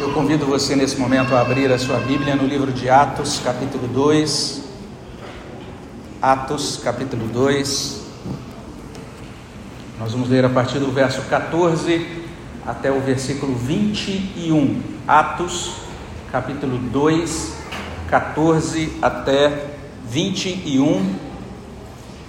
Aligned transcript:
Eu 0.00 0.12
convido 0.12 0.46
você 0.46 0.76
nesse 0.76 0.96
momento 0.96 1.34
a 1.34 1.40
abrir 1.40 1.72
a 1.72 1.78
sua 1.78 1.98
Bíblia 1.98 2.36
no 2.36 2.46
livro 2.46 2.70
de 2.70 2.88
Atos, 2.88 3.40
capítulo 3.42 3.88
2. 3.88 4.62
Atos, 6.22 6.76
capítulo 6.76 7.26
2. 7.26 8.02
Nós 9.98 10.12
vamos 10.12 10.28
ler 10.28 10.44
a 10.44 10.48
partir 10.48 10.78
do 10.78 10.92
verso 10.92 11.22
14 11.22 12.06
até 12.64 12.92
o 12.92 13.00
versículo 13.00 13.56
21. 13.56 14.80
Atos, 15.08 15.72
capítulo 16.30 16.78
2, 16.78 17.54
14 18.08 18.98
até 19.02 19.66
21. 20.08 21.16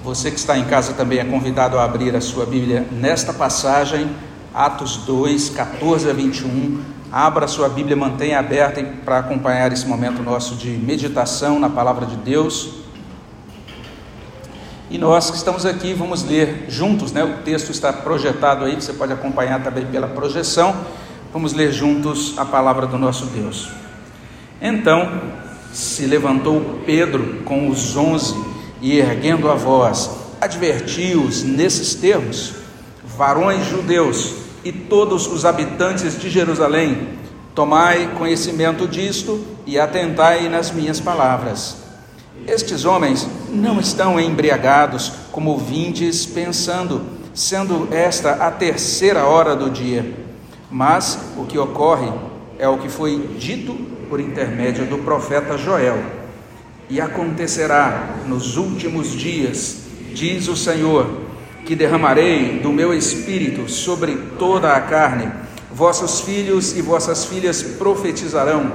Você 0.04 0.32
que 0.32 0.40
está 0.40 0.58
em 0.58 0.66
casa 0.66 0.94
também 0.94 1.20
é 1.20 1.24
convidado 1.24 1.78
a 1.78 1.84
abrir 1.84 2.16
a 2.16 2.22
sua 2.22 2.48
Bíblia 2.48 2.88
nesta 2.92 3.32
passagem, 3.32 4.10
Atos 4.56 4.98
2, 5.06 5.50
14 5.50 6.10
a 6.10 6.14
21. 6.14 6.99
Abra 7.12 7.48
sua 7.48 7.68
Bíblia, 7.68 7.96
mantenha 7.96 8.38
aberta 8.38 8.84
para 9.04 9.18
acompanhar 9.18 9.72
esse 9.74 9.88
momento 9.88 10.22
nosso 10.22 10.54
de 10.56 10.70
meditação 10.70 11.60
na 11.60 11.68
palavra 11.68 12.06
de 12.06 12.16
Deus. 12.16 12.70
E 14.92 14.98
nós 15.00 15.32
que 15.32 15.38
estamos 15.38 15.66
aqui 15.66 15.92
vamos 15.92 16.24
ler 16.24 16.66
juntos, 16.70 17.12
né? 17.12 17.24
O 17.24 17.44
texto 17.44 17.72
está 17.72 17.92
projetado 17.92 18.64
aí, 18.64 18.76
você 18.76 18.94
pode 18.94 19.12
acompanhar 19.12 19.64
também 19.64 19.88
pela 19.88 20.08
projeção. 20.08 20.76
Vamos 21.34 21.52
ler 21.54 21.72
juntos 21.72 22.38
a 22.38 22.46
palavra 22.46 22.86
do 22.86 23.00
nosso 23.00 23.26
Deus. 23.26 23.70
Então 24.62 25.20
se 25.74 26.06
levantou 26.06 26.82
Pedro 26.86 27.42
com 27.44 27.70
os 27.70 27.98
onze 27.98 28.36
e, 28.82 29.00
erguendo 29.00 29.50
a 29.50 29.56
voz, 29.56 30.12
advertiu-os 30.40 31.42
nesses 31.42 31.96
termos: 31.96 32.54
Varões 33.04 33.66
judeus 33.66 34.49
e 34.64 34.72
todos 34.72 35.28
os 35.28 35.46
habitantes 35.46 36.20
de 36.20 36.30
Jerusalém, 36.30 37.10
tomai 37.56 38.12
conhecimento 38.18 38.88
disto 38.88 39.44
e 39.66 39.80
atentai 39.80 40.50
nas 40.50 40.72
minhas 40.72 41.00
palavras. 41.00 41.78
Estes 42.48 42.86
homens 42.86 43.28
não 43.50 43.80
estão 43.80 44.20
embriagados, 44.20 45.12
como 45.32 45.58
vindes 45.58 46.26
pensando, 46.26 47.02
sendo 47.34 47.88
esta 47.92 48.32
a 48.46 48.52
terceira 48.52 49.26
hora 49.26 49.56
do 49.56 49.70
dia. 49.70 50.14
Mas 50.72 51.20
o 51.38 51.46
que 51.46 51.58
ocorre 51.58 52.12
é 52.58 52.68
o 52.68 52.78
que 52.78 52.90
foi 52.90 53.36
dito 53.38 53.74
por 54.10 54.20
intermédio 54.20 54.86
do 54.86 55.00
profeta 55.00 55.58
Joel. 55.58 56.02
E 56.90 57.00
acontecerá 57.00 58.16
nos 58.26 58.58
últimos 58.58 59.12
dias, 59.12 59.84
diz 60.14 60.48
o 60.48 60.56
Senhor, 60.56 61.29
que 61.70 61.76
derramarei 61.76 62.58
do 62.64 62.74
meu 62.74 62.92
espírito 62.96 63.70
sobre 63.70 64.18
toda 64.40 64.74
a 64.74 64.82
carne. 64.82 65.32
Vossos 65.72 66.22
filhos 66.22 66.76
e 66.76 66.82
vossas 66.82 67.26
filhas 67.26 67.62
profetizarão, 67.62 68.72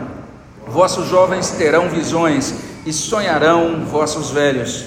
vossos 0.65 1.09
jovens 1.09 1.51
terão 1.51 1.89
visões 1.89 2.55
e 2.87 2.93
sonharão 2.93 3.85
vossos 3.85 4.31
velhos. 4.31 4.85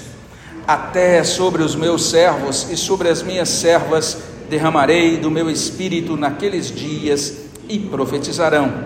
Até 0.66 1.22
sobre 1.26 1.62
os 1.62 1.76
meus 1.76 2.10
servos 2.10 2.68
e 2.72 2.78
sobre 2.78 3.10
as 3.10 3.22
minhas 3.22 3.50
servas 3.50 4.20
derramarei 4.50 5.18
do 5.18 5.30
meu 5.30 5.50
espírito 5.50 6.16
naqueles 6.16 6.74
dias 6.74 7.34
e 7.68 7.78
profetizarão. 7.78 8.86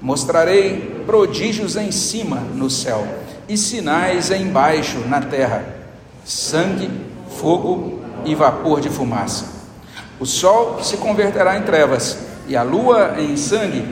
Mostrarei 0.00 1.02
prodígios 1.04 1.76
em 1.76 1.92
cima 1.92 2.40
no 2.54 2.70
céu 2.70 3.06
e 3.46 3.58
sinais 3.58 4.30
embaixo 4.30 5.00
na 5.00 5.20
terra: 5.20 5.66
sangue, 6.24 6.88
fogo 7.38 8.03
e 8.24 8.34
vapor 8.34 8.80
de 8.80 8.88
fumaça. 8.88 9.46
O 10.18 10.26
sol 10.26 10.82
se 10.82 10.96
converterá 10.96 11.58
em 11.58 11.62
trevas 11.62 12.18
e 12.46 12.56
a 12.56 12.62
lua 12.62 13.16
em 13.18 13.36
sangue, 13.36 13.84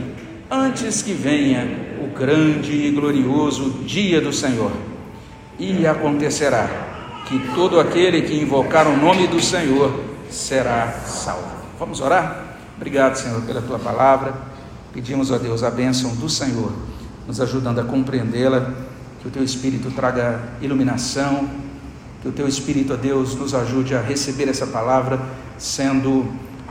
antes 0.51 1.03
que 1.03 1.13
venha 1.13 1.67
o 2.03 2.17
grande 2.17 2.73
e 2.73 2.91
glorioso 2.91 3.71
dia 3.85 4.21
do 4.21 4.33
Senhor. 4.33 4.71
E 5.59 5.87
acontecerá 5.87 6.69
que 7.27 7.39
todo 7.55 7.81
aquele 7.81 8.23
que 8.23 8.41
invocar 8.41 8.87
o 8.87 8.97
nome 8.97 9.27
do 9.27 9.41
Senhor 9.41 9.93
será 10.31 10.93
salvo. 11.07 11.51
Vamos 11.79 12.01
orar? 12.01 12.57
Obrigado, 12.77 13.17
Senhor, 13.17 13.41
pela 13.43 13.63
tua 13.63 13.79
palavra. 13.79 14.35
Pedimos 14.93 15.33
a 15.33 15.39
Deus 15.39 15.63
a 15.63 15.71
bênção 15.71 16.15
do 16.17 16.29
Senhor, 16.29 16.73
nos 17.27 17.41
ajudando 17.41 17.81
a 17.81 17.85
compreendê-la, 17.85 18.73
que 19.21 19.29
o 19.29 19.31
teu 19.31 19.43
Espírito 19.43 19.91
traga 19.91 20.41
iluminação, 20.61 21.49
que 22.23 22.29
o 22.29 22.33
teu 22.33 22.47
Espírito, 22.47 22.93
a 22.93 22.97
Deus, 22.97 23.35
nos 23.35 23.53
ajude 23.53 23.97
a 23.97 24.01
receber 24.01 24.49
essa 24.49 24.67
palavra, 24.67 25.21
sendo 25.59 26.25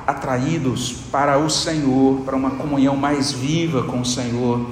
atraídos 0.08 0.94
para 1.12 1.38
o 1.38 1.50
Senhor, 1.50 2.22
para 2.22 2.38
uma 2.38 2.52
comunhão 2.52 2.96
mais 2.96 3.34
viva 3.34 3.84
com 3.84 4.00
o 4.00 4.06
Senhor, 4.06 4.66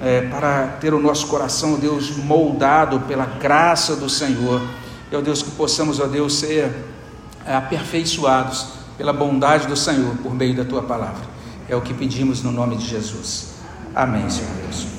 é, 0.00 0.22
para 0.22 0.78
ter 0.80 0.94
o 0.94 1.00
nosso 1.00 1.26
coração, 1.26 1.74
ó 1.74 1.76
Deus, 1.76 2.16
moldado 2.16 3.00
pela 3.00 3.26
graça 3.26 3.96
do 3.96 4.08
Senhor. 4.08 4.62
E, 5.10 5.16
ó 5.16 5.20
Deus, 5.20 5.42
que 5.42 5.50
possamos, 5.50 5.98
ó 5.98 6.06
Deus, 6.06 6.34
ser 6.34 6.72
é, 7.44 7.54
aperfeiçoados 7.54 8.68
pela 8.96 9.12
bondade 9.12 9.66
do 9.66 9.76
Senhor 9.76 10.14
por 10.22 10.32
meio 10.32 10.54
da 10.54 10.64
tua 10.64 10.82
palavra. 10.82 11.32
É 11.68 11.74
o 11.74 11.80
que 11.80 11.92
pedimos 11.92 12.42
no 12.42 12.52
nome 12.52 12.76
de 12.76 12.86
Jesus. 12.86 13.54
Amém, 13.94 14.30
Senhor 14.30 14.50
Deus. 14.62 14.91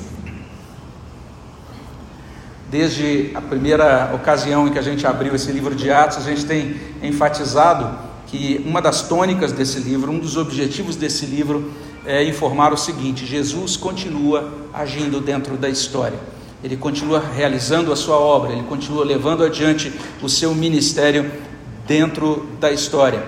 Desde 2.73 3.29
a 3.35 3.39
primeira 3.39 4.09
ocasião 4.15 4.67
em 4.67 4.71
que 4.71 4.79
a 4.79 4.81
gente 4.81 5.05
abriu 5.05 5.35
esse 5.35 5.51
livro 5.51 5.75
de 5.75 5.91
Atos, 5.91 6.17
a 6.17 6.21
gente 6.21 6.43
tem 6.43 6.75
enfatizado 7.03 7.99
que 8.25 8.63
uma 8.65 8.81
das 8.81 9.03
tônicas 9.03 9.51
desse 9.51 9.77
livro, 9.77 10.11
um 10.11 10.17
dos 10.17 10.37
objetivos 10.37 10.95
desse 10.95 11.27
livro 11.27 11.71
é 12.03 12.23
informar 12.23 12.73
o 12.73 12.75
seguinte: 12.75 13.27
Jesus 13.27 13.77
continua 13.77 14.51
agindo 14.73 15.21
dentro 15.21 15.55
da 15.55 15.69
história. 15.69 16.17
Ele 16.63 16.75
continua 16.75 17.19
realizando 17.19 17.93
a 17.93 17.95
sua 17.95 18.17
obra, 18.17 18.53
ele 18.53 18.63
continua 18.63 19.05
levando 19.05 19.43
adiante 19.43 19.93
o 20.19 20.27
seu 20.27 20.55
ministério 20.55 21.31
dentro 21.85 22.47
da 22.59 22.71
história. 22.71 23.23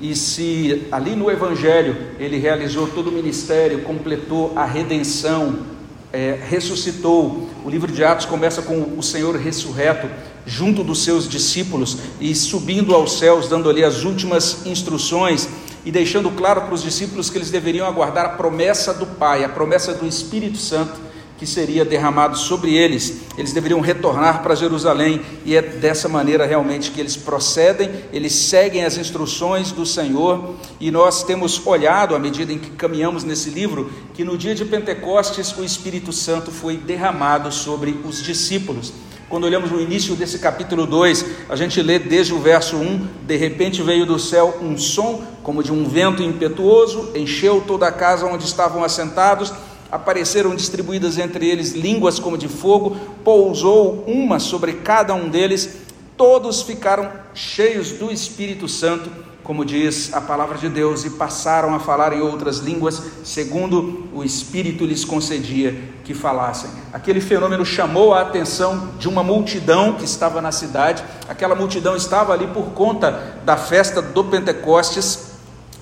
E 0.00 0.14
se 0.14 0.86
ali 0.92 1.16
no 1.16 1.28
Evangelho 1.28 1.96
ele 2.16 2.38
realizou 2.38 2.86
todo 2.86 3.08
o 3.08 3.12
ministério, 3.12 3.82
completou 3.82 4.52
a 4.54 4.64
redenção, 4.64 5.73
é, 6.14 6.38
ressuscitou. 6.48 7.50
O 7.64 7.68
livro 7.68 7.90
de 7.90 8.04
Atos 8.04 8.24
começa 8.24 8.62
com 8.62 8.96
o 8.96 9.02
Senhor 9.02 9.34
ressurreto 9.36 10.08
junto 10.46 10.84
dos 10.84 11.02
seus 11.02 11.28
discípulos 11.28 11.98
e 12.20 12.34
subindo 12.34 12.94
aos 12.94 13.18
céus, 13.18 13.48
dando 13.48 13.68
ali 13.68 13.82
as 13.82 14.04
últimas 14.04 14.64
instruções 14.64 15.48
e 15.84 15.90
deixando 15.90 16.30
claro 16.30 16.62
para 16.62 16.74
os 16.74 16.82
discípulos 16.82 17.28
que 17.28 17.36
eles 17.36 17.50
deveriam 17.50 17.86
aguardar 17.86 18.26
a 18.26 18.28
promessa 18.30 18.94
do 18.94 19.06
Pai, 19.06 19.42
a 19.42 19.48
promessa 19.48 19.92
do 19.92 20.06
Espírito 20.06 20.58
Santo 20.58 21.13
que 21.38 21.46
seria 21.46 21.84
derramado 21.84 22.36
sobre 22.36 22.74
eles. 22.74 23.22
Eles 23.36 23.52
deveriam 23.52 23.80
retornar 23.80 24.42
para 24.42 24.54
Jerusalém 24.54 25.20
e 25.44 25.56
é 25.56 25.62
dessa 25.62 26.08
maneira 26.08 26.46
realmente 26.46 26.90
que 26.90 27.00
eles 27.00 27.16
procedem, 27.16 27.90
eles 28.12 28.32
seguem 28.32 28.84
as 28.84 28.96
instruções 28.96 29.72
do 29.72 29.84
Senhor 29.84 30.54
e 30.80 30.90
nós 30.90 31.22
temos 31.22 31.66
olhado 31.66 32.14
à 32.14 32.18
medida 32.18 32.52
em 32.52 32.58
que 32.58 32.70
caminhamos 32.70 33.24
nesse 33.24 33.50
livro 33.50 33.90
que 34.14 34.24
no 34.24 34.38
dia 34.38 34.54
de 34.54 34.64
Pentecostes 34.64 35.56
o 35.56 35.64
Espírito 35.64 36.12
Santo 36.12 36.50
foi 36.50 36.76
derramado 36.76 37.50
sobre 37.50 37.98
os 38.04 38.22
discípulos. 38.22 38.92
Quando 39.28 39.44
olhamos 39.44 39.70
no 39.70 39.80
início 39.80 40.14
desse 40.14 40.38
capítulo 40.38 40.86
2, 40.86 41.24
a 41.48 41.56
gente 41.56 41.82
lê 41.82 41.98
desde 41.98 42.32
o 42.32 42.38
verso 42.38 42.76
1: 42.76 43.08
De 43.26 43.36
repente 43.36 43.82
veio 43.82 44.06
do 44.06 44.18
céu 44.18 44.58
um 44.62 44.76
som 44.78 45.24
como 45.42 45.62
de 45.62 45.72
um 45.72 45.86
vento 45.86 46.22
impetuoso, 46.22 47.10
encheu 47.14 47.62
toda 47.66 47.86
a 47.86 47.92
casa 47.92 48.26
onde 48.26 48.44
estavam 48.44 48.82
assentados 48.82 49.52
apareceram 49.94 50.56
distribuídas 50.56 51.18
entre 51.18 51.48
eles 51.48 51.72
línguas 51.72 52.18
como 52.18 52.36
de 52.36 52.48
fogo, 52.48 52.96
pousou 53.22 54.02
uma 54.08 54.40
sobre 54.40 54.72
cada 54.72 55.14
um 55.14 55.28
deles, 55.28 55.76
todos 56.16 56.62
ficaram 56.62 57.08
cheios 57.32 57.92
do 57.92 58.10
Espírito 58.10 58.66
Santo, 58.66 59.08
como 59.44 59.64
diz 59.64 60.12
a 60.12 60.20
palavra 60.20 60.58
de 60.58 60.68
Deus, 60.68 61.04
e 61.04 61.10
passaram 61.10 61.72
a 61.76 61.78
falar 61.78 62.12
em 62.12 62.20
outras 62.20 62.58
línguas, 62.58 63.00
segundo 63.22 64.08
o 64.12 64.24
Espírito 64.24 64.84
lhes 64.84 65.04
concedia 65.04 65.78
que 66.02 66.12
falassem. 66.12 66.70
Aquele 66.92 67.20
fenômeno 67.20 67.64
chamou 67.64 68.12
a 68.12 68.22
atenção 68.22 68.94
de 68.98 69.08
uma 69.08 69.22
multidão 69.22 69.92
que 69.92 70.04
estava 70.04 70.42
na 70.42 70.50
cidade, 70.50 71.04
aquela 71.28 71.54
multidão 71.54 71.94
estava 71.94 72.32
ali 72.32 72.48
por 72.48 72.72
conta 72.72 73.38
da 73.44 73.56
festa 73.56 74.02
do 74.02 74.24
Pentecostes 74.24 75.33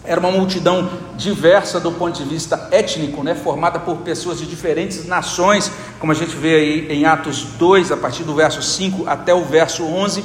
era 0.04 0.19
uma 0.19 0.31
multidão 0.31 0.90
diversa 1.16 1.78
do 1.78 1.93
ponto 1.93 2.22
de 2.22 2.28
vista 2.28 2.69
étnico, 2.70 3.22
né, 3.22 3.34
formada 3.34 3.78
por 3.78 3.99
pessoas 3.99 4.38
de 4.38 4.46
diferentes 4.46 5.06
nações, 5.06 5.70
como 6.00 6.10
a 6.10 6.14
gente 6.14 6.34
vê 6.34 6.56
aí 6.56 6.93
em 6.93 7.04
Atos 7.04 7.44
2, 7.56 7.93
a 7.93 7.96
partir 7.96 8.25
do 8.25 8.34
verso 8.34 8.60
5 8.60 9.08
até 9.08 9.32
o 9.32 9.44
verso 9.44 9.84
11. 9.84 10.25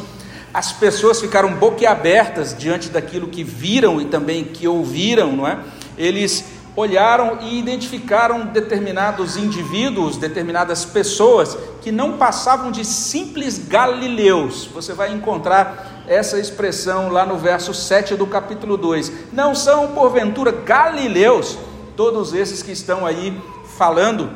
As 0.53 0.71
pessoas 0.71 1.21
ficaram 1.21 1.53
boquiabertas 1.53 2.55
diante 2.57 2.89
daquilo 2.89 3.27
que 3.27 3.43
viram 3.43 4.01
e 4.01 4.05
também 4.05 4.43
que 4.43 4.67
ouviram, 4.67 5.33
não 5.33 5.47
é? 5.47 5.59
Eles 5.95 6.45
olharam 6.75 7.39
e 7.41 7.57
identificaram 7.57 8.45
determinados 8.45 9.35
indivíduos, 9.35 10.15
determinadas 10.15 10.85
pessoas 10.85 11.57
que 11.81 11.91
não 11.91 12.17
passavam 12.17 12.71
de 12.71 12.85
simples 12.85 13.57
galileus. 13.57 14.69
Você 14.73 14.93
vai 14.93 15.11
encontrar 15.11 15.96
essa 16.07 16.39
expressão 16.39 17.09
lá 17.09 17.25
no 17.25 17.37
verso 17.37 17.73
7 17.73 18.15
do 18.15 18.25
capítulo 18.25 18.77
2. 18.77 19.11
Não 19.33 19.53
são, 19.53 19.89
porventura, 19.89 20.51
galileus 20.51 21.57
todos 21.95 22.33
esses 22.33 22.63
que 22.63 22.71
estão 22.71 23.05
aí 23.05 23.39
falando, 23.77 24.29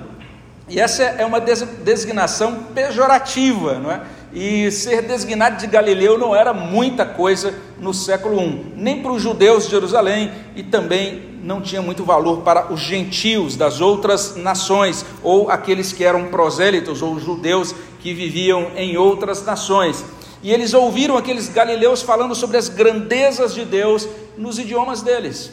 e 0.68 0.80
essa 0.80 1.04
é 1.04 1.26
uma 1.26 1.40
designação 1.40 2.64
pejorativa, 2.74 3.76
não 3.76 3.92
é? 3.92 4.02
E 4.34 4.72
ser 4.72 5.02
designado 5.02 5.58
de 5.58 5.68
Galileu 5.68 6.18
não 6.18 6.34
era 6.34 6.54
muita 6.54 7.06
coisa 7.06 7.54
no 7.78 7.94
século 7.94 8.42
I, 8.42 8.74
nem 8.78 9.02
para 9.02 9.12
os 9.12 9.22
judeus 9.22 9.66
de 9.66 9.72
Jerusalém 9.72 10.32
e 10.56 10.64
também 10.64 11.32
não 11.44 11.60
tinha 11.60 11.82
muito 11.82 12.06
valor 12.06 12.42
para 12.42 12.72
os 12.72 12.80
gentios 12.80 13.58
das 13.58 13.82
outras 13.82 14.36
nações, 14.38 15.06
ou 15.22 15.50
aqueles 15.50 15.92
que 15.92 16.06
eram 16.06 16.28
prosélitos, 16.28 17.02
ou 17.02 17.20
judeus 17.20 17.76
que 18.00 18.14
viviam 18.14 18.72
em 18.78 18.96
outras 18.96 19.44
nações. 19.44 20.06
E 20.44 20.52
eles 20.52 20.74
ouviram 20.74 21.18
aqueles 21.18 21.50
galileus 21.50 22.02
falando 22.02 22.34
sobre 22.34 22.58
as 22.58 22.68
grandezas 22.68 23.54
de 23.54 23.64
Deus 23.64 24.08
nos 24.38 24.58
idiomas 24.58 25.02
deles. 25.02 25.52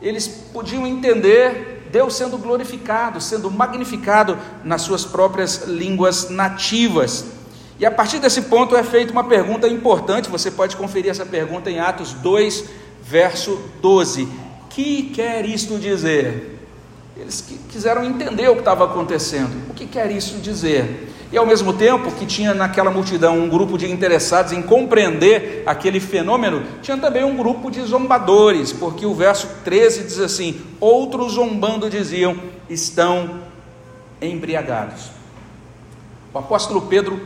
Eles 0.00 0.26
podiam 0.52 0.86
entender 0.86 1.88
Deus 1.90 2.14
sendo 2.14 2.38
glorificado, 2.38 3.20
sendo 3.20 3.50
magnificado 3.50 4.38
nas 4.64 4.82
suas 4.82 5.04
próprias 5.04 5.64
línguas 5.66 6.30
nativas. 6.30 7.26
E 7.78 7.84
a 7.84 7.90
partir 7.90 8.18
desse 8.18 8.42
ponto 8.42 8.74
é 8.74 8.82
feita 8.82 9.12
uma 9.12 9.24
pergunta 9.24 9.68
importante, 9.68 10.30
você 10.30 10.50
pode 10.50 10.76
conferir 10.76 11.10
essa 11.10 11.26
pergunta 11.26 11.70
em 11.70 11.78
Atos 11.78 12.14
2, 12.14 12.64
verso 13.02 13.60
12. 13.82 14.28
Que 14.70 15.10
quer 15.14 15.44
isto 15.44 15.78
dizer? 15.78 16.58
Eles 17.16 17.44
quiseram 17.70 18.04
entender 18.04 18.48
o 18.48 18.54
que 18.54 18.60
estava 18.60 18.84
acontecendo. 18.84 19.70
O 19.70 19.74
que 19.74 19.86
quer 19.86 20.10
isso 20.10 20.38
dizer? 20.38 21.15
E 21.36 21.38
ao 21.38 21.44
mesmo 21.44 21.74
tempo 21.74 22.10
que 22.12 22.24
tinha 22.24 22.54
naquela 22.54 22.90
multidão 22.90 23.38
um 23.38 23.46
grupo 23.46 23.76
de 23.76 23.92
interessados 23.92 24.52
em 24.52 24.62
compreender 24.62 25.64
aquele 25.66 26.00
fenômeno, 26.00 26.62
tinha 26.80 26.96
também 26.96 27.24
um 27.24 27.36
grupo 27.36 27.70
de 27.70 27.82
zombadores, 27.82 28.72
porque 28.72 29.04
o 29.04 29.14
verso 29.14 29.46
13 29.62 30.04
diz 30.04 30.18
assim: 30.18 30.58
Outros 30.80 31.34
zombando 31.34 31.90
diziam, 31.90 32.38
estão 32.70 33.42
embriagados. 34.18 35.10
O 36.32 36.38
apóstolo 36.38 36.80
Pedro 36.80 37.20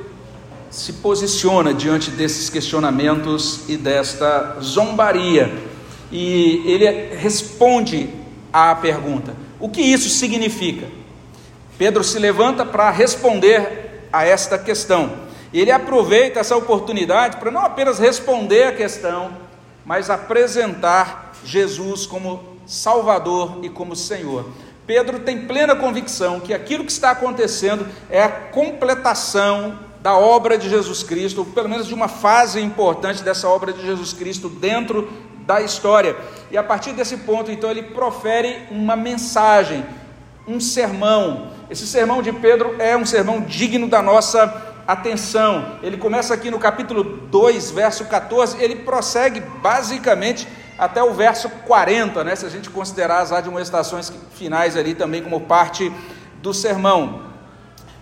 se 0.69 0.95
posiciona 0.95 1.73
diante 1.73 2.11
desses 2.11 2.51
questionamentos 2.51 3.61
e 3.69 3.77
desta 3.77 4.57
zombaria. 4.61 5.57
E 6.11 6.65
ele 6.67 7.15
responde 7.15 8.11
à 8.53 8.75
pergunta: 8.75 9.37
o 9.61 9.69
que 9.69 9.81
isso 9.81 10.09
significa? 10.09 10.89
Pedro 11.79 12.03
se 12.03 12.19
levanta 12.19 12.67
para 12.67 12.91
responder 12.91 13.80
a 14.13 14.25
esta 14.25 14.59
questão. 14.59 15.13
Ele 15.53 15.71
aproveita 15.71 16.41
essa 16.41 16.57
oportunidade 16.57 17.37
para 17.39 17.51
não 17.51 17.63
apenas 17.63 17.99
responder 17.99 18.65
a 18.65 18.73
questão, 18.73 19.33
mas 19.85 20.11
apresentar 20.11 21.33
Jesus 21.45 22.07
como 22.07 22.59
Salvador 22.67 23.59
e 23.63 23.69
como 23.69 23.97
Senhor. 23.97 24.47
Pedro 24.87 25.21
tem 25.21 25.47
plena 25.47 25.77
convicção 25.77 26.41
que 26.41 26.55
aquilo 26.55 26.85
que 26.85 26.93
está 26.93 27.11
acontecendo 27.11 27.87
é 28.09 28.23
a 28.23 28.29
completação 28.29 29.79
da 30.01 30.17
obra 30.17 30.57
de 30.57 30.69
Jesus 30.69 31.03
Cristo, 31.03 31.39
ou 31.39 31.45
pelo 31.45 31.69
menos 31.69 31.87
de 31.87 31.95
uma 31.95 32.09
fase 32.09 32.61
importante 32.61 33.23
dessa 33.23 33.49
obra 33.49 33.73
de 33.73 33.85
Jesus 33.85 34.13
Cristo 34.13 34.49
dentro 34.49 35.11
da 35.47 35.61
história. 35.61 36.17
E 36.51 36.57
a 36.57 36.63
partir 36.63 36.93
desse 36.93 37.19
ponto, 37.19 37.51
então, 37.51 37.71
ele 37.71 37.83
profere 37.83 38.63
uma 38.71 38.97
mensagem, 38.97 39.85
um 40.51 40.59
sermão. 40.59 41.49
Esse 41.71 41.87
sermão 41.87 42.21
de 42.21 42.33
Pedro 42.33 42.75
é 42.81 42.97
um 42.97 43.07
sermão 43.07 43.41
digno 43.41 43.89
da 43.89 44.03
nossa 44.03 44.71
atenção. 44.87 45.79
Ele 45.83 45.97
começa 45.97 46.35
aqui 46.35 46.51
no 46.51 46.59
capítulo 46.59 47.05
2, 47.05 47.71
verso 47.71 48.05
14, 48.07 48.61
ele 48.61 48.77
prossegue 48.77 49.41
basicamente 49.41 50.49
até 50.77 51.03
o 51.03 51.15
verso 51.15 51.49
40, 51.49 52.25
né? 52.25 52.35
Se 52.35 52.45
a 52.45 52.49
gente 52.49 52.69
considerar 52.69 53.21
as 53.21 53.31
admoestações 53.31 54.13
finais 54.33 54.77
ali 54.77 54.95
também 54.95 55.23
como 55.23 55.43
parte 55.43 55.93
do 56.43 56.53
sermão. 56.53 57.31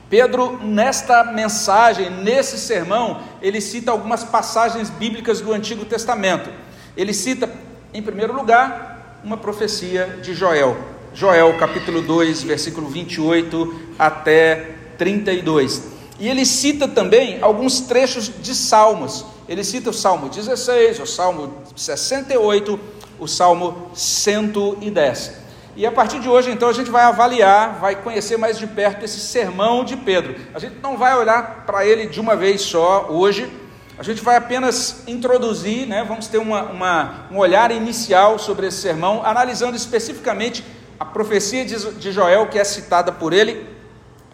Pedro, 0.08 0.58
nesta 0.62 1.24
mensagem, 1.24 2.08
nesse 2.08 2.56
sermão, 2.56 3.20
ele 3.42 3.60
cita 3.60 3.90
algumas 3.90 4.24
passagens 4.24 4.88
bíblicas 4.88 5.42
do 5.42 5.52
Antigo 5.52 5.84
Testamento. 5.84 6.48
Ele 6.96 7.12
cita, 7.12 7.50
em 7.92 8.00
primeiro 8.00 8.32
lugar, 8.32 9.20
uma 9.22 9.36
profecia 9.36 10.18
de 10.22 10.32
Joel. 10.32 10.97
Joel, 11.14 11.56
capítulo 11.58 12.02
2, 12.02 12.42
versículo 12.42 12.88
28 12.88 13.74
até 13.98 14.76
32. 14.96 15.82
E 16.18 16.28
ele 16.28 16.44
cita 16.44 16.88
também 16.88 17.38
alguns 17.40 17.80
trechos 17.80 18.30
de 18.40 18.54
salmos. 18.54 19.24
Ele 19.48 19.64
cita 19.64 19.90
o 19.90 19.94
Salmo 19.94 20.28
16, 20.28 21.00
o 21.00 21.06
Salmo 21.06 21.54
68, 21.74 22.78
o 23.18 23.26
Salmo 23.26 23.90
110. 23.94 25.32
E 25.76 25.86
a 25.86 25.92
partir 25.92 26.18
de 26.20 26.28
hoje, 26.28 26.50
então, 26.50 26.68
a 26.68 26.72
gente 26.72 26.90
vai 26.90 27.04
avaliar, 27.04 27.78
vai 27.78 27.94
conhecer 27.94 28.36
mais 28.36 28.58
de 28.58 28.66
perto 28.66 29.04
esse 29.04 29.20
sermão 29.20 29.84
de 29.84 29.96
Pedro. 29.96 30.34
A 30.52 30.58
gente 30.58 30.76
não 30.82 30.96
vai 30.96 31.16
olhar 31.16 31.64
para 31.64 31.86
ele 31.86 32.06
de 32.06 32.20
uma 32.20 32.34
vez 32.34 32.62
só 32.62 33.06
hoje, 33.08 33.48
a 33.96 34.02
gente 34.02 34.22
vai 34.22 34.36
apenas 34.36 35.02
introduzir, 35.08 35.86
né, 35.86 36.04
vamos 36.06 36.28
ter 36.28 36.38
uma, 36.38 36.62
uma, 36.64 37.26
um 37.32 37.36
olhar 37.36 37.72
inicial 37.72 38.38
sobre 38.38 38.68
esse 38.68 38.78
sermão, 38.78 39.24
analisando 39.24 39.76
especificamente 39.76 40.64
a 40.98 41.04
profecia 41.04 41.64
de, 41.64 42.12
Joel, 42.12 42.48
que 42.48 42.58
é 42.58 42.64
citada 42.64 43.12
por 43.12 43.32
ele, 43.32 43.78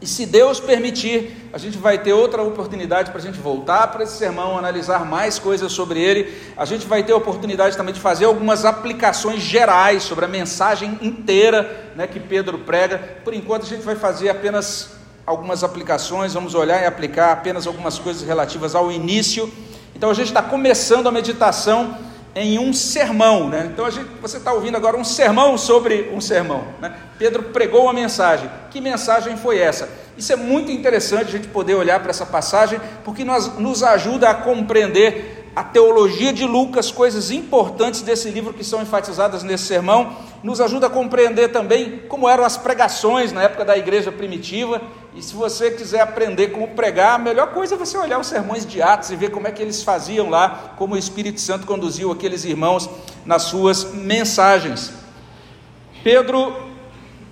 e 0.01 0.07
se 0.07 0.27
Deus 0.27 0.61
permitir, 0.61 1.49
a 1.53 1.57
gente 1.57 1.79
vai 1.79 1.97
ter 1.97 2.13
outra 2.13 2.43
oportunidade 2.43 3.11
para 3.11 3.21
a 3.21 3.23
gente 3.23 3.39
voltar 3.39 3.87
para 3.89 4.05
esse 4.05 4.19
sermão, 4.19 4.59
analisar 4.59 5.05
mais 5.07 5.39
coisas 5.39 5.73
sobre 5.73 5.99
ele. 5.99 6.37
A 6.57 6.67
gente 6.67 6.87
vai 6.87 7.03
ter 7.03 7.13
a 7.13 7.17
oportunidade 7.17 7.75
também 7.75 7.95
de 7.95 8.01
fazer 8.01 8.27
algumas 8.27 8.67
aplicações 8.67 9.41
gerais 9.41 10.03
sobre 10.03 10.27
a 10.27 10.29
mensagem 10.29 10.99
inteira 11.01 11.93
né, 11.97 12.07
que 12.07 12.21
Pedro 12.21 12.59
prega. 12.59 12.99
Por 13.25 13.33
enquanto, 13.33 13.63
a 13.63 13.69
gente 13.69 13.83
vai 13.83 13.97
fazer 13.97 14.29
apenas 14.29 14.91
algumas 15.25 15.65
aplicações, 15.65 16.35
vamos 16.35 16.55
olhar 16.55 16.83
e 16.83 16.87
aplicar 16.87 17.33
apenas 17.33 17.67
algumas 17.67 17.99
coisas 17.99 18.27
relativas 18.27 18.75
ao 18.75 18.93
início. 18.93 19.51
Então, 19.95 20.11
a 20.11 20.15
gente 20.15 20.27
está 20.27 20.43
começando 20.43 21.07
a 21.07 21.13
meditação 21.13 21.97
em 22.35 22.59
um 22.59 22.73
sermão, 22.73 23.49
né? 23.49 23.71
Então 23.73 23.89
gente, 23.91 24.11
você 24.21 24.39
está 24.39 24.53
ouvindo 24.53 24.77
agora 24.77 24.97
um 24.97 25.05
sermão 25.05 25.57
sobre 25.57 26.11
um 26.13 26.21
sermão, 26.21 26.67
né? 26.81 26.95
Pedro 27.19 27.45
pregou 27.45 27.85
uma 27.85 27.93
mensagem. 27.93 28.51
Que 28.71 28.81
mensagem 28.81 29.37
foi 29.37 29.59
essa? 29.59 29.89
Isso 30.17 30.33
é 30.33 30.37
muito 30.37 30.71
interessante 30.71 31.29
a 31.29 31.31
gente 31.31 31.49
poder 31.49 31.75
olhar 31.75 32.01
para 32.01 32.11
essa 32.11 32.27
passagem, 32.27 32.81
porque 33.05 33.25
nós, 33.25 33.59
nos 33.59 33.83
ajuda 33.83 34.31
a 34.31 34.35
compreender 34.35 35.34
a 35.55 35.63
teologia 35.63 36.33
de 36.33 36.45
Lucas, 36.45 36.91
coisas 36.91 37.31
importantes 37.31 38.03
desse 38.03 38.29
livro 38.29 38.53
que 38.53 38.65
são 38.65 38.83
enfatizadas 38.83 39.43
nesse 39.43 39.65
sermão, 39.65 40.17
nos 40.43 40.61
ajuda 40.61 40.89
a 40.89 40.91
compreender 40.91 41.53
também 41.53 42.03
como 42.09 42.29
eram 42.29 42.45
as 42.45 42.57
pregações 42.57 43.33
na 43.33 43.43
época 43.43 43.65
da 43.65 43.77
igreja 43.77 44.11
primitiva, 44.11 44.83
e 45.15 45.23
se 45.23 45.35
você 45.35 45.71
quiser 45.71 46.01
aprender 46.01 46.49
como 46.49 46.69
pregar, 46.69 47.15
a 47.15 47.19
melhor 47.19 47.53
coisa 47.53 47.77
é 47.77 47.79
você 47.79 47.97
olhar 47.97 48.19
os 48.19 48.27
sermões 48.27 48.67
de 48.67 48.83
Atos 48.83 49.11
e 49.11 49.17
ver 49.17 49.31
como 49.31 49.47
é 49.47 49.53
que 49.53 49.63
eles 49.63 49.83
faziam 49.83 50.29
lá, 50.29 50.75
como 50.77 50.95
o 50.97 50.99
Espírito 50.99 51.41
Santo 51.41 51.67
conduziu 51.67 52.11
aqueles 52.11 52.45
irmãos 52.45 52.91
nas 53.25 53.43
suas 53.43 53.93
mensagens. 53.95 54.93
Pedro 56.03 56.53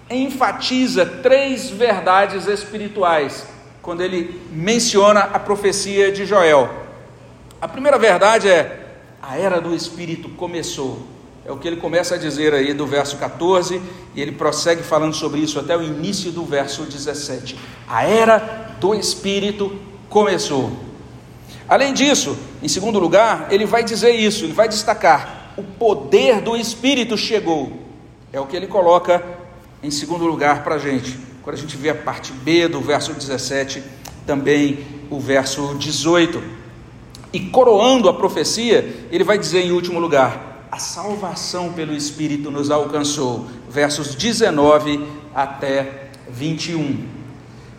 enfatiza 0.09 1.05
três 1.05 1.71
verdades 1.71 2.47
espirituais 2.47 3.47
quando 3.83 4.01
ele 4.01 4.41
menciona 4.53 5.21
a 5.21 5.39
profecia 5.41 6.13
de 6.13 6.25
Joel. 6.25 6.82
A 7.63 7.69
primeira 7.69 7.97
verdade 7.97 8.49
é: 8.49 8.97
a 9.23 9.39
era 9.39 9.61
do 9.61 9.73
Espírito 9.73 10.29
começou. 10.31 10.99
É 11.47 11.53
o 11.53 11.57
que 11.57 11.69
ele 11.69 11.77
começa 11.77 12.17
a 12.17 12.19
dizer 12.19 12.53
aí 12.53 12.75
do 12.75 12.85
verso 12.85 13.17
14, 13.19 13.81
e 14.17 14.21
ele 14.21 14.33
prossegue 14.33 14.83
falando 14.83 15.15
sobre 15.15 15.39
isso 15.39 15.61
até 15.61 15.77
o 15.77 15.81
início 15.81 16.33
do 16.33 16.45
verso 16.45 16.83
17. 16.83 17.57
A 17.87 18.03
era 18.05 18.75
do 18.81 18.97
Espírito 18.97 19.79
começou. 20.09 20.73
Além 21.69 21.95
disso, 21.95 22.37
em 22.61 22.67
segundo 22.67 22.99
lugar, 22.99 23.47
ele 23.49 23.65
vai 23.65 23.85
dizer 23.85 24.11
isso, 24.11 24.45
ele 24.45 24.53
vai 24.53 24.69
destacar: 24.69 25.53
o 25.57 25.63
poder 25.63 26.41
do 26.41 26.57
Espírito 26.57 27.17
chegou. 27.17 27.81
É 28.33 28.41
o 28.41 28.47
que 28.47 28.57
ele 28.57 28.67
coloca 28.67 29.25
em 29.81 29.91
segundo 29.93 30.27
lugar 30.27 30.65
para 30.65 30.75
a 30.75 30.79
gente. 30.79 31.17
Quando 31.45 31.55
a 31.55 31.61
gente 31.61 31.77
vê 31.77 31.91
a 31.91 31.95
parte 31.95 32.33
B 32.33 32.67
do 32.67 32.81
verso 32.81 33.13
17, 33.13 33.85
também 34.27 34.85
o 35.09 35.21
verso 35.21 35.77
18. 35.79 36.62
E 37.33 37.41
coroando 37.41 38.09
a 38.09 38.15
profecia, 38.15 39.07
ele 39.11 39.25
vai 39.25 39.39
dizer 39.39 39.61
em 39.63 39.73
último 39.73 39.99
lugar: 39.99 40.67
a 40.71 40.79
salvação 40.79 41.73
pelo 41.73 41.95
Espírito 41.95 42.51
nos 42.51 42.71
alcançou. 42.71 43.47
Versos 43.69 44.15
19 44.15 45.07
até 45.35 46.11
21. 46.31 47.23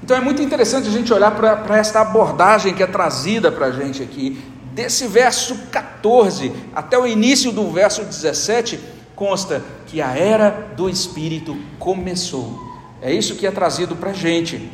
Então 0.04 0.18
é 0.18 0.20
muito 0.22 0.42
interessante 0.42 0.88
a 0.88 0.92
gente 0.92 1.14
olhar 1.14 1.32
para 1.32 1.78
esta 1.78 2.02
abordagem 2.02 2.74
que 2.74 2.84
é 2.84 2.88
trazida 2.88 3.52
para 3.52 3.68
a 3.68 3.72
gente 3.72 4.04
aqui. 4.04 4.38
Desse 4.74 5.08
verso 5.08 5.56
14 5.72 6.52
até 6.76 6.98
o 6.98 7.06
início 7.06 7.52
do 7.52 7.70
verso 7.70 8.04
17, 8.04 8.80
consta 9.16 9.64
que 9.88 10.02
a 10.02 10.18
era 10.18 10.50
do 10.76 10.90
Espírito 10.90 11.56
começou. 11.78 12.60
É 13.02 13.14
isso 13.14 13.36
que 13.36 13.46
é 13.46 13.52
trazido 13.52 13.96
para 13.96 14.10
a 14.10 14.14
gente. 14.14 14.70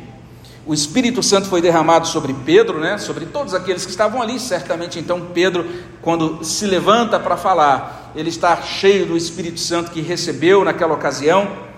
O 0.66 0.74
Espírito 0.74 1.22
Santo 1.22 1.48
foi 1.48 1.62
derramado 1.62 2.06
sobre 2.06 2.34
Pedro, 2.34 2.78
né? 2.78 2.98
sobre 2.98 3.24
todos 3.24 3.54
aqueles 3.54 3.84
que 3.84 3.90
estavam 3.90 4.20
ali. 4.20 4.38
Certamente, 4.38 4.98
então, 4.98 5.28
Pedro, 5.32 5.66
quando 6.02 6.44
se 6.44 6.66
levanta 6.66 7.18
para 7.18 7.36
falar, 7.36 8.12
ele 8.14 8.28
está 8.28 8.60
cheio 8.60 9.06
do 9.06 9.16
Espírito 9.16 9.58
Santo 9.58 9.90
que 9.90 10.00
recebeu 10.00 10.64
naquela 10.64 10.94
ocasião. 10.94 11.70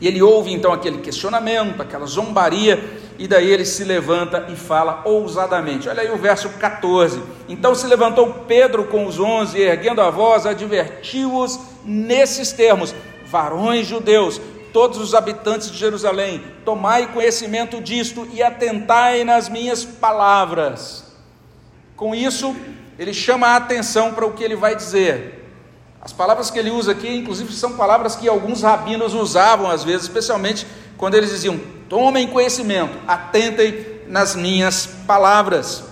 E 0.00 0.08
ele 0.08 0.20
ouve 0.20 0.52
então 0.52 0.72
aquele 0.72 0.98
questionamento, 0.98 1.80
aquela 1.80 2.06
zombaria, 2.06 3.00
e 3.20 3.28
daí 3.28 3.48
ele 3.48 3.64
se 3.64 3.84
levanta 3.84 4.48
e 4.52 4.56
fala 4.56 5.00
ousadamente. 5.04 5.88
Olha 5.88 6.02
aí 6.02 6.10
o 6.10 6.16
verso 6.16 6.48
14. 6.48 7.22
Então 7.48 7.72
se 7.72 7.86
levantou 7.86 8.44
Pedro 8.48 8.82
com 8.84 9.06
os 9.06 9.20
onze, 9.20 9.60
erguendo 9.60 10.00
a 10.00 10.10
voz, 10.10 10.44
advertiu-os 10.44 11.60
nesses 11.84 12.50
termos: 12.50 12.92
varões 13.26 13.86
judeus, 13.86 14.40
todos 14.72 14.98
os 14.98 15.14
habitantes 15.14 15.70
de 15.70 15.78
Jerusalém, 15.78 16.42
tomai 16.64 17.12
conhecimento 17.12 17.80
disto 17.80 18.26
e 18.32 18.42
atentai 18.42 19.24
nas 19.24 19.48
minhas 19.48 19.84
palavras. 19.84 21.04
Com 21.96 22.14
isso, 22.14 22.56
ele 22.98 23.14
chama 23.14 23.48
a 23.48 23.56
atenção 23.56 24.12
para 24.12 24.26
o 24.26 24.32
que 24.32 24.42
ele 24.42 24.56
vai 24.56 24.74
dizer. 24.74 25.40
As 26.00 26.12
palavras 26.12 26.50
que 26.50 26.58
ele 26.58 26.70
usa 26.70 26.92
aqui, 26.92 27.08
inclusive, 27.08 27.52
são 27.52 27.76
palavras 27.76 28.16
que 28.16 28.28
alguns 28.28 28.62
rabinos 28.62 29.14
usavam 29.14 29.70
às 29.70 29.84
vezes, 29.84 30.02
especialmente 30.02 30.66
quando 30.96 31.14
eles 31.14 31.30
diziam: 31.30 31.60
tomem 31.88 32.26
conhecimento, 32.26 32.98
atentem 33.06 34.02
nas 34.08 34.34
minhas 34.34 34.86
palavras. 35.06 35.84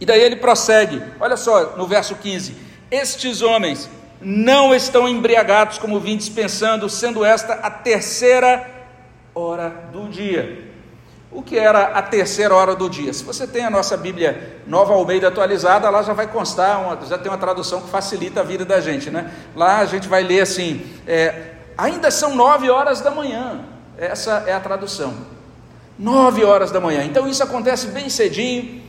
E 0.00 0.06
daí 0.06 0.20
ele 0.20 0.36
prossegue, 0.36 1.02
olha 1.20 1.36
só 1.36 1.76
no 1.76 1.86
verso 1.86 2.14
15: 2.14 2.56
Estes 2.90 3.42
homens 3.42 3.88
não 4.22 4.74
estão 4.74 5.08
embriagados 5.08 5.78
como 5.78 5.98
vim 6.00 6.16
dispensando, 6.16 6.88
sendo 6.88 7.24
esta 7.24 7.54
a 7.54 7.70
terceira 7.70 8.66
hora 9.34 9.70
do 9.92 10.08
dia. 10.08 10.70
O 11.30 11.42
que 11.42 11.58
era 11.58 11.84
a 11.96 12.02
terceira 12.02 12.54
hora 12.54 12.76
do 12.76 12.90
dia? 12.90 13.10
Se 13.12 13.24
você 13.24 13.46
tem 13.46 13.64
a 13.64 13.70
nossa 13.70 13.96
Bíblia 13.96 14.60
Nova 14.66 14.92
Almeida 14.92 15.28
atualizada, 15.28 15.88
lá 15.88 16.02
já 16.02 16.12
vai 16.12 16.26
constar, 16.26 16.80
uma, 16.80 17.06
já 17.06 17.16
tem 17.16 17.32
uma 17.32 17.38
tradução 17.38 17.80
que 17.80 17.88
facilita 17.88 18.40
a 18.40 18.42
vida 18.42 18.66
da 18.66 18.80
gente, 18.80 19.10
né? 19.10 19.32
Lá 19.56 19.78
a 19.78 19.86
gente 19.86 20.08
vai 20.08 20.22
ler 20.22 20.42
assim: 20.42 20.84
é, 21.06 21.52
ainda 21.76 22.10
são 22.10 22.36
nove 22.36 22.68
horas 22.68 23.00
da 23.00 23.10
manhã. 23.10 23.60
Essa 23.96 24.44
é 24.46 24.52
a 24.52 24.60
tradução. 24.60 25.14
Nove 25.98 26.44
horas 26.44 26.70
da 26.70 26.80
manhã. 26.80 27.02
Então 27.04 27.26
isso 27.26 27.42
acontece 27.42 27.88
bem 27.88 28.10
cedinho. 28.10 28.82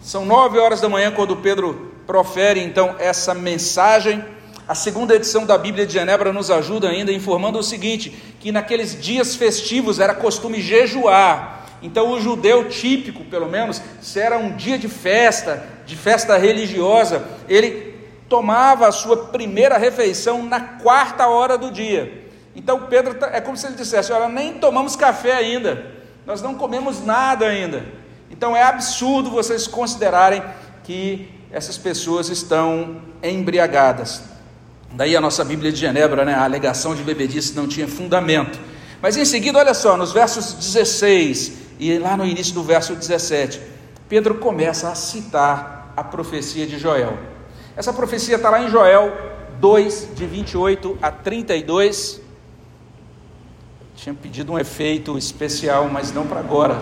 São 0.00 0.24
nove 0.24 0.58
horas 0.58 0.80
da 0.80 0.88
manhã 0.88 1.10
quando 1.10 1.36
Pedro 1.36 1.92
profere 2.06 2.60
então 2.60 2.94
essa 2.98 3.34
mensagem. 3.34 4.24
A 4.66 4.76
segunda 4.76 5.14
edição 5.16 5.44
da 5.44 5.58
Bíblia 5.58 5.84
de 5.84 5.92
Genebra 5.92 6.32
nos 6.32 6.50
ajuda 6.50 6.88
ainda 6.88 7.12
informando 7.12 7.58
o 7.58 7.62
seguinte: 7.62 8.10
que 8.38 8.52
naqueles 8.52 9.00
dias 9.00 9.34
festivos 9.34 9.98
era 9.98 10.14
costume 10.14 10.60
jejuar. 10.60 11.66
Então 11.82 12.12
o 12.12 12.20
judeu 12.20 12.68
típico, 12.68 13.24
pelo 13.24 13.48
menos, 13.48 13.82
se 14.00 14.20
era 14.20 14.38
um 14.38 14.54
dia 14.54 14.78
de 14.78 14.88
festa, 14.88 15.66
de 15.84 15.96
festa 15.96 16.36
religiosa, 16.36 17.24
ele 17.48 17.92
tomava 18.28 18.86
a 18.86 18.92
sua 18.92 19.16
primeira 19.26 19.76
refeição 19.76 20.44
na 20.44 20.60
quarta 20.60 21.26
hora 21.26 21.58
do 21.58 21.70
dia. 21.72 22.22
Então 22.54 22.86
Pedro 22.86 23.14
tá, 23.14 23.30
é 23.32 23.40
como 23.40 23.56
se 23.56 23.66
ele 23.66 23.74
dissesse: 23.74 24.12
Olha, 24.12 24.28
nem 24.28 24.54
tomamos 24.54 24.94
café 24.94 25.34
ainda, 25.34 25.86
nós 26.24 26.40
não 26.40 26.54
comemos 26.54 27.04
nada 27.04 27.46
ainda. 27.46 27.84
Então 28.30 28.56
é 28.56 28.62
absurdo 28.62 29.28
vocês 29.28 29.66
considerarem 29.66 30.40
que 30.84 31.28
essas 31.50 31.76
pessoas 31.76 32.28
estão 32.28 33.02
embriagadas. 33.22 34.31
Daí 34.94 35.16
a 35.16 35.20
nossa 35.20 35.44
Bíblia 35.44 35.72
de 35.72 35.78
Genebra, 35.78 36.24
né, 36.24 36.34
a 36.34 36.44
alegação 36.44 36.94
de 36.94 37.02
bebedice 37.02 37.54
não 37.54 37.66
tinha 37.66 37.88
fundamento. 37.88 38.58
Mas 39.00 39.16
em 39.16 39.24
seguida, 39.24 39.58
olha 39.58 39.74
só, 39.74 39.96
nos 39.96 40.12
versos 40.12 40.52
16 40.54 41.52
e 41.78 41.98
lá 41.98 42.16
no 42.16 42.24
início 42.24 42.54
do 42.54 42.62
verso 42.62 42.94
17, 42.94 43.60
Pedro 44.08 44.34
começa 44.36 44.90
a 44.90 44.94
citar 44.94 45.92
a 45.96 46.04
profecia 46.04 46.66
de 46.66 46.78
Joel. 46.78 47.18
Essa 47.76 47.92
profecia 47.92 48.36
está 48.36 48.50
lá 48.50 48.62
em 48.62 48.68
Joel 48.68 49.12
2, 49.58 50.10
de 50.14 50.26
28 50.26 50.98
a 51.00 51.10
32. 51.10 52.20
Tinha 53.96 54.14
pedido 54.14 54.52
um 54.52 54.58
efeito 54.58 55.16
especial, 55.16 55.88
mas 55.88 56.12
não 56.12 56.26
para 56.26 56.40
agora. 56.40 56.76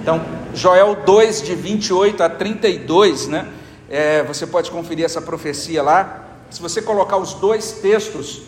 Então, 0.00 0.22
Joel 0.54 0.96
2, 1.06 1.42
de 1.42 1.54
28 1.54 2.22
a 2.22 2.28
32, 2.28 3.28
né? 3.28 3.48
É, 3.88 4.22
você 4.22 4.46
pode 4.46 4.70
conferir 4.70 5.04
essa 5.04 5.22
profecia 5.22 5.82
lá. 5.82 6.21
Se 6.52 6.62
você 6.62 6.80
colocar 6.80 7.16
os 7.16 7.34
dois 7.34 7.72
textos 7.72 8.42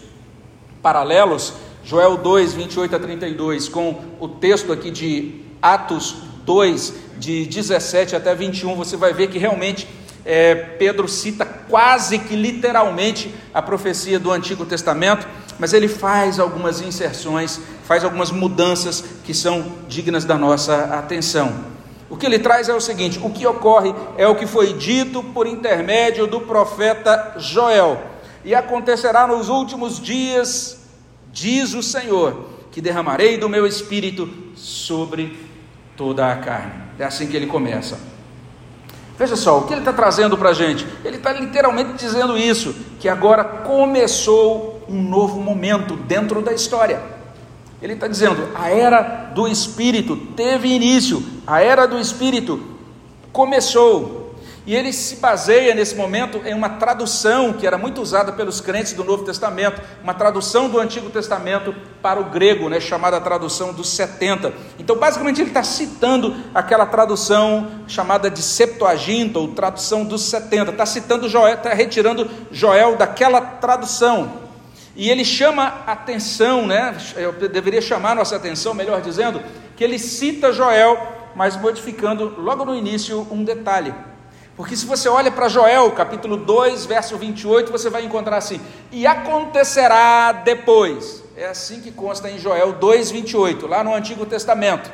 paralelos, 0.83 1.55
Joel 1.83 2.19
2, 2.19 2.53
28 2.53 2.95
a 2.95 2.99
32, 2.99 3.69
com 3.69 3.99
o 4.21 4.29
texto 4.29 4.73
aqui 4.73 4.91
de 4.91 5.41
Atos 5.61 6.17
2, 6.45 6.93
de 7.19 7.47
17 7.47 8.15
até 8.15 8.35
21, 8.35 8.77
você 8.77 8.97
vai 8.97 9.13
ver 9.13 9.29
que 9.29 9.39
realmente 9.39 9.89
é, 10.25 10.55
Pedro 10.55 11.09
cita 11.09 11.45
quase 11.45 12.19
que 12.19 12.37
literalmente 12.37 13.35
a 13.53 13.61
profecia 13.61 14.21
do 14.21 14.31
Antigo 14.31 14.65
Testamento 14.65 15.27
mas 15.59 15.73
ele 15.73 15.89
faz 15.89 16.39
algumas 16.39 16.81
inserções, 16.81 17.61
faz 17.85 18.05
algumas 18.05 18.31
mudanças 18.31 19.05
que 19.25 19.33
são 19.33 19.65
dignas 19.89 20.25
da 20.25 20.37
nossa 20.37 20.85
atenção. 20.97 21.74
O 22.09 22.17
que 22.17 22.27
ele 22.27 22.39
traz 22.39 22.69
é 22.69 22.75
o 22.75 22.81
seguinte: 22.81 23.21
o 23.23 23.31
que 23.31 23.47
ocorre 23.47 23.95
é 24.17 24.27
o 24.27 24.35
que 24.35 24.47
foi 24.47 24.73
dito 24.75 25.23
por 25.23 25.47
intermédio 25.47 26.27
do 26.27 26.41
profeta 26.41 27.35
Joel, 27.39 28.01
e 28.45 28.55
acontecerá 28.55 29.27
nos 29.27 29.49
últimos 29.49 30.01
dias, 30.01 30.79
diz 31.33 31.75
o 31.75 31.83
Senhor, 31.83 32.49
que 32.71 32.81
derramarei 32.81 33.39
do 33.39 33.49
meu 33.49 33.67
espírito 33.67 34.29
sobre 34.55 35.39
toda 35.97 36.31
a 36.31 36.37
carne. 36.37 36.73
É 36.99 37.05
assim 37.05 37.27
que 37.27 37.37
ele 37.37 37.47
começa. 37.47 37.99
Veja 39.17 39.37
só, 39.37 39.59
o 39.59 39.63
que 39.63 39.73
ele 39.73 39.81
está 39.81 39.93
trazendo 39.93 40.37
para 40.37 40.51
a 40.51 40.53
gente? 40.53 40.87
Ele 41.05 41.17
está 41.17 41.33
literalmente 41.33 41.93
dizendo 41.93 42.37
isso, 42.37 42.75
que 42.99 43.09
agora 43.09 43.45
começou 43.45 44.85
um 44.89 45.01
novo 45.01 45.41
momento 45.41 45.97
dentro 45.97 46.43
da 46.43 46.53
história. 46.53 47.14
Ele 47.85 47.93
está 47.93 48.09
dizendo: 48.09 48.49
a 48.55 48.71
era 48.71 49.31
do 49.35 49.47
Espírito 49.47 50.17
teve 50.35 50.69
início, 50.69 51.23
a 51.47 51.61
era 51.61 51.87
do 51.87 52.01
Espírito 52.01 52.59
começou. 53.31 54.23
E 54.67 54.75
ele 54.75 54.91
se 54.95 55.17
baseia 55.17 55.75
nesse 55.75 55.95
momento 55.95 56.41
em 56.47 56.55
uma 56.55 56.71
tradução 56.71 57.53
que 57.53 57.67
era 57.67 57.77
muito 57.77 58.01
usada 58.01 58.33
pelos 58.33 58.63
crentes 58.63 58.95
do 58.95 59.05
Novo 59.05 59.23
Testamento, 59.23 59.83
uma 60.03 60.15
tradução 60.15 60.71
do 60.71 60.81
Antigo 60.81 61.11
Testamento 61.11 61.75
para 62.01 62.19
o 62.19 62.25
grego, 62.25 62.71
né, 62.71 62.81
chamada 62.81 63.21
tradução 63.21 63.75
dos 63.75 63.91
70. 63.91 64.55
Então, 64.79 64.97
basicamente, 64.97 65.43
ele 65.43 65.51
está 65.51 65.63
citando 65.63 66.35
aquela 66.55 66.87
tradução 66.87 67.83
chamada 67.87 68.31
de 68.31 68.41
Septuaginta, 68.41 69.39
ou 69.39 69.49
tradução 69.49 70.03
dos 70.07 70.23
70. 70.23 70.71
Está 70.71 70.87
citando 70.87 71.29
Joel, 71.29 71.57
está 71.57 71.75
retirando 71.75 72.31
Joel 72.51 72.97
daquela 72.97 73.43
tradução. 73.43 74.44
E 74.97 75.11
ele 75.11 75.25
chama 75.25 75.83
atenção, 75.87 76.67
né? 76.67 76.97
Eu 77.17 77.33
deveria 77.33 77.81
chamar 77.81 78.15
nossa 78.15 78.37
atenção, 78.37 78.73
melhor 78.75 79.01
dizendo, 79.01 79.43
que 79.77 79.83
ele 79.83 79.99
cita 79.99 80.53
Joel, 80.53 80.97
mas 81.35 81.57
modificando 81.57 82.41
logo 82.41 82.65
no 82.65 82.75
início 82.75 83.27
um 83.31 83.43
detalhe. 83.43 83.93
Porque 84.57 84.77
se 84.77 84.87
você 84.87 85.09
olha 85.09 85.33
para 85.33 85.49
Joel, 85.49 85.91
capítulo 85.93 86.37
2, 86.37 86.87
verso 86.87 87.17
28, 87.17 87.73
você 87.73 87.91
vai 87.91 88.05
encontrar 88.05 88.37
assim: 88.37 88.61
"E 88.93 89.05
acontecerá 89.05 90.31
depois". 90.31 91.25
É 91.37 91.47
assim 91.47 91.81
que 91.81 91.91
consta 91.91 92.31
em 92.31 92.39
Joel 92.39 92.75
2, 92.75 93.11
28, 93.11 93.67
lá 93.67 93.83
no 93.83 93.93
Antigo 93.93 94.25
Testamento. 94.25 94.93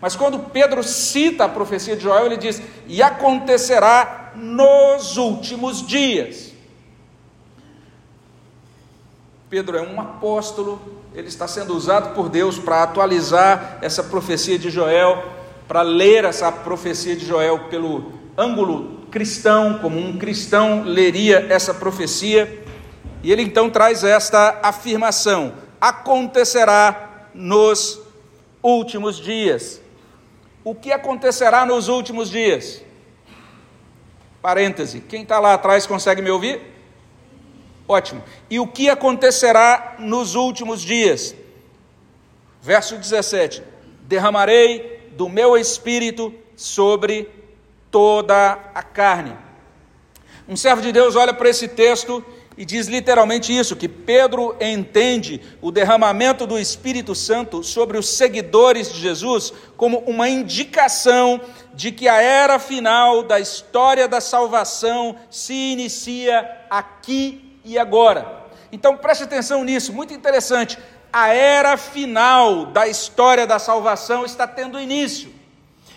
Mas 0.00 0.14
quando 0.14 0.38
Pedro 0.38 0.84
cita 0.84 1.44
a 1.44 1.48
profecia 1.48 1.96
de 1.96 2.04
Joel, 2.04 2.26
ele 2.26 2.36
diz: 2.36 2.62
"E 2.86 3.02
acontecerá 3.02 4.30
nos 4.36 5.16
últimos 5.16 5.84
dias". 5.84 6.51
Pedro 9.52 9.76
é 9.76 9.82
um 9.82 10.00
apóstolo, 10.00 10.80
ele 11.14 11.28
está 11.28 11.46
sendo 11.46 11.76
usado 11.76 12.14
por 12.14 12.30
Deus 12.30 12.58
para 12.58 12.82
atualizar 12.84 13.76
essa 13.82 14.02
profecia 14.02 14.58
de 14.58 14.70
Joel, 14.70 15.22
para 15.68 15.82
ler 15.82 16.24
essa 16.24 16.50
profecia 16.50 17.14
de 17.14 17.26
Joel 17.26 17.68
pelo 17.68 18.14
ângulo 18.34 19.02
cristão, 19.10 19.78
como 19.78 19.98
um 19.98 20.16
cristão 20.16 20.84
leria 20.84 21.48
essa 21.50 21.74
profecia. 21.74 22.64
E 23.22 23.30
ele 23.30 23.42
então 23.42 23.68
traz 23.68 24.02
esta 24.02 24.58
afirmação: 24.62 25.52
acontecerá 25.78 27.28
nos 27.34 28.00
últimos 28.62 29.20
dias. 29.20 29.82
O 30.64 30.74
que 30.74 30.90
acontecerá 30.90 31.66
nos 31.66 31.88
últimos 31.88 32.30
dias? 32.30 32.82
Parêntese, 34.40 35.00
quem 35.00 35.24
está 35.24 35.38
lá 35.38 35.52
atrás 35.52 35.86
consegue 35.86 36.22
me 36.22 36.30
ouvir? 36.30 36.71
Ótimo. 37.86 38.22
E 38.48 38.60
o 38.60 38.66
que 38.66 38.88
acontecerá 38.88 39.96
nos 39.98 40.34
últimos 40.34 40.80
dias? 40.80 41.34
Verso 42.60 42.96
17: 42.96 43.62
Derramarei 44.02 45.10
do 45.16 45.28
meu 45.28 45.56
espírito 45.56 46.32
sobre 46.56 47.28
toda 47.90 48.52
a 48.74 48.82
carne. 48.82 49.36
Um 50.48 50.56
servo 50.56 50.82
de 50.82 50.92
Deus 50.92 51.16
olha 51.16 51.34
para 51.34 51.48
esse 51.48 51.68
texto 51.68 52.24
e 52.56 52.64
diz 52.64 52.86
literalmente 52.86 53.56
isso: 53.56 53.76
que 53.76 53.88
Pedro 53.88 54.56
entende 54.60 55.40
o 55.60 55.70
derramamento 55.70 56.46
do 56.46 56.58
Espírito 56.58 57.14
Santo 57.14 57.62
sobre 57.62 57.98
os 57.98 58.08
seguidores 58.08 58.92
de 58.92 59.00
Jesus 59.00 59.52
como 59.76 59.98
uma 60.00 60.28
indicação 60.28 61.40
de 61.74 61.90
que 61.90 62.08
a 62.08 62.20
era 62.20 62.58
final 62.58 63.22
da 63.22 63.40
história 63.40 64.06
da 64.06 64.20
salvação 64.20 65.16
se 65.30 65.54
inicia 65.72 66.48
aqui 66.70 67.51
e 67.64 67.78
agora. 67.78 68.42
Então 68.70 68.96
preste 68.96 69.24
atenção 69.24 69.64
nisso, 69.64 69.92
muito 69.92 70.14
interessante. 70.14 70.78
a 71.12 71.28
era 71.28 71.76
final 71.76 72.66
da 72.66 72.88
história 72.88 73.46
da 73.46 73.58
salvação 73.58 74.24
está 74.24 74.46
tendo 74.46 74.80
início. 74.80 75.32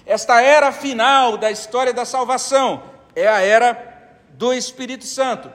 Esta 0.06 0.42
era 0.42 0.72
final 0.72 1.38
da 1.38 1.50
história 1.50 1.94
da 1.94 2.06
salvação 2.06 2.84
é 3.16 3.28
a 3.28 3.40
era 3.40 3.94
do 4.34 4.54
Espírito 4.54 5.06
Santo. 5.06 5.50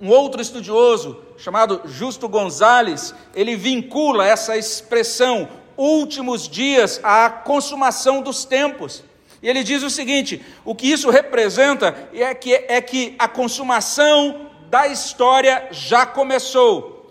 Um 0.00 0.08
outro 0.08 0.40
estudioso, 0.40 1.20
chamado 1.36 1.82
Justo 1.84 2.28
Gonzales, 2.28 3.14
ele 3.34 3.56
vincula 3.56 4.26
essa 4.26 4.56
expressão 4.56 5.48
últimos 5.76 6.48
dias 6.48 7.00
à 7.02 7.28
consumação 7.28 8.22
dos 8.22 8.44
tempos. 8.44 9.02
E 9.42 9.48
ele 9.48 9.64
diz 9.64 9.82
o 9.82 9.90
seguinte: 9.90 10.44
o 10.64 10.74
que 10.74 10.90
isso 10.90 11.10
representa 11.10 12.08
é 12.12 12.34
que, 12.34 12.54
é 12.54 12.80
que 12.80 13.14
a 13.18 13.26
consumação 13.26 14.50
da 14.74 14.88
história 14.88 15.68
já 15.70 16.04
começou. 16.04 17.08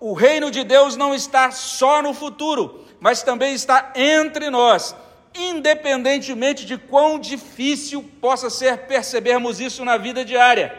O 0.00 0.14
reino 0.14 0.50
de 0.50 0.64
Deus 0.64 0.96
não 0.96 1.14
está 1.14 1.50
só 1.50 2.00
no 2.00 2.14
futuro, 2.14 2.86
mas 2.98 3.22
também 3.22 3.52
está 3.52 3.92
entre 3.94 4.48
nós, 4.48 4.96
independentemente 5.34 6.64
de 6.64 6.78
quão 6.78 7.18
difícil 7.18 8.02
possa 8.18 8.48
ser 8.48 8.86
percebermos 8.86 9.60
isso 9.60 9.84
na 9.84 9.98
vida 9.98 10.24
diária. 10.24 10.74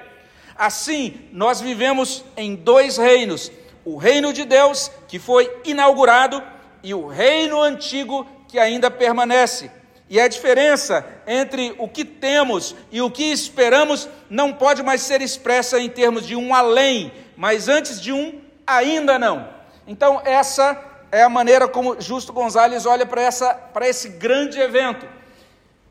Assim, 0.57 1.21
nós 1.31 1.61
vivemos 1.61 2.25
em 2.35 2.55
dois 2.55 2.97
reinos: 2.97 3.51
o 3.85 3.95
reino 3.95 4.33
de 4.33 4.43
Deus, 4.43 4.89
que 5.07 5.19
foi 5.19 5.55
inaugurado, 5.63 6.41
e 6.81 6.95
o 6.95 7.05
reino 7.05 7.61
antigo, 7.61 8.27
que 8.47 8.57
ainda 8.57 8.89
permanece. 8.89 9.69
E 10.09 10.19
a 10.19 10.27
diferença 10.27 11.05
entre 11.25 11.73
o 11.77 11.87
que 11.87 12.03
temos 12.03 12.75
e 12.91 13.01
o 13.01 13.09
que 13.09 13.31
esperamos 13.31 14.07
não 14.29 14.53
pode 14.53 14.83
mais 14.83 15.01
ser 15.01 15.21
expressa 15.21 15.79
em 15.79 15.89
termos 15.89 16.27
de 16.27 16.35
um 16.35 16.53
além, 16.53 17.11
mas 17.35 17.67
antes 17.67 17.99
de 17.99 18.11
um 18.11 18.41
ainda 18.67 19.17
não. 19.17 19.47
Então, 19.87 20.21
essa 20.23 20.81
é 21.11 21.23
a 21.23 21.29
maneira 21.29 21.67
como 21.67 21.99
Justo 21.99 22.33
Gonzalez 22.33 22.85
olha 22.85 23.05
para, 23.05 23.21
essa, 23.21 23.53
para 23.53 23.87
esse 23.87 24.09
grande 24.09 24.59
evento. 24.59 25.07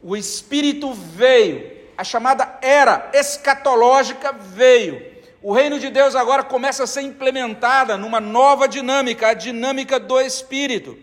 O 0.03 0.17
Espírito 0.17 0.93
veio, 0.93 1.71
a 1.97 2.05
chamada 2.05 2.59
era 2.61 3.11
escatológica 3.13 4.33
veio. 4.33 5.13
O 5.43 5.53
reino 5.53 5.79
de 5.79 5.91
Deus 5.91 6.15
agora 6.15 6.43
começa 6.43 6.85
a 6.85 6.87
ser 6.87 7.03
implementada 7.03 7.97
numa 7.97 8.21
nova 8.21 8.69
dinâmica, 8.69 9.29
a 9.29 9.35
dinâmica 9.35 9.99
do 9.99 10.21
Espírito. 10.21 10.99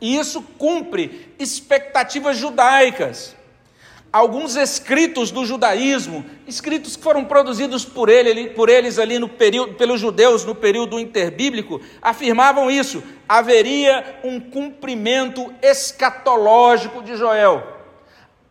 E 0.00 0.16
isso 0.16 0.42
cumpre 0.58 1.34
expectativas 1.38 2.36
judaicas. 2.36 3.34
Alguns 4.12 4.56
escritos 4.56 5.30
do 5.30 5.44
judaísmo, 5.44 6.24
escritos 6.46 6.96
que 6.96 7.02
foram 7.02 7.24
produzidos 7.24 7.84
por, 7.84 8.08
ele, 8.08 8.48
por 8.50 8.68
eles 8.68 8.98
ali 8.98 9.18
no 9.18 9.28
período, 9.28 9.74
pelos 9.74 10.00
judeus 10.00 10.44
no 10.44 10.54
período 10.54 10.98
interbíblico, 10.98 11.80
afirmavam 12.00 12.70
isso: 12.70 13.02
haveria 13.28 14.18
um 14.24 14.40
cumprimento 14.40 15.52
escatológico 15.60 17.02
de 17.02 17.16
Joel. 17.16 17.74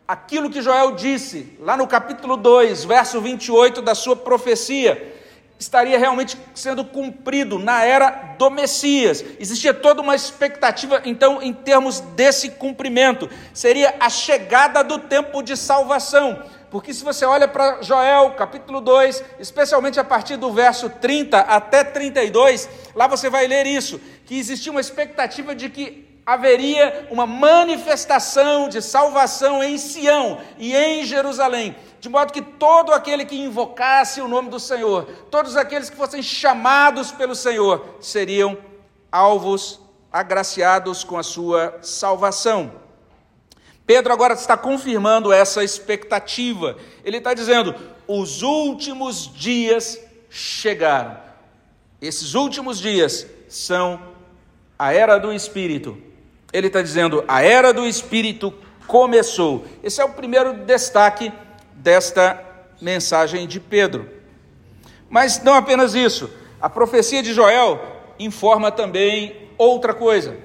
Aquilo 0.08 0.52
que 0.52 0.62
Joel 0.62 0.92
disse 0.92 1.58
lá 1.60 1.76
no 1.76 1.88
capítulo 1.88 2.38
2, 2.38 2.86
verso 2.86 3.20
28 3.20 3.82
da 3.82 3.96
sua 3.96 4.16
profecia, 4.16 5.15
estaria 5.58 5.98
realmente 5.98 6.38
sendo 6.54 6.84
cumprido 6.84 7.58
na 7.58 7.84
era 7.84 8.36
do 8.38 8.50
Messias. 8.50 9.24
Existia 9.40 9.74
toda 9.74 10.02
uma 10.02 10.16
expectativa, 10.16 11.02
então, 11.06 11.42
em 11.42 11.54
termos 11.54 12.00
desse 12.00 12.52
cumprimento. 12.52 13.30
Seria 13.54 13.96
a 14.00 14.10
chegada 14.10 14.84
do 14.84 15.00
tempo 15.00 15.42
de 15.42 15.56
salvação. 15.56 16.44
Porque 16.70 16.94
se 16.94 17.04
você 17.04 17.26
olha 17.26 17.48
para 17.48 17.82
Joel, 17.82 18.32
capítulo 18.32 18.82
2, 18.82 19.24
especialmente 19.40 20.00
a 20.00 20.04
partir 20.04 20.36
do 20.36 20.52
verso 20.52 20.90
30 20.90 21.40
até 21.40 21.84
32, 21.84 22.68
lá 22.94 23.08
você 23.08 23.30
vai 23.30 23.48
ler 23.48 23.66
isso, 23.66 24.00
que 24.26 24.38
existia 24.38 24.72
uma 24.72 24.82
expectativa 24.82 25.56
de 25.56 25.70
que 25.70 26.15
haveria 26.26 27.08
uma 27.12 27.26
manifestação 27.26 28.68
de 28.68 28.82
salvação 28.82 29.64
em 29.64 29.78
Sião 29.78 30.40
e 30.58 30.76
em 30.76 31.06
Jerusalém 31.06 31.76
de 32.06 32.10
modo 32.10 32.32
que 32.32 32.42
todo 32.44 32.94
aquele 32.94 33.26
que 33.26 33.36
invocasse 33.36 34.22
o 34.22 34.28
nome 34.28 34.48
do 34.48 34.60
Senhor, 34.60 35.06
todos 35.32 35.58
aqueles 35.58 35.90
que 35.90 35.96
fossem 35.96 36.22
chamados 36.22 37.12
pelo 37.12 37.34
Senhor, 37.34 37.96
seriam 38.00 38.56
alvos 39.12 39.80
agraciados 40.12 41.04
com 41.04 41.18
a 41.18 41.24
sua 41.24 41.80
salvação. 41.82 42.72
Pedro 43.88 44.14
agora 44.14 44.36
está 44.36 44.56
confirmando 44.56 45.34
essa 45.34 45.64
expectativa. 45.64 46.78
Ele 47.04 47.18
está 47.18 47.34
dizendo: 47.34 47.74
os 48.08 48.44
últimos 48.44 49.28
dias 49.34 50.00
chegaram. 50.30 51.18
Esses 52.00 52.36
últimos 52.36 52.78
dias 52.78 53.26
são 53.50 54.00
a 54.78 54.94
era 54.94 55.18
do 55.18 55.34
Espírito. 55.34 55.98
Ele 56.56 56.68
está 56.68 56.82
dizendo: 56.82 57.24
a 57.28 57.42
era 57.44 57.74
do 57.74 57.86
Espírito 57.86 58.54
começou. 58.88 59.66
Esse 59.84 60.00
é 60.00 60.06
o 60.06 60.14
primeiro 60.14 60.54
destaque 60.54 61.32
desta 61.74 62.42
mensagem 62.82 63.46
de 63.46 63.60
Pedro. 63.60 64.10
Mas 65.10 65.44
não 65.44 65.54
apenas 65.54 65.94
isso, 65.94 66.30
a 66.62 66.70
profecia 66.70 67.22
de 67.22 67.34
Joel 67.34 67.82
informa 68.18 68.72
também 68.72 69.50
outra 69.58 69.94
coisa. 69.94 70.38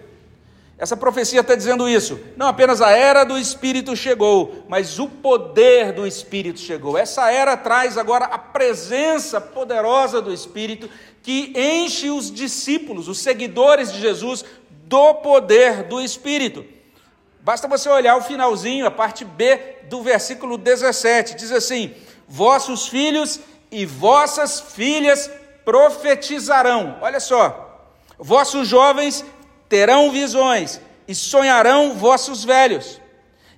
Essa 0.77 0.97
profecia 0.97 1.41
está 1.41 1.55
dizendo 1.55 1.89
isso. 1.89 2.19
Não 2.37 2.49
apenas 2.49 2.81
a 2.81 2.91
era 2.91 3.23
do 3.23 3.39
Espírito 3.39 3.95
chegou, 3.95 4.65
mas 4.67 4.99
o 4.99 5.07
poder 5.07 5.93
do 5.93 6.07
Espírito 6.07 6.59
chegou. 6.59 6.97
Essa 6.97 7.31
era 7.31 7.57
traz 7.57 7.99
agora 7.99 8.25
a 8.25 8.39
presença 8.39 9.41
poderosa 9.41 10.23
do 10.23 10.33
Espírito 10.33 10.89
que 11.23 11.53
enche 11.55 12.09
os 12.09 12.31
discípulos, 12.33 13.09
os 13.09 13.19
seguidores 13.19 13.93
de 13.93 14.01
Jesus, 14.01 14.43
do 14.91 15.15
poder 15.15 15.85
do 15.85 16.01
Espírito. 16.01 16.65
Basta 17.41 17.69
você 17.69 17.89
olhar 17.89 18.17
o 18.17 18.23
finalzinho, 18.23 18.85
a 18.85 18.91
parte 18.91 19.25
B 19.25 19.77
do 19.89 20.03
versículo 20.03 20.59
17, 20.59 21.37
diz 21.37 21.53
assim: 21.53 21.95
Vossos 22.27 22.89
filhos 22.89 23.39
e 23.71 23.87
vossas 23.87 24.61
filhas 24.61 25.31
profetizarão. 25.65 26.99
Olha 27.01 27.21
só, 27.21 27.87
vossos 28.19 28.67
jovens 28.67 29.25
terão 29.69 30.11
visões 30.11 30.81
e 31.07 31.15
sonharão 31.15 31.95
vossos 31.95 32.43
velhos. 32.45 33.01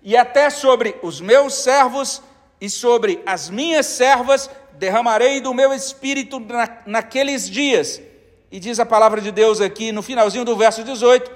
E 0.02 0.14
até 0.14 0.50
sobre 0.50 0.96
os 1.02 1.18
meus 1.18 1.54
servos 1.54 2.20
e 2.60 2.68
sobre 2.68 3.22
as 3.24 3.48
minhas 3.48 3.86
servas 3.86 4.50
derramarei 4.74 5.40
do 5.40 5.54
meu 5.54 5.72
espírito 5.72 6.38
na, 6.38 6.82
naqueles 6.84 7.48
dias. 7.48 8.02
E 8.52 8.60
diz 8.60 8.78
a 8.78 8.84
palavra 8.84 9.18
de 9.18 9.32
Deus 9.32 9.62
aqui 9.62 9.90
no 9.92 10.02
finalzinho 10.02 10.44
do 10.44 10.54
verso 10.54 10.84
18: 10.84 11.30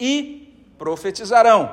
e 0.00 0.72
profetizarão. 0.78 1.70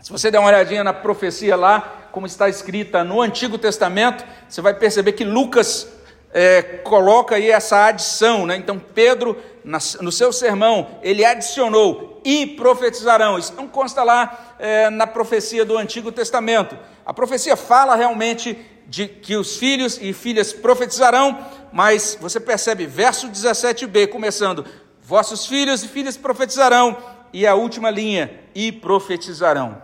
Se 0.00 0.12
você 0.12 0.30
der 0.30 0.38
uma 0.38 0.46
olhadinha 0.48 0.84
na 0.84 0.92
profecia 0.92 1.56
lá, 1.56 2.08
como 2.12 2.24
está 2.24 2.48
escrita 2.48 3.02
no 3.02 3.20
Antigo 3.20 3.58
Testamento, 3.58 4.24
você 4.48 4.60
vai 4.60 4.74
perceber 4.74 5.10
que 5.10 5.24
Lucas 5.24 5.88
é, 6.32 6.62
coloca 6.84 7.34
aí 7.34 7.50
essa 7.50 7.86
adição, 7.86 8.46
né? 8.46 8.56
Então, 8.56 8.78
Pedro, 8.78 9.36
no 9.64 10.12
seu 10.12 10.32
sermão, 10.32 10.86
ele 11.02 11.24
adicionou 11.24 12.20
e 12.24 12.46
profetizarão. 12.46 13.36
Isso 13.36 13.54
não 13.56 13.66
consta 13.66 14.04
lá 14.04 14.54
é, 14.60 14.88
na 14.88 15.08
profecia 15.08 15.64
do 15.64 15.76
Antigo 15.76 16.12
Testamento. 16.12 16.78
A 17.04 17.12
profecia 17.12 17.56
fala 17.56 17.96
realmente 17.96 18.56
de 18.86 19.08
que 19.08 19.36
os 19.36 19.56
filhos 19.56 19.98
e 20.00 20.12
filhas 20.12 20.52
profetizarão, 20.52 21.38
mas 21.76 22.16
você 22.18 22.40
percebe, 22.40 22.86
verso 22.86 23.28
17b, 23.28 24.08
começando: 24.08 24.64
Vossos 25.02 25.44
filhos 25.44 25.84
e 25.84 25.88
filhas 25.88 26.16
profetizarão 26.16 26.96
e 27.34 27.46
a 27.46 27.54
última 27.54 27.90
linha, 27.90 28.30
e 28.54 28.72
profetizarão. 28.72 29.82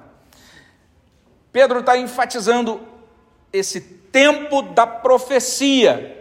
Pedro 1.53 1.81
está 1.81 1.95
enfatizando 1.99 2.81
esse 3.53 3.79
tempo 3.79 4.63
da 4.63 4.87
profecia. 4.87 6.19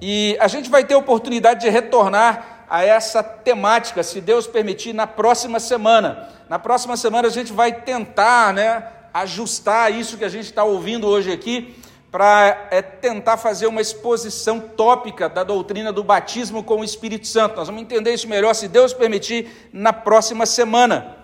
E 0.00 0.36
a 0.38 0.46
gente 0.46 0.70
vai 0.70 0.84
ter 0.84 0.94
oportunidade 0.94 1.62
de 1.62 1.68
retornar 1.68 2.66
a 2.70 2.84
essa 2.84 3.24
temática, 3.24 4.04
se 4.04 4.20
Deus 4.20 4.46
permitir, 4.46 4.92
na 4.92 5.08
próxima 5.08 5.58
semana. 5.58 6.28
Na 6.48 6.60
próxima 6.60 6.96
semana 6.96 7.26
a 7.26 7.32
gente 7.32 7.52
vai 7.52 7.72
tentar 7.72 8.54
né, 8.54 8.86
ajustar 9.12 9.92
isso 9.92 10.16
que 10.16 10.24
a 10.24 10.28
gente 10.28 10.44
está 10.44 10.62
ouvindo 10.62 11.08
hoje 11.08 11.32
aqui 11.32 11.74
para 12.10 12.68
é, 12.70 12.80
tentar 12.80 13.36
fazer 13.36 13.66
uma 13.66 13.80
exposição 13.80 14.60
tópica 14.60 15.28
da 15.28 15.44
doutrina 15.44 15.92
do 15.92 16.02
batismo 16.02 16.64
com 16.64 16.80
o 16.80 16.84
Espírito 16.84 17.26
Santo. 17.26 17.56
Nós 17.56 17.66
vamos 17.68 17.82
entender 17.82 18.14
isso 18.14 18.28
melhor, 18.28 18.54
se 18.54 18.66
Deus 18.66 18.94
permitir, 18.94 19.68
na 19.72 19.92
próxima 19.92 20.46
semana. 20.46 21.16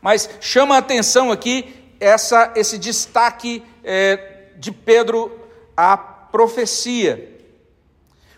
Mas 0.00 0.28
chama 0.40 0.76
a 0.76 0.78
atenção 0.78 1.30
aqui 1.30 1.74
essa, 2.00 2.52
esse 2.56 2.78
destaque 2.78 3.62
é, 3.84 4.46
de 4.56 4.72
Pedro 4.72 5.38
à 5.76 5.96
profecia. 5.96 7.36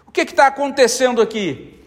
O 0.06 0.10
que 0.10 0.22
está 0.22 0.48
acontecendo 0.48 1.22
aqui? 1.22 1.78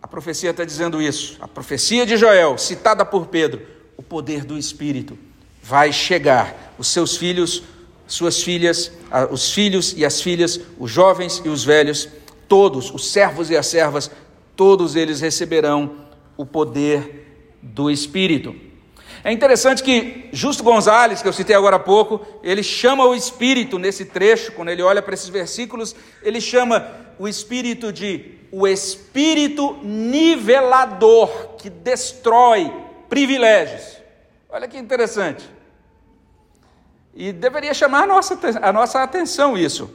A 0.00 0.06
profecia 0.06 0.50
está 0.50 0.64
dizendo 0.64 1.02
isso. 1.02 1.36
A 1.40 1.48
profecia 1.48 2.06
de 2.06 2.16
Joel, 2.16 2.56
citada 2.56 3.04
por 3.04 3.26
Pedro, 3.26 3.66
o 3.96 4.02
poder 4.02 4.44
do 4.44 4.56
Espírito 4.56 5.18
vai 5.60 5.92
chegar. 5.92 6.74
Os 6.78 6.88
seus 6.88 7.16
filhos 7.16 7.64
suas 8.08 8.42
filhas, 8.42 8.90
os 9.30 9.52
filhos 9.52 9.94
e 9.96 10.04
as 10.04 10.20
filhas, 10.20 10.60
os 10.78 10.90
jovens 10.90 11.40
e 11.44 11.48
os 11.48 11.62
velhos, 11.62 12.08
todos, 12.48 12.90
os 12.90 13.12
servos 13.12 13.50
e 13.50 13.56
as 13.56 13.66
servas, 13.66 14.10
todos 14.56 14.96
eles 14.96 15.20
receberão 15.20 16.08
o 16.36 16.44
poder 16.44 17.26
do 17.62 17.90
Espírito. 17.90 18.54
É 19.22 19.30
interessante 19.32 19.82
que 19.82 20.28
Justo 20.32 20.62
Gonzalez, 20.62 21.20
que 21.20 21.28
eu 21.28 21.32
citei 21.32 21.54
agora 21.54 21.76
há 21.76 21.80
pouco, 21.80 22.24
ele 22.42 22.62
chama 22.62 23.04
o 23.04 23.14
Espírito 23.14 23.78
nesse 23.78 24.06
trecho, 24.06 24.52
quando 24.52 24.70
ele 24.70 24.82
olha 24.82 25.02
para 25.02 25.14
esses 25.14 25.28
versículos, 25.28 25.94
ele 26.22 26.40
chama 26.40 26.88
o 27.18 27.28
Espírito 27.28 27.92
de 27.92 28.38
o 28.50 28.66
Espírito 28.66 29.76
nivelador, 29.82 31.56
que 31.58 31.68
destrói 31.68 32.72
privilégios. 33.08 33.98
Olha 34.48 34.66
que 34.66 34.78
interessante. 34.78 35.44
E 37.14 37.32
deveria 37.32 37.74
chamar 37.74 38.04
a 38.04 38.06
nossa, 38.06 38.38
a 38.62 38.72
nossa 38.72 39.02
atenção 39.02 39.56
isso. 39.56 39.90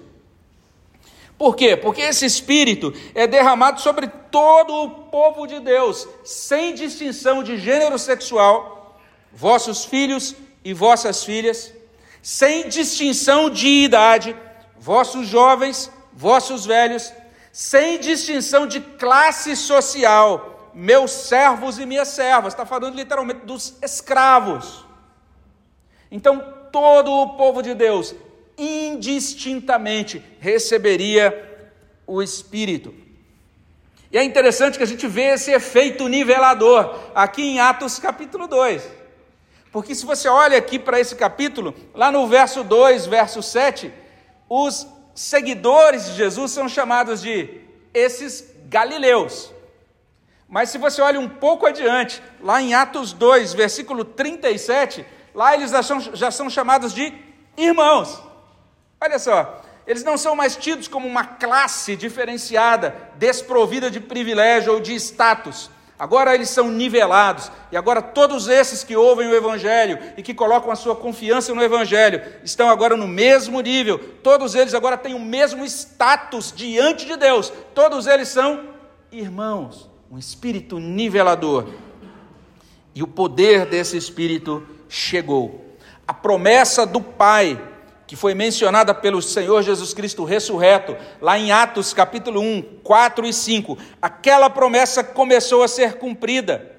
Por 1.38 1.56
quê? 1.56 1.76
Porque 1.76 2.02
esse 2.02 2.26
Espírito 2.26 2.94
é 3.14 3.28
derramado 3.28 3.82
sobre 3.82 4.08
todo 4.08 4.74
o 4.74 4.90
povo 4.90 5.46
de 5.46 5.60
Deus, 5.60 6.08
sem 6.24 6.74
distinção 6.74 7.44
de 7.44 7.58
gênero 7.58 7.98
sexual, 7.98 8.98
vossos 9.32 9.84
filhos 9.84 10.36
e 10.64 10.74
vossas 10.74 11.24
filhas, 11.24 11.74
sem 12.22 12.70
distinção 12.70 13.50
de 13.50 13.68
idade, 13.68 14.36
vossos 14.80 15.28
jovens, 15.28 15.92
vossos 16.14 16.66
velhos, 16.66 17.12
sem 17.52 18.00
distinção 18.00 18.66
de 18.66 18.80
classe 18.80 19.56
social, 19.56 20.72
meus 20.74 21.12
servos 21.12 21.78
e 21.78 21.86
minhas 21.86 22.08
servas, 22.08 22.54
está 22.54 22.66
falando 22.66 22.96
literalmente 22.96 23.46
dos 23.46 23.76
escravos. 23.82 24.86
Então, 26.10 26.63
todo 26.74 27.12
o 27.12 27.30
povo 27.38 27.62
de 27.62 27.76
Deus, 27.76 28.16
indistintamente, 28.58 30.24
receberia 30.40 31.70
o 32.08 32.20
Espírito. 32.20 32.92
E 34.12 34.18
é 34.18 34.24
interessante 34.24 34.78
que 34.78 34.84
a 34.84 34.88
gente 34.88 35.08
vê 35.08 35.34
esse 35.34 35.52
efeito 35.52 36.08
nivelador 36.08 37.12
aqui 37.14 37.44
em 37.44 37.60
Atos 37.60 38.00
capítulo 38.00 38.48
2. 38.48 38.84
Porque 39.72 39.94
se 39.94 40.04
você 40.04 40.28
olha 40.28 40.58
aqui 40.58 40.80
para 40.80 41.00
esse 41.00 41.16
capítulo, 41.16 41.76
lá 41.94 42.12
no 42.12 42.28
verso 42.28 42.64
2, 42.64 43.06
verso 43.06 43.44
7, 43.44 43.94
os 44.50 44.88
seguidores 45.14 46.06
de 46.06 46.16
Jesus 46.16 46.52
são 46.52 46.68
chamados 46.68 47.22
de 47.22 47.62
esses 47.94 48.52
galileus. 48.66 49.52
Mas 50.50 50.70
se 50.70 50.80
você 50.80 51.02
olha 51.02 51.20
um 51.20 51.30
pouco 51.30 51.68
adiante, 51.68 52.22
lá 52.42 52.60
em 52.62 52.74
Atos 52.74 53.14
2, 53.14 53.54
versículo 53.54 54.04
37, 54.04 55.06
Lá 55.34 55.56
eles 55.56 55.72
já 55.72 55.84
são, 55.84 56.00
já 56.00 56.32
são 56.32 56.50
chamados 56.50 56.94
de 56.94 57.14
irmãos. 57.58 58.22
Olha 59.02 59.20
só, 59.20 59.62
eles 59.86 60.04
não 60.04 60.18
são 60.18 60.36
mais 60.36 60.56
tidos 60.56 60.88
como 60.88 61.08
uma 61.08 61.26
classe 61.26 61.96
diferenciada, 61.96 62.96
desprovida 63.18 63.92
de 63.92 64.00
privilégio 64.00 64.74
ou 64.74 64.80
de 64.80 64.94
status. 64.96 65.70
Agora 65.98 66.34
eles 66.34 66.50
são 66.50 66.72
nivelados, 66.72 67.52
e 67.72 67.78
agora 67.78 68.02
todos 68.02 68.48
esses 68.48 68.84
que 68.84 68.96
ouvem 68.96 69.28
o 69.28 69.36
Evangelho 69.36 70.00
e 70.18 70.24
que 70.24 70.34
colocam 70.34 70.72
a 70.72 70.76
sua 70.76 70.96
confiança 70.96 71.54
no 71.54 71.64
Evangelho 71.64 72.22
estão 72.44 72.68
agora 72.70 72.98
no 72.98 73.08
mesmo 73.08 73.62
nível, 73.62 74.00
todos 74.22 74.56
eles 74.56 74.74
agora 74.74 74.98
têm 74.98 75.14
o 75.14 75.20
mesmo 75.20 75.64
status 75.64 76.52
diante 76.54 77.06
de 77.06 77.16
Deus, 77.16 77.54
todos 77.76 78.08
eles 78.08 78.28
são 78.28 78.68
irmãos, 79.12 79.90
um 80.12 80.18
espírito 80.18 80.80
nivelador. 80.80 81.68
E 82.96 83.02
o 83.02 83.08
poder 83.08 83.66
desse 83.66 83.96
espírito 83.96 84.66
chegou. 84.94 85.76
A 86.08 86.14
promessa 86.14 86.86
do 86.86 87.02
Pai, 87.02 87.60
que 88.06 88.16
foi 88.16 88.36
mencionada 88.36 88.94
pelo 88.94 89.24
Senhor 89.24 89.64
Jesus 89.64 89.92
Cristo 89.92 90.24
ressurreto, 90.24 90.96
lá 91.20 91.38
em 91.38 91.52
Atos 91.52 91.94
capítulo 91.94 92.40
1, 92.40 92.80
4 92.84 93.26
e 93.26 93.34
5, 93.34 93.76
aquela 94.00 94.52
promessa 94.52 95.04
começou 95.04 95.64
a 95.64 95.68
ser 95.68 95.96
cumprida. 95.96 96.72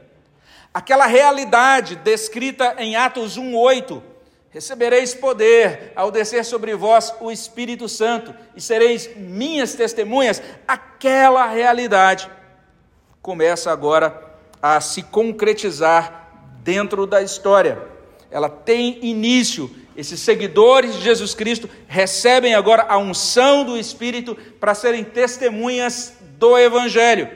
Aquela 0.73 1.07
realidade 1.07 1.97
descrita 1.97 2.77
em 2.79 2.95
Atos 2.95 3.37
1, 3.37 3.57
8, 3.57 4.03
Recebereis 4.51 5.13
poder 5.13 5.93
ao 5.97 6.13
descer 6.13 6.45
sobre 6.45 6.77
vós 6.77 7.13
o 7.21 7.33
Espírito 7.33 7.89
Santo 7.89 8.33
e 8.55 8.61
sereis 8.61 9.11
minhas 9.17 9.75
testemunhas. 9.75 10.41
Aquela 10.69 11.49
realidade 11.49 12.31
começa 13.21 13.73
agora 13.73 14.37
a 14.63 14.81
se 14.81 15.03
concretizar 15.03 16.31
dentro 16.63 17.05
da 17.05 17.21
história 17.21 17.94
ela 18.35 18.49
tem 18.49 18.99
início. 19.01 19.71
Esses 19.97 20.19
seguidores 20.19 20.97
de 20.97 21.03
Jesus 21.03 21.37
Cristo 21.37 21.71
recebem 21.87 22.53
agora 22.53 22.85
a 22.89 22.99
unção 22.99 23.63
do 23.63 23.79
Espírito 23.79 24.37
para 24.59 24.75
serem 24.75 25.05
testemunhas 25.05 26.19
do 26.37 26.59
Evangelho. 26.59 27.31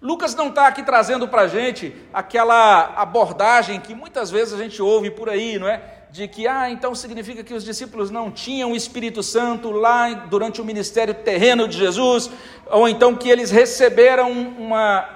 Lucas 0.00 0.34
não 0.34 0.48
está 0.48 0.68
aqui 0.68 0.82
trazendo 0.82 1.28
para 1.28 1.42
a 1.42 1.48
gente 1.48 1.94
aquela 2.14 2.94
abordagem 2.96 3.78
que 3.78 3.94
muitas 3.94 4.30
vezes 4.30 4.54
a 4.54 4.56
gente 4.56 4.80
ouve 4.80 5.10
por 5.10 5.28
aí, 5.28 5.58
não 5.58 5.68
é? 5.68 5.82
De 6.10 6.26
que, 6.28 6.46
ah, 6.46 6.70
então 6.70 6.94
significa 6.94 7.44
que 7.44 7.52
os 7.52 7.62
discípulos 7.62 8.10
não 8.10 8.30
tinham 8.30 8.72
o 8.72 8.76
Espírito 8.76 9.22
Santo 9.22 9.70
lá 9.70 10.08
durante 10.14 10.62
o 10.62 10.64
ministério 10.64 11.12
terreno 11.12 11.68
de 11.68 11.76
Jesus, 11.76 12.30
ou 12.70 12.88
então 12.88 13.14
que 13.14 13.28
eles 13.28 13.50
receberam 13.50 14.30
uma 14.30 15.13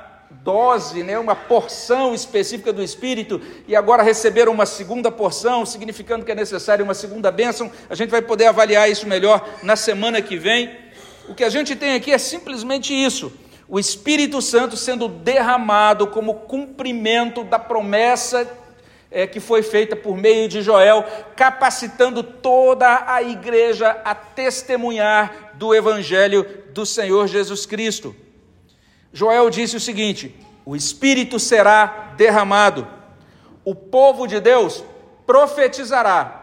dose, 0.48 1.02
né, 1.02 1.18
uma 1.18 1.37
porção 1.37 2.14
específica 2.14 2.72
do 2.72 2.82
Espírito, 2.82 3.38
e 3.66 3.76
agora 3.76 4.02
receberam 4.02 4.50
uma 4.50 4.64
segunda 4.64 5.12
porção, 5.12 5.66
significando 5.66 6.24
que 6.24 6.32
é 6.32 6.34
necessário 6.34 6.82
uma 6.82 6.94
segunda 6.94 7.30
bênção. 7.30 7.70
A 7.90 7.94
gente 7.94 8.08
vai 8.08 8.22
poder 8.22 8.46
avaliar 8.46 8.90
isso 8.90 9.06
melhor 9.06 9.46
na 9.62 9.76
semana 9.76 10.22
que 10.22 10.38
vem. 10.38 10.74
O 11.28 11.34
que 11.34 11.44
a 11.44 11.50
gente 11.50 11.76
tem 11.76 11.92
aqui 11.94 12.11
é 12.11 12.16
simplesmente 12.16 12.94
isso: 12.94 13.30
o 13.68 13.78
Espírito 13.78 14.40
Santo 14.40 14.74
sendo 14.74 15.06
derramado 15.06 16.06
como 16.06 16.32
cumprimento 16.32 17.44
da 17.44 17.58
promessa 17.58 18.50
é, 19.11 19.26
que 19.26 19.40
foi 19.40 19.62
feita 19.62 19.94
por 19.94 20.16
meio 20.16 20.48
de 20.48 20.62
Joel, 20.62 21.04
capacitando 21.37 22.22
toda 22.22 23.04
a 23.06 23.22
igreja 23.22 24.00
a 24.02 24.14
testemunhar 24.14 25.52
do 25.56 25.74
Evangelho 25.74 26.46
do 26.72 26.87
Senhor 26.87 27.26
Jesus 27.26 27.66
Cristo. 27.66 28.16
Joel 29.12 29.51
disse 29.51 29.77
o 29.77 29.81
seguinte: 29.81 30.35
o 30.64 30.77
Espírito 30.77 31.38
será 31.38 32.12
derramado, 32.16 32.87
o 33.64 33.75
povo 33.75 34.27
de 34.27 34.40
Deus 34.40 34.85
profetizará. 35.27 36.35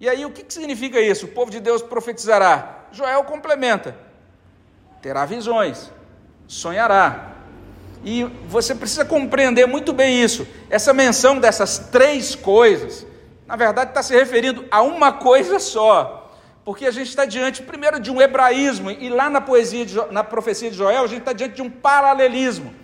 E 0.00 0.08
aí, 0.08 0.24
o 0.24 0.30
que 0.30 0.44
significa 0.52 1.00
isso? 1.00 1.26
O 1.26 1.30
povo 1.30 1.50
de 1.50 1.58
Deus 1.58 1.82
profetizará. 1.82 2.86
Joel 2.92 3.24
complementa: 3.24 3.96
terá 5.00 5.24
visões, 5.24 5.90
sonhará. 6.46 7.32
E 8.04 8.24
você 8.46 8.74
precisa 8.74 9.04
compreender 9.04 9.66
muito 9.66 9.92
bem 9.92 10.22
isso. 10.22 10.46
Essa 10.70 10.92
menção 10.92 11.40
dessas 11.40 11.78
três 11.78 12.34
coisas, 12.34 13.06
na 13.46 13.56
verdade, 13.56 13.90
está 13.90 14.02
se 14.02 14.14
referindo 14.14 14.64
a 14.70 14.82
uma 14.82 15.12
coisa 15.12 15.58
só 15.58 16.17
porque 16.68 16.84
a 16.84 16.90
gente 16.90 17.08
está 17.08 17.24
diante, 17.24 17.62
primeiro, 17.62 17.98
de 17.98 18.10
um 18.10 18.20
hebraísmo, 18.20 18.90
e 18.90 19.08
lá 19.08 19.30
na 19.30 19.40
poesia, 19.40 19.86
de, 19.86 19.94
na 20.12 20.22
profecia 20.22 20.70
de 20.70 20.76
Joel, 20.76 21.02
a 21.02 21.06
gente 21.06 21.20
está 21.20 21.32
diante 21.32 21.54
de 21.54 21.62
um 21.62 21.70
paralelismo. 21.70 22.74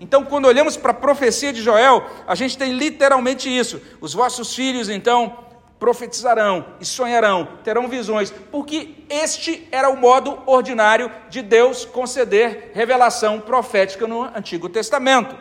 Então, 0.00 0.24
quando 0.24 0.46
olhamos 0.46 0.78
para 0.78 0.92
a 0.92 0.94
profecia 0.94 1.52
de 1.52 1.60
Joel, 1.60 2.06
a 2.26 2.34
gente 2.34 2.56
tem 2.56 2.72
literalmente 2.72 3.54
isso: 3.54 3.82
os 4.00 4.14
vossos 4.14 4.54
filhos, 4.54 4.88
então, 4.88 5.36
profetizarão 5.78 6.64
e 6.80 6.86
sonharão, 6.86 7.46
terão 7.62 7.86
visões, 7.86 8.32
porque 8.50 9.04
este 9.10 9.68
era 9.70 9.90
o 9.90 9.96
modo 9.98 10.38
ordinário 10.46 11.12
de 11.28 11.42
Deus 11.42 11.84
conceder 11.84 12.70
revelação 12.72 13.40
profética 13.40 14.06
no 14.06 14.22
Antigo 14.22 14.70
Testamento. 14.70 15.36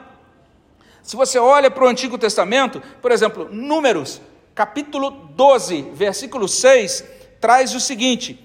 Se 1.02 1.16
você 1.16 1.40
olha 1.40 1.72
para 1.72 1.86
o 1.86 1.88
Antigo 1.88 2.18
Testamento, 2.18 2.84
por 3.02 3.14
exemplo, 3.14 3.48
Números, 3.50 4.20
capítulo 4.54 5.10
12, 5.10 5.92
versículo 5.94 6.48
6, 6.48 7.13
traz 7.44 7.76
o 7.76 7.80
seguinte: 7.82 8.40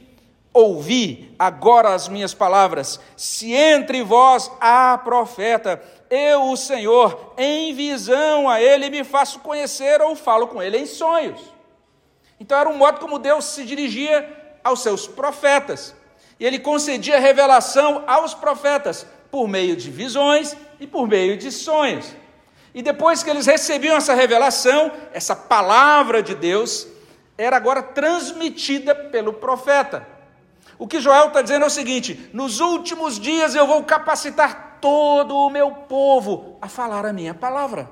Ouvi 0.53 1.33
agora 1.39 1.95
as 1.95 2.09
minhas 2.09 2.35
palavras, 2.35 2.99
se 3.17 3.53
entre 3.53 4.03
vós 4.03 4.51
há 4.61 4.99
profeta, 4.99 5.81
eu, 6.11 6.51
o 6.51 6.57
Senhor, 6.57 7.35
em 7.39 7.73
visão 7.75 8.49
a 8.49 8.61
ele 8.61 8.91
me 8.91 9.05
faço 9.05 9.39
conhecer 9.39 10.03
ou 10.03 10.17
falo 10.17 10.49
com 10.49 10.61
ele 10.61 10.79
em 10.79 10.87
sonhos. 10.87 11.41
Então 12.41 12.59
era 12.59 12.69
um 12.69 12.77
modo 12.77 12.99
como 12.99 13.21
Deus 13.21 13.45
se 13.45 13.65
dirigia 13.65 14.59
aos 14.65 14.83
seus 14.83 15.07
profetas. 15.07 15.95
E 16.41 16.45
ele 16.45 16.59
concedia 16.59 17.21
revelação 17.21 18.03
aos 18.05 18.35
profetas 18.35 19.07
por 19.31 19.47
meio 19.47 19.77
de 19.77 19.93
visões 19.93 20.57
e 20.81 20.89
por 20.89 21.07
meio 21.07 21.37
de 21.37 21.53
sonhos. 21.53 22.17
E 22.75 22.83
depois 22.83 23.23
que 23.23 23.31
eles 23.31 23.47
recebiam 23.47 23.97
essa 23.97 24.15
revelação, 24.15 24.91
essa 25.13 25.37
palavra 25.37 26.21
de 26.21 26.35
Deus, 26.35 26.87
era 27.39 27.57
agora 27.57 27.81
transmitida 27.81 28.93
pelo 28.93 29.33
profeta. 29.33 30.05
O 30.77 30.89
que 30.89 31.01
Joel 31.01 31.29
está 31.29 31.41
dizendo 31.41 31.63
é 31.63 31.69
o 31.69 31.71
seguinte: 31.71 32.29
nos 32.33 32.59
últimos 32.59 33.19
dias 33.19 33.55
eu 33.55 33.67
vou 33.67 33.85
capacitar 33.85 34.79
todo 34.81 35.37
o 35.37 35.49
meu 35.49 35.71
povo 35.71 36.59
a 36.61 36.69
falar 36.69 37.07
a 37.07 37.13
minha 37.13 37.33
palavra. 37.33 37.89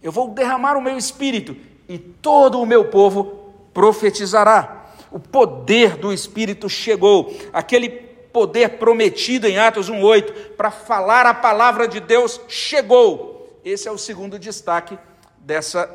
Eu 0.00 0.12
vou 0.12 0.28
derramar 0.28 0.76
o 0.76 0.80
meu 0.80 0.96
espírito 0.96 1.56
e 1.88 1.98
todo 1.98 2.60
o 2.60 2.66
meu 2.66 2.84
povo 2.84 3.52
profetizará. 3.74 4.86
O 5.10 5.18
poder 5.18 5.96
do 5.96 6.12
espírito 6.12 6.68
chegou, 6.68 7.34
aquele 7.52 7.88
poder 7.88 8.78
prometido 8.78 9.48
em 9.48 9.58
Atos 9.58 9.90
1:8 9.90 10.54
para 10.56 10.70
falar 10.70 11.26
a 11.26 11.34
palavra 11.34 11.88
de 11.88 11.98
Deus 11.98 12.40
chegou. 12.46 13.58
Esse 13.64 13.88
é 13.88 13.90
o 13.90 13.98
segundo 13.98 14.38
destaque 14.38 14.96
dessa 15.38 15.90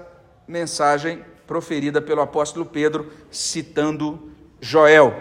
mensagem 0.47 1.23
proferida 1.47 2.01
pelo 2.01 2.21
apóstolo 2.21 2.65
Pedro, 2.65 3.11
citando 3.29 4.31
Joel. 4.61 5.13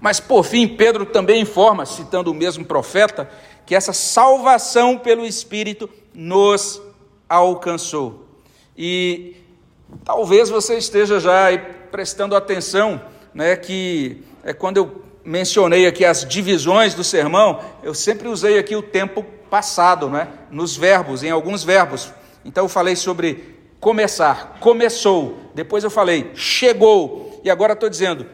Mas 0.00 0.20
por 0.20 0.44
fim, 0.44 0.68
Pedro 0.68 1.06
também 1.06 1.40
informa, 1.42 1.86
citando 1.86 2.30
o 2.30 2.34
mesmo 2.34 2.64
profeta, 2.64 3.28
que 3.64 3.74
essa 3.74 3.92
salvação 3.92 4.98
pelo 4.98 5.26
Espírito 5.26 5.88
nos 6.14 6.80
alcançou. 7.28 8.26
E 8.76 9.36
talvez 10.04 10.48
você 10.48 10.76
esteja 10.76 11.18
já 11.18 11.46
prestando 11.90 12.36
atenção, 12.36 13.00
né, 13.34 13.56
que 13.56 14.22
é 14.44 14.52
quando 14.52 14.76
eu 14.76 15.02
mencionei 15.24 15.86
aqui 15.86 16.04
as 16.04 16.24
divisões 16.24 16.94
do 16.94 17.02
sermão, 17.02 17.60
eu 17.82 17.94
sempre 17.94 18.28
usei 18.28 18.58
aqui 18.58 18.76
o 18.76 18.82
tempo 18.82 19.24
passado, 19.50 20.08
né, 20.08 20.28
nos 20.50 20.76
verbos, 20.76 21.22
em 21.22 21.30
alguns 21.30 21.64
verbos. 21.64 22.12
Então 22.44 22.64
eu 22.64 22.68
falei 22.68 22.94
sobre 22.94 23.55
começar, 23.80 24.58
começou, 24.60 25.38
depois 25.54 25.84
eu 25.84 25.90
falei 25.90 26.30
chegou, 26.34 27.40
e 27.44 27.50
agora 27.50 27.74
estou 27.74 27.88
dizendo 27.88 28.26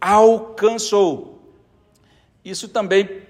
alcançou. 0.00 1.40
Isso 2.44 2.68
também 2.68 3.22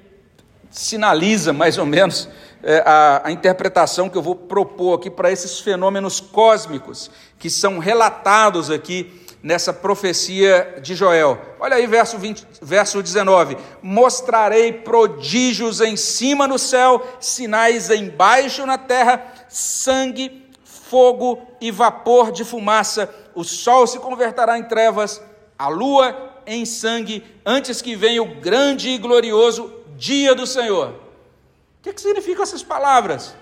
sinaliza 0.70 1.52
mais 1.52 1.78
ou 1.78 1.86
menos 1.86 2.28
é, 2.62 2.82
a, 2.84 3.22
a 3.24 3.32
interpretação 3.32 4.08
que 4.08 4.18
eu 4.18 4.22
vou 4.22 4.34
propor 4.34 4.98
aqui 4.98 5.10
para 5.10 5.30
esses 5.30 5.60
fenômenos 5.60 6.20
cósmicos 6.20 7.10
que 7.38 7.48
são 7.48 7.78
relatados 7.78 8.70
aqui 8.70 9.22
nessa 9.42 9.72
profecia 9.72 10.78
de 10.82 10.94
Joel. 10.94 11.40
Olha 11.60 11.76
aí, 11.76 11.86
verso, 11.86 12.18
20, 12.18 12.44
verso 12.60 13.02
19: 13.02 13.56
Mostrarei 13.80 14.72
prodígios 14.72 15.80
em 15.80 15.96
cima 15.96 16.46
no 16.46 16.58
céu, 16.58 17.06
sinais 17.20 17.90
embaixo 17.90 18.66
na 18.66 18.76
terra, 18.76 19.24
sangue, 19.48 20.47
fogo 20.88 21.40
e 21.60 21.70
vapor 21.70 22.32
de 22.32 22.44
fumaça. 22.44 23.12
O 23.34 23.44
sol 23.44 23.86
se 23.86 23.98
converterá 23.98 24.58
em 24.58 24.64
trevas, 24.64 25.22
a 25.58 25.68
lua 25.68 26.32
em 26.46 26.64
sangue, 26.64 27.24
antes 27.44 27.82
que 27.82 27.94
venha 27.94 28.22
o 28.22 28.36
grande 28.40 28.88
e 28.88 28.98
glorioso 28.98 29.72
dia 29.96 30.34
do 30.34 30.46
Senhor. 30.46 30.88
O 30.88 31.82
que, 31.82 31.92
que 31.92 32.00
significam 32.00 32.42
essas 32.42 32.62
palavras? 32.62 33.36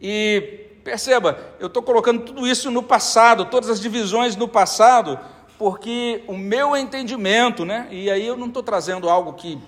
E 0.00 0.66
perceba, 0.84 1.38
eu 1.58 1.68
estou 1.68 1.82
colocando 1.82 2.22
tudo 2.22 2.46
isso 2.46 2.70
no 2.70 2.82
passado, 2.82 3.46
todas 3.46 3.70
as 3.70 3.80
divisões 3.80 4.36
no 4.36 4.46
passado, 4.46 5.18
porque 5.58 6.22
o 6.26 6.36
meu 6.36 6.76
entendimento, 6.76 7.64
né? 7.64 7.88
E 7.90 8.10
aí 8.10 8.26
eu 8.26 8.36
não 8.36 8.48
estou 8.48 8.62
trazendo 8.62 9.08
algo 9.08 9.32
que 9.32 9.58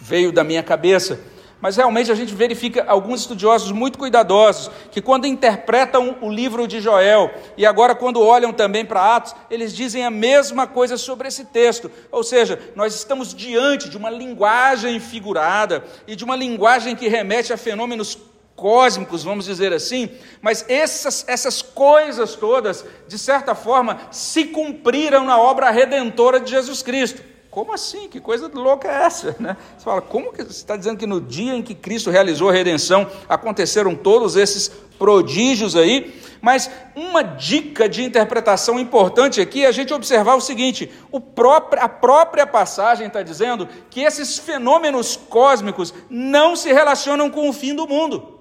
veio 0.00 0.32
da 0.32 0.42
minha 0.42 0.62
cabeça, 0.62 1.20
mas 1.62 1.76
realmente 1.76 2.10
a 2.10 2.14
gente 2.16 2.34
verifica 2.34 2.84
alguns 2.88 3.20
estudiosos 3.20 3.70
muito 3.70 3.96
cuidadosos 3.96 4.68
que, 4.90 5.00
quando 5.00 5.28
interpretam 5.28 6.18
o 6.20 6.28
livro 6.28 6.66
de 6.66 6.80
Joel 6.80 7.30
e 7.56 7.64
agora 7.64 7.94
quando 7.94 8.20
olham 8.20 8.52
também 8.52 8.84
para 8.84 9.14
Atos, 9.14 9.32
eles 9.48 9.72
dizem 9.72 10.04
a 10.04 10.10
mesma 10.10 10.66
coisa 10.66 10.96
sobre 10.96 11.28
esse 11.28 11.44
texto. 11.44 11.88
Ou 12.10 12.24
seja, 12.24 12.58
nós 12.74 12.96
estamos 12.96 13.32
diante 13.32 13.88
de 13.88 13.96
uma 13.96 14.10
linguagem 14.10 14.98
figurada 14.98 15.84
e 16.04 16.16
de 16.16 16.24
uma 16.24 16.34
linguagem 16.34 16.96
que 16.96 17.06
remete 17.06 17.52
a 17.52 17.56
fenômenos 17.56 18.18
cósmicos, 18.56 19.22
vamos 19.22 19.44
dizer 19.44 19.72
assim, 19.72 20.10
mas 20.40 20.64
essas, 20.68 21.24
essas 21.28 21.62
coisas 21.62 22.34
todas, 22.34 22.84
de 23.06 23.18
certa 23.18 23.54
forma, 23.54 24.00
se 24.10 24.46
cumpriram 24.46 25.24
na 25.24 25.40
obra 25.40 25.70
redentora 25.70 26.40
de 26.40 26.50
Jesus 26.50 26.82
Cristo. 26.82 27.31
Como 27.52 27.74
assim? 27.74 28.08
Que 28.08 28.18
coisa 28.18 28.50
louca 28.50 28.88
é 28.88 29.04
essa? 29.04 29.36
Né? 29.38 29.54
Você 29.76 29.84
fala, 29.84 30.00
como 30.00 30.32
que 30.32 30.42
você 30.42 30.52
está 30.52 30.74
dizendo 30.74 30.96
que 30.96 31.06
no 31.06 31.20
dia 31.20 31.52
em 31.52 31.60
que 31.60 31.74
Cristo 31.74 32.08
realizou 32.08 32.48
a 32.48 32.52
redenção 32.52 33.06
aconteceram 33.28 33.94
todos 33.94 34.36
esses 34.36 34.68
prodígios 34.98 35.76
aí? 35.76 36.18
Mas 36.40 36.70
uma 36.96 37.22
dica 37.22 37.86
de 37.90 38.02
interpretação 38.02 38.80
importante 38.80 39.38
aqui 39.38 39.66
é 39.66 39.68
a 39.68 39.70
gente 39.70 39.92
observar 39.92 40.34
o 40.34 40.40
seguinte: 40.40 40.90
o 41.10 41.20
próprio, 41.20 41.82
a 41.82 41.90
própria 41.90 42.46
passagem 42.46 43.08
está 43.08 43.22
dizendo 43.22 43.68
que 43.90 44.00
esses 44.00 44.38
fenômenos 44.38 45.14
cósmicos 45.14 45.92
não 46.08 46.56
se 46.56 46.72
relacionam 46.72 47.28
com 47.28 47.50
o 47.50 47.52
fim 47.52 47.74
do 47.74 47.86
mundo. 47.86 48.40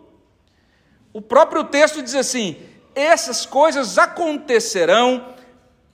O 1.11 1.21
próprio 1.21 1.65
texto 1.65 2.01
diz 2.01 2.15
assim: 2.15 2.55
essas 2.95 3.45
coisas 3.45 3.97
acontecerão. 3.97 5.35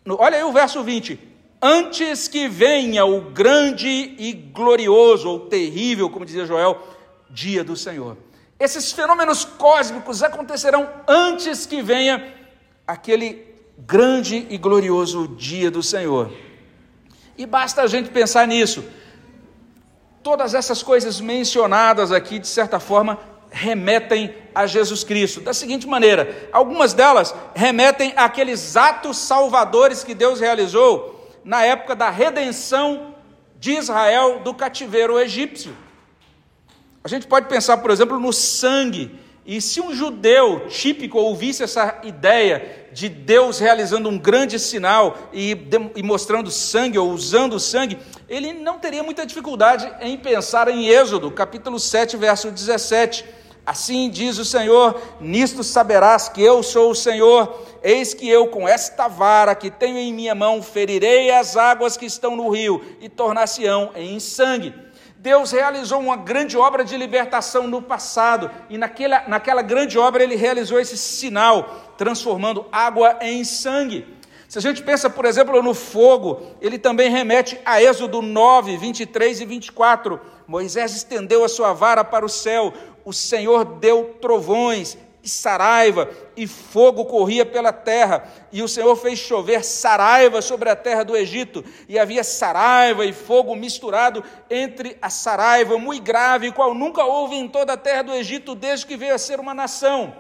Olha 0.08 0.38
aí 0.38 0.44
o 0.44 0.54
verso 0.54 0.84
20 0.84 1.37
antes 1.62 2.28
que 2.28 2.48
venha 2.48 3.06
o 3.06 3.22
grande 3.22 3.88
e 3.88 4.34
glorioso, 4.34 5.30
ou 5.30 5.40
terrível, 5.42 6.10
como 6.10 6.26
dizia 6.26 6.46
Joel, 6.46 6.78
dia 7.30 7.64
do 7.64 7.76
Senhor. 7.76 8.18
Esses 8.60 8.92
fenômenos 8.92 9.46
cósmicos 9.46 10.24
acontecerão 10.24 10.90
antes 11.08 11.66
que 11.66 11.82
venha 11.82 12.34
aquele 12.88 13.46
grande 13.78 14.48
e 14.50 14.58
glorioso 14.58 15.28
dia 15.28 15.70
do 15.70 15.84
Senhor. 15.84 16.32
E 17.38 17.46
basta 17.46 17.84
a 17.84 17.88
gente 17.88 18.10
pensar 18.10 18.48
nisso. 18.48 18.84
Todas 20.24 20.56
essas 20.56 20.82
coisas 20.82 21.22
mencionadas 21.22 22.12
aqui, 22.12 22.40
de 22.40 22.48
certa 22.48 22.80
forma, 22.80 23.20
remetem 23.52 24.34
a 24.54 24.66
Jesus 24.66 25.04
Cristo. 25.04 25.40
Da 25.40 25.54
seguinte 25.54 25.88
maneira: 25.88 26.50
algumas 26.52 26.94
delas 26.94 27.34
remetem 27.54 28.12
àqueles 28.16 28.76
atos 28.76 29.18
salvadores 29.18 30.04
que 30.04 30.16
Deus 30.16 30.40
realizou 30.40 31.17
na 31.48 31.64
época 31.64 31.96
da 31.96 32.10
redenção 32.10 33.16
de 33.58 33.72
Israel 33.72 34.42
do 34.44 34.54
cativeiro 34.54 35.18
egípcio. 35.18 35.74
A 37.02 37.08
gente 37.08 37.26
pode 37.26 37.48
pensar, 37.48 37.78
por 37.78 37.90
exemplo, 37.90 38.20
no 38.20 38.34
sangue. 38.34 39.18
E 39.46 39.62
se 39.62 39.80
um 39.80 39.96
judeu 39.96 40.68
típico 40.68 41.18
ouvisse 41.18 41.64
essa 41.64 42.02
ideia 42.04 42.90
de 42.92 43.08
Deus 43.08 43.60
realizando 43.60 44.10
um 44.10 44.18
grande 44.18 44.60
sinal 44.60 45.18
e, 45.32 45.58
e, 45.96 46.04
mostrando 46.04 46.52
sangue 46.52 47.00
ou 47.00 47.12
usando 47.12 47.58
sangue, 47.62 47.98
ele 48.28 48.52
não 48.52 48.78
teria 48.78 49.02
muita 49.02 49.26
dificuldade 49.26 49.90
em 50.02 50.18
pensar 50.18 50.68
em 50.68 50.90
Êxodo, 50.90 51.32
capítulo 51.32 51.80
7, 51.80 52.18
verso 52.18 52.52
17. 52.52 53.24
Assim 53.68 54.10
diz 54.10 54.40
o 54.40 54.46
Senhor: 54.46 55.00
Nisto 55.22 55.64
saberás 55.64 56.28
que 56.28 56.42
eu 56.42 56.64
sou 56.64 56.90
o 56.90 56.96
Senhor 56.96 57.68
Eis 57.84 58.14
que 58.14 58.28
eu, 58.28 58.48
com 58.48 58.68
esta 58.68 59.08
vara 59.08 59.56
que 59.56 59.70
tenho 59.70 59.98
em 59.98 60.14
minha 60.14 60.36
mão, 60.36 60.62
ferirei 60.62 61.32
as 61.32 61.56
águas 61.56 61.96
que 61.96 62.06
estão 62.06 62.36
no 62.36 62.50
rio 62.50 62.84
e 63.00 63.08
tornar-se-ão 63.08 63.92
em 63.96 64.20
sangue. 64.20 64.74
Deus 65.18 65.52
realizou 65.52 66.00
uma 66.00 66.16
grande 66.16 66.58
obra 66.58 66.84
de 66.84 66.96
libertação 66.98 67.68
no 67.68 67.82
passado, 67.82 68.52
e 68.70 68.78
naquela, 68.78 69.24
naquela 69.28 69.62
grande 69.62 69.98
obra 69.98 70.24
ele 70.24 70.36
realizou 70.36 70.80
esse 70.80 70.98
sinal, 70.98 71.94
transformando 71.98 72.66
água 72.72 73.18
em 73.22 73.44
sangue. 73.44 74.06
Se 74.48 74.58
a 74.58 74.62
gente 74.62 74.82
pensa, 74.82 75.10
por 75.10 75.26
exemplo, 75.26 75.62
no 75.62 75.74
fogo, 75.74 76.42
ele 76.62 76.78
também 76.78 77.10
remete 77.10 77.60
a 77.66 77.82
Êxodo 77.82 78.22
9, 78.22 78.78
23 78.78 79.42
e 79.42 79.46
24. 79.46 80.22
Moisés 80.48 80.96
estendeu 80.96 81.44
a 81.44 81.50
sua 81.50 81.74
vara 81.74 82.04
para 82.04 82.26
o 82.26 82.30
céu, 82.30 82.74
o 83.08 83.14
Senhor 83.14 83.64
deu 83.64 84.18
trovões 84.20 84.98
e 85.24 85.30
saraiva, 85.30 86.10
e 86.36 86.46
fogo 86.46 87.06
corria 87.06 87.46
pela 87.46 87.72
terra, 87.72 88.28
e 88.52 88.62
o 88.62 88.68
Senhor 88.68 88.94
fez 88.98 89.18
chover 89.18 89.64
saraiva 89.64 90.42
sobre 90.42 90.70
a 90.70 90.76
terra 90.76 91.04
do 91.04 91.16
Egito, 91.16 91.64
e 91.88 91.98
havia 91.98 92.22
saraiva 92.22 93.06
e 93.06 93.14
fogo 93.14 93.56
misturado 93.56 94.22
entre 94.50 94.98
a 95.02 95.10
saraiva, 95.10 95.78
muito 95.78 96.04
grave, 96.04 96.52
qual 96.52 96.74
nunca 96.74 97.06
houve 97.06 97.38
em 97.38 97.48
toda 97.48 97.72
a 97.72 97.78
terra 97.78 98.02
do 98.02 98.14
Egito 98.14 98.54
desde 98.54 98.86
que 98.86 98.98
veio 98.98 99.16
a 99.16 99.18
ser 99.18 99.40
uma 99.40 99.54
nação. 99.54 100.14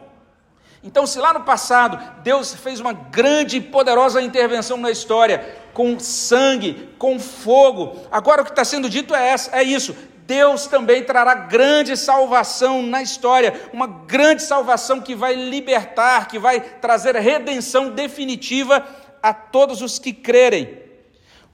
Então, 0.82 1.06
se 1.06 1.20
lá 1.20 1.34
no 1.34 1.42
passado 1.42 2.22
Deus 2.24 2.54
fez 2.56 2.80
uma 2.80 2.94
grande 2.94 3.58
e 3.58 3.62
poderosa 3.62 4.22
intervenção 4.22 4.78
na 4.78 4.92
história, 4.92 5.58
com 5.74 6.00
sangue, 6.00 6.88
com 6.98 7.20
fogo, 7.20 7.98
agora 8.10 8.44
o 8.44 8.46
que 8.46 8.52
está 8.52 8.64
sendo 8.64 8.90
dito 8.90 9.14
é, 9.14 9.28
essa, 9.28 9.54
é 9.54 9.62
isso: 9.62 9.94
Deus 10.28 10.68
também 10.68 11.06
trará 11.06 11.34
grande 11.34 11.96
salvação 11.96 12.84
na 12.84 13.02
história, 13.02 13.70
uma 13.72 13.88
grande 13.88 14.44
salvação 14.44 15.00
que 15.00 15.16
vai 15.16 15.34
libertar, 15.34 16.28
que 16.28 16.38
vai 16.38 16.60
trazer 16.60 17.16
redenção 17.16 17.92
definitiva 17.92 18.86
a 19.24 19.34
todos 19.34 19.82
os 19.82 19.98
que 19.98 20.12
crerem. 20.12 20.80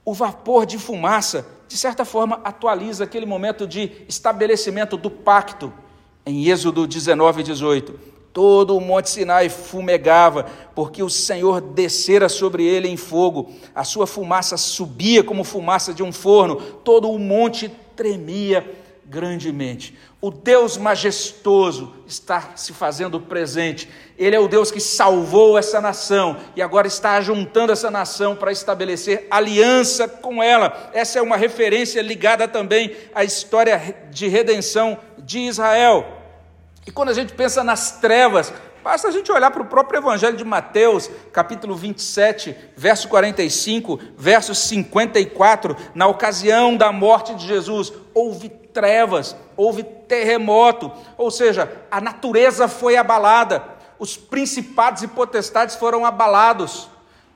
O 0.04 0.12
vapor 0.12 0.66
de 0.66 0.76
fumaça, 0.76 1.46
de 1.68 1.76
certa 1.76 2.04
forma, 2.04 2.40
atualiza 2.42 3.04
aquele 3.04 3.24
momento 3.24 3.64
de 3.64 3.92
estabelecimento 4.08 4.96
do 4.96 5.08
pacto, 5.08 5.72
em 6.26 6.48
Êxodo 6.48 6.84
19 6.84 7.42
e 7.42 7.44
18. 7.44 8.00
Todo 8.32 8.76
o 8.76 8.80
monte 8.80 9.08
Sinai 9.08 9.48
fumegava, 9.48 10.46
porque 10.74 11.00
o 11.00 11.08
Senhor 11.08 11.60
descera 11.60 12.28
sobre 12.28 12.64
ele 12.64 12.88
em 12.88 12.96
fogo, 12.96 13.52
a 13.72 13.84
sua 13.84 14.08
fumaça 14.08 14.56
subia 14.56 15.22
como 15.22 15.44
fumaça 15.44 15.94
de 15.94 16.02
um 16.02 16.10
forno, 16.10 16.56
todo 16.56 17.08
o 17.08 17.20
monte 17.20 17.70
tremia 17.94 18.64
grandemente. 19.06 19.96
O 20.20 20.30
Deus 20.30 20.78
majestoso 20.78 21.94
está 22.06 22.52
se 22.56 22.72
fazendo 22.72 23.20
presente. 23.20 23.88
Ele 24.16 24.34
é 24.34 24.40
o 24.40 24.48
Deus 24.48 24.70
que 24.70 24.80
salvou 24.80 25.58
essa 25.58 25.80
nação 25.80 26.38
e 26.56 26.62
agora 26.62 26.86
está 26.86 27.20
juntando 27.20 27.72
essa 27.72 27.90
nação 27.90 28.34
para 28.34 28.52
estabelecer 28.52 29.26
aliança 29.30 30.08
com 30.08 30.42
ela. 30.42 30.90
Essa 30.94 31.18
é 31.18 31.22
uma 31.22 31.36
referência 31.36 32.00
ligada 32.00 32.48
também 32.48 32.96
à 33.14 33.22
história 33.22 33.96
de 34.10 34.26
redenção 34.28 34.98
de 35.18 35.40
Israel. 35.40 36.06
E 36.86 36.90
quando 36.90 37.10
a 37.10 37.14
gente 37.14 37.32
pensa 37.34 37.62
nas 37.62 38.00
trevas, 38.00 38.52
Basta 38.84 39.08
a 39.08 39.10
gente 39.10 39.32
olhar 39.32 39.50
para 39.50 39.62
o 39.62 39.66
próprio 39.66 39.96
Evangelho 39.96 40.36
de 40.36 40.44
Mateus, 40.44 41.10
capítulo 41.32 41.74
27, 41.74 42.54
verso 42.76 43.08
45, 43.08 43.98
verso 44.14 44.54
54. 44.54 45.74
Na 45.94 46.06
ocasião 46.06 46.76
da 46.76 46.92
morte 46.92 47.34
de 47.34 47.46
Jesus, 47.46 47.90
houve 48.12 48.50
trevas, 48.50 49.34
houve 49.56 49.82
terremoto, 49.82 50.92
ou 51.16 51.30
seja, 51.30 51.72
a 51.90 51.98
natureza 51.98 52.68
foi 52.68 52.94
abalada, 52.94 53.64
os 53.98 54.18
principados 54.18 55.02
e 55.02 55.08
potestades 55.08 55.76
foram 55.76 56.04
abalados, 56.04 56.86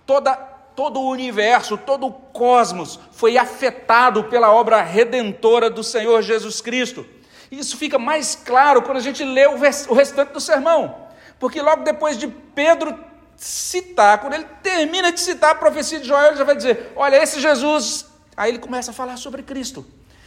toda, 0.05 0.37
todo 0.77 1.01
o 1.01 1.09
universo, 1.09 1.79
todo 1.79 2.09
o 2.09 2.13
cosmos 2.13 3.01
foi 3.11 3.39
afetado 3.39 4.25
pela 4.25 4.53
obra 4.53 4.83
redentora 4.83 5.71
do 5.71 5.83
Senhor 5.83 6.21
Jesus 6.21 6.61
Cristo. 6.61 7.07
Isso 7.51 7.75
fica 7.79 7.99
mais 7.99 8.37
claro 8.37 8.83
quando 8.83 8.99
a 8.99 9.01
gente 9.01 9.25
lê 9.25 9.47
o 9.47 9.95
restante 9.95 10.35
do 10.35 10.41
sermão. 10.43 11.08
Porque 11.39 11.63
logo 11.63 11.85
depois 11.85 12.19
de 12.19 12.29
Pedro 12.29 12.99
citar, 13.37 14.19
quando 14.19 14.35
ele 14.35 14.47
termina 14.63 15.13
de 15.13 15.21
citar 15.21 15.53
a 15.53 15.55
profecia 15.55 16.01
de 16.01 16.07
Joel, 16.09 16.29
ele 16.29 16.37
já 16.37 16.45
vai 16.45 16.57
dizer: 16.57 16.93
Olha, 16.97 17.23
esse 17.23 17.41
Jesus. 17.41 18.07
Aí 18.37 18.51
ele 18.51 18.59
começa 18.59 18.91
a 18.91 18.95
falar 18.95 19.17
sobre 19.17 19.43
Cristo. 19.43 19.85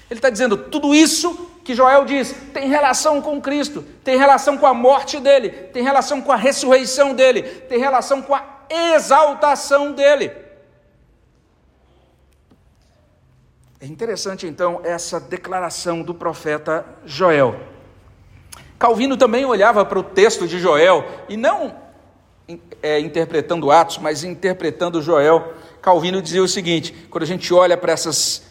Ele 0.10 0.17
está 0.17 0.30
dizendo: 0.30 0.58
tudo 0.58 0.93
isso 0.93 1.50
que 1.63 1.74
Joel 1.74 2.06
diz 2.06 2.34
tem 2.54 2.67
relação 2.67 3.21
com 3.21 3.41
Cristo, 3.41 3.84
tem 4.04 4.17
relação 4.17 4.58
com 4.58 4.65
a 4.65 4.74
morte 4.74 5.19
dele, 5.19 5.50
tem 5.50 5.84
relação 5.84 6.21
com 6.21 6.32
a 6.32 6.36
ressurreição 6.36 7.13
dele, 7.13 7.43
tem 7.43 7.80
relação 7.80 8.21
com 8.21 8.36
a 8.36 8.43
exaltação 8.69 9.93
dele. 9.93 10.32
É 13.80 13.86
interessante 13.86 14.45
então 14.45 14.82
essa 14.84 15.19
declaração 15.19 16.04
do 16.04 16.13
profeta 16.13 16.86
Joel. 17.06 17.71
Calvino 18.82 19.15
também 19.15 19.46
olhava 19.46 19.86
para 19.86 20.00
o 20.00 20.02
texto 20.04 20.48
de 20.48 20.58
Joel 20.58 21.06
e 21.30 21.38
não 21.38 21.72
é, 22.82 23.00
interpretando 23.00 23.70
Atos, 23.70 24.00
mas 24.00 24.24
interpretando 24.24 25.04
Joel. 25.04 25.54
Calvino 25.84 26.20
dizia 26.20 26.41
o 26.41 26.48
seguinte: 26.48 26.91
quando 27.12 27.22
a 27.22 27.28
gente 27.28 27.54
olha 27.54 27.78
para 27.78 27.91
essas, 27.91 28.41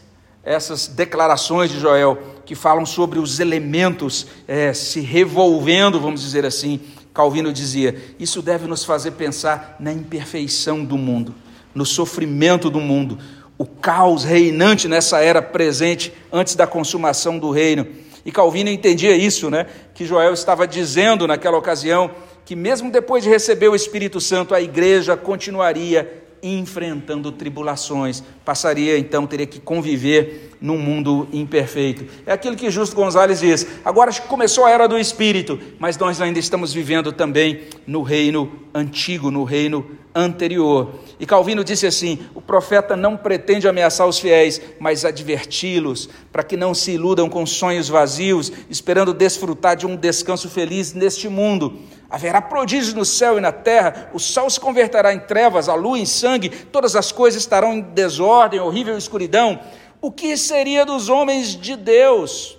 essas 0.45 0.87
declarações 0.87 1.69
de 1.69 1.81
Joel, 1.81 2.17
que 2.47 2.55
falam 2.55 2.87
sobre 2.87 3.19
os 3.19 3.41
elementos 3.41 4.29
é, 4.47 4.73
se 4.73 5.01
revolvendo, 5.01 5.99
vamos 5.99 6.21
dizer 6.21 6.47
assim, 6.47 6.79
Calvino 7.13 7.53
dizia: 7.53 8.01
isso 8.17 8.41
deve 8.41 8.69
nos 8.69 8.85
fazer 8.85 9.11
pensar 9.11 9.75
na 9.81 9.93
imperfeição 9.93 10.85
do 10.85 10.97
mundo, 10.97 11.35
no 11.75 11.85
sofrimento 11.85 12.71
do 12.71 12.79
mundo, 12.79 13.19
o 13.59 13.67
caos 13.67 14.23
reinante 14.23 14.87
nessa 14.87 15.19
era 15.19 15.43
presente 15.43 16.13
antes 16.33 16.55
da 16.55 16.69
consumação 16.69 17.37
do 17.37 17.51
reino 17.51 17.85
e 18.25 18.31
Calvino 18.31 18.71
entendia 18.71 19.17
isso, 19.17 19.51
né? 19.51 19.67
Que 19.95 20.05
Joel 20.05 20.33
estava 20.33 20.67
dizendo 20.67 21.27
naquela 21.27 21.57
ocasião 21.57 22.11
que 22.45 22.57
mesmo 22.57 22.91
depois 22.91 23.23
de 23.23 23.31
receber 23.31 23.69
o 23.69 23.75
Espírito 23.75 24.21
Santo, 24.21 24.55
a 24.55 24.61
igreja 24.61 25.17
continuaria 25.17 26.21
enfrentando 26.43 27.31
tribulações, 27.33 28.23
passaria 28.45 28.99
então, 28.99 29.27
teria 29.27 29.47
que 29.47 29.61
conviver 29.61 30.57
num 30.61 30.79
mundo 30.79 31.29
imperfeito. 31.33 32.05
É 32.27 32.33
aquilo 32.33 32.57
que 32.57 32.71
Justo 32.71 32.95
Gonzalez 32.95 33.41
diz. 33.41 33.67
Agora 33.85 34.13
começou 34.29 34.65
a 34.65 34.71
era 34.71 34.87
do 34.87 34.99
Espírito, 34.99 35.59
mas 35.79 35.97
nós 35.97 36.21
ainda 36.21 36.39
estamos 36.39 36.73
vivendo 36.73 37.13
também 37.13 37.63
no 37.87 38.03
reino 38.03 38.53
antigo, 38.75 39.31
no 39.31 39.45
reino 39.45 39.99
anterior. 40.15 40.95
E 41.19 41.27
Calvino 41.27 41.65
disse 41.65 41.87
assim: 41.87 42.19
o 42.35 42.41
profeta 42.41 42.97
não 42.97 43.17
pretende 43.17 43.69
ameaçar 43.69 44.07
os 44.07 44.19
fiéis, 44.19 44.61
mas 44.79 45.05
adverti-los, 45.05 46.09
para 46.33 46.43
que 46.43 46.57
não 46.57 46.75
se 46.75 46.93
iludam 46.93 47.29
com 47.29 47.47
sonhos 47.47 47.89
vazios, 47.89 48.53
esperando 48.69 49.15
desfrutar 49.15 49.77
de 49.77 49.87
um 49.87 49.97
descanso 49.97 50.49
feliz 50.49 50.93
neste 50.93 51.29
mundo. 51.29 51.79
Haverá 52.11 52.43
prodígios 52.43 52.93
no 52.93 53.05
céu 53.05 53.39
e 53.39 53.41
na 53.41 53.53
terra, 53.53 54.11
o 54.13 54.19
sol 54.19 54.51
se 54.51 54.59
converterá 54.59 55.15
em 55.15 55.21
trevas, 55.21 55.69
a 55.69 55.75
lua 55.75 55.97
em 55.97 56.05
sangue, 56.05 56.49
todas 56.49 56.97
as 56.97 57.13
coisas 57.13 57.41
estarão 57.41 57.75
em 57.75 57.81
desordem, 57.81 58.59
horrível 58.59 58.99
escuridão. 58.99 59.61
O 60.01 60.11
que 60.11 60.37
seria 60.37 60.85
dos 60.85 61.09
homens 61.09 61.55
de 61.55 61.77
Deus 61.77 62.59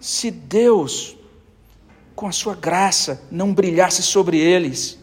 se 0.00 0.32
Deus, 0.32 1.16
com 2.16 2.26
a 2.26 2.32
sua 2.32 2.56
graça, 2.56 3.22
não 3.30 3.54
brilhasse 3.54 4.02
sobre 4.02 4.38
eles? 4.38 4.98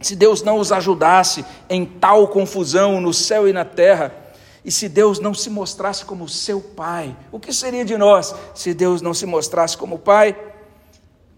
Se 0.00 0.16
Deus 0.16 0.42
não 0.42 0.58
os 0.58 0.72
ajudasse 0.72 1.44
em 1.70 1.84
tal 1.84 2.26
confusão 2.26 3.00
no 3.00 3.14
céu 3.14 3.48
e 3.48 3.52
na 3.52 3.64
terra? 3.64 4.12
E 4.64 4.72
se 4.72 4.88
Deus 4.88 5.20
não 5.20 5.34
se 5.34 5.48
mostrasse 5.48 6.04
como 6.04 6.28
seu 6.28 6.60
Pai? 6.60 7.16
O 7.30 7.38
que 7.38 7.52
seria 7.52 7.84
de 7.84 7.96
nós 7.96 8.34
se 8.56 8.74
Deus 8.74 9.00
não 9.00 9.14
se 9.14 9.24
mostrasse 9.24 9.76
como 9.76 10.00
Pai? 10.00 10.36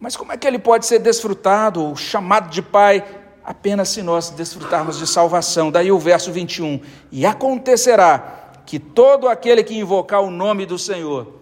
Mas 0.04 0.18
como 0.18 0.32
é 0.32 0.36
que 0.36 0.46
ele 0.46 0.58
pode 0.58 0.84
ser 0.84 0.98
desfrutado 0.98 1.82
ou 1.82 1.96
chamado 1.96 2.50
de 2.50 2.60
Pai 2.60 3.02
apenas 3.42 3.88
se 3.88 4.02
nós 4.02 4.28
desfrutarmos 4.28 4.98
de 4.98 5.06
salvação? 5.06 5.70
Daí 5.70 5.90
o 5.90 5.98
verso 5.98 6.30
21. 6.30 6.78
E 7.10 7.24
acontecerá 7.24 8.52
que 8.66 8.78
todo 8.78 9.26
aquele 9.26 9.64
que 9.64 9.74
invocar 9.74 10.20
o 10.20 10.30
nome 10.30 10.66
do 10.66 10.78
Senhor 10.78 11.40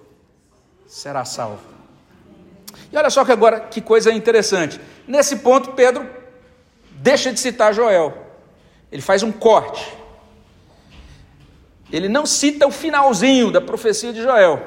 será 0.87 1.25
salvo. 1.25 1.59
E 2.93 2.97
olha 2.97 3.11
só 3.11 3.25
que 3.25 3.33
agora 3.33 3.59
que 3.59 3.81
coisa 3.81 4.13
interessante. 4.13 4.81
Nesse 5.09 5.39
ponto, 5.39 5.73
Pedro 5.73 6.09
deixa 6.93 7.33
de 7.33 7.41
citar 7.41 7.75
Joel. 7.75 8.17
Ele 8.93 9.03
faz 9.03 9.25
um 9.25 9.33
corte. 9.33 9.93
Ele 11.91 12.09
não 12.09 12.25
cita 12.25 12.65
o 12.65 12.71
finalzinho 12.71 13.51
da 13.51 13.61
profecia 13.61 14.13
de 14.13 14.23
Joel. 14.23 14.65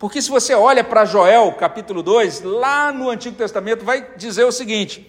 Porque 0.00 0.22
se 0.22 0.30
você 0.30 0.54
olha 0.54 0.82
para 0.82 1.04
Joel, 1.04 1.52
capítulo 1.52 2.02
2, 2.02 2.40
lá 2.40 2.90
no 2.90 3.10
Antigo 3.10 3.36
Testamento, 3.36 3.84
vai 3.84 4.14
dizer 4.16 4.44
o 4.44 4.50
seguinte: 4.50 5.06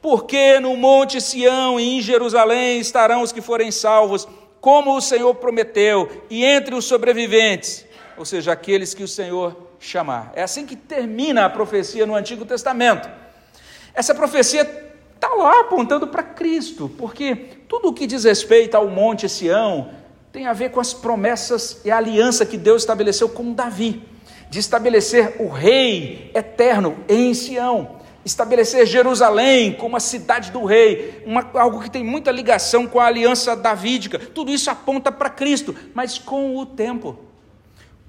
Porque 0.00 0.60
no 0.60 0.76
Monte 0.76 1.20
Sião 1.20 1.80
e 1.80 1.98
em 1.98 2.00
Jerusalém 2.00 2.78
estarão 2.78 3.22
os 3.22 3.32
que 3.32 3.40
forem 3.40 3.72
salvos, 3.72 4.28
como 4.60 4.96
o 4.96 5.00
Senhor 5.00 5.34
prometeu, 5.34 6.24
e 6.30 6.44
entre 6.44 6.76
os 6.76 6.84
sobreviventes, 6.84 7.84
ou 8.16 8.24
seja, 8.24 8.52
aqueles 8.52 8.94
que 8.94 9.02
o 9.02 9.08
Senhor 9.08 9.56
chamar. 9.80 10.30
É 10.36 10.44
assim 10.44 10.64
que 10.64 10.76
termina 10.76 11.44
a 11.44 11.50
profecia 11.50 12.06
no 12.06 12.14
Antigo 12.14 12.44
Testamento. 12.44 13.10
Essa 13.92 14.14
profecia 14.14 14.62
está 15.16 15.34
lá 15.34 15.62
apontando 15.62 16.06
para 16.06 16.22
Cristo, 16.22 16.88
porque 16.96 17.34
tudo 17.66 17.88
o 17.88 17.92
que 17.92 18.06
diz 18.06 18.22
respeito 18.22 18.76
ao 18.76 18.86
Monte 18.86 19.28
Sião 19.28 19.90
tem 20.30 20.46
a 20.46 20.52
ver 20.52 20.70
com 20.70 20.78
as 20.78 20.94
promessas 20.94 21.80
e 21.84 21.90
a 21.90 21.96
aliança 21.96 22.46
que 22.46 22.56
Deus 22.56 22.82
estabeleceu 22.82 23.28
com 23.28 23.52
Davi 23.52 24.16
de 24.50 24.58
estabelecer 24.58 25.36
o 25.38 25.48
rei 25.48 26.30
eterno 26.34 26.96
em 27.08 27.34
Sião, 27.34 27.96
estabelecer 28.24 28.86
Jerusalém 28.86 29.72
como 29.72 29.96
a 29.96 30.00
cidade 30.00 30.50
do 30.50 30.64
rei, 30.64 31.22
uma, 31.26 31.48
algo 31.54 31.80
que 31.80 31.90
tem 31.90 32.04
muita 32.04 32.30
ligação 32.30 32.86
com 32.86 33.00
a 33.00 33.06
aliança 33.06 33.54
davídica. 33.54 34.18
Tudo 34.18 34.50
isso 34.50 34.70
aponta 34.70 35.12
para 35.12 35.30
Cristo, 35.30 35.74
mas 35.94 36.18
com 36.18 36.56
o 36.56 36.66
tempo 36.66 37.28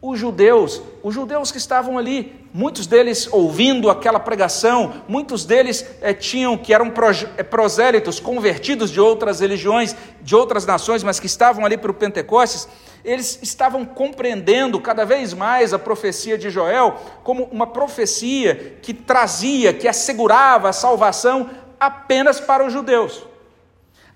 os 0.02 0.18
judeus, 0.18 0.82
os 1.04 1.14
judeus 1.14 1.52
que 1.52 1.58
estavam 1.58 1.98
ali, 1.98 2.34
muitos 2.54 2.88
deles 2.88 3.28
ouvindo 3.32 3.90
aquela 3.90 4.20
pregação, 4.20 4.94
muitos 5.10 5.44
deles 5.44 5.86
é, 6.02 6.14
tinham 6.14 6.58
que 6.58 6.74
eram 6.74 6.92
é, 7.36 7.44
prosélitos, 7.44 8.18
convertidos 8.20 8.92
de 8.92 9.02
outras 9.02 9.42
religiões, 9.42 9.94
de 10.22 10.36
outras 10.36 10.66
nações, 10.66 11.04
mas 11.04 11.20
que 11.20 11.26
estavam 11.26 11.66
ali 11.66 11.78
para 11.78 11.92
o 11.92 11.94
Pentecostes, 11.94 12.68
eles 13.04 13.40
estavam 13.42 13.86
compreendendo 13.86 14.80
cada 14.80 15.06
vez 15.06 15.34
mais 15.34 15.74
a 15.74 15.80
profecia 15.80 16.38
de 16.38 16.50
Joel 16.50 16.96
como 17.24 17.46
uma 17.46 17.68
profecia 17.68 18.78
que 18.82 18.94
trazia, 18.94 19.74
que 19.74 19.88
assegurava 19.88 20.70
a 20.70 20.74
salvação 20.74 21.50
apenas 21.80 22.40
para 22.40 22.66
os 22.66 22.74
judeus, 22.74 23.24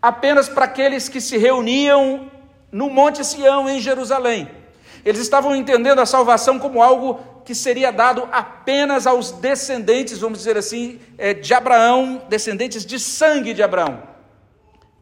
apenas 0.02 0.50
para 0.50 0.66
aqueles 0.66 1.08
que 1.08 1.22
se 1.22 1.38
reuniam 1.38 2.32
no 2.72 2.90
Monte 2.90 3.24
Sião, 3.24 3.70
em 3.70 3.80
Jerusalém 3.80 4.64
eles 5.06 5.20
estavam 5.20 5.56
entendendo 5.56 6.00
a 6.00 6.06
salvação 6.06 6.58
como 6.58 6.82
algo 6.82 7.20
que 7.44 7.54
seria 7.54 7.92
dado 7.92 8.28
apenas 8.32 9.06
aos 9.06 9.32
descendentes, 9.32 10.20
vamos 10.20 10.40
dizer 10.40 10.58
assim, 10.58 11.00
é, 11.18 11.34
de 11.34 11.54
Abraão, 11.54 12.22
descendentes 12.30 12.86
de 12.86 12.98
sangue 12.98 13.54
de 13.54 13.62
Abraão. 13.62 14.02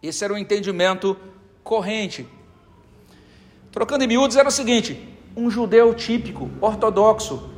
Esse 0.02 0.24
era 0.24 0.34
o 0.34 0.38
entendimento 0.38 1.16
corrente. 1.64 2.28
Trocando 3.72 4.04
em 4.04 4.08
miúdos, 4.08 4.38
era 4.38 4.50
o 4.50 4.52
seguinte: 4.52 5.08
um 5.36 5.50
judeu 5.50 5.94
típico, 5.94 6.50
ortodoxo, 6.60 7.50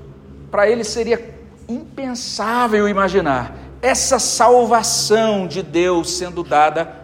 para 0.51 0.69
ele 0.69 0.83
seria 0.83 1.33
impensável 1.67 2.87
imaginar 2.87 3.57
essa 3.81 4.19
salvação 4.19 5.47
de 5.47 5.61
Deus 5.61 6.11
sendo 6.11 6.43
dada 6.43 7.03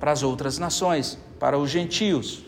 para 0.00 0.12
as 0.12 0.22
outras 0.22 0.58
nações, 0.58 1.18
para 1.38 1.58
os 1.58 1.70
gentios. 1.70 2.44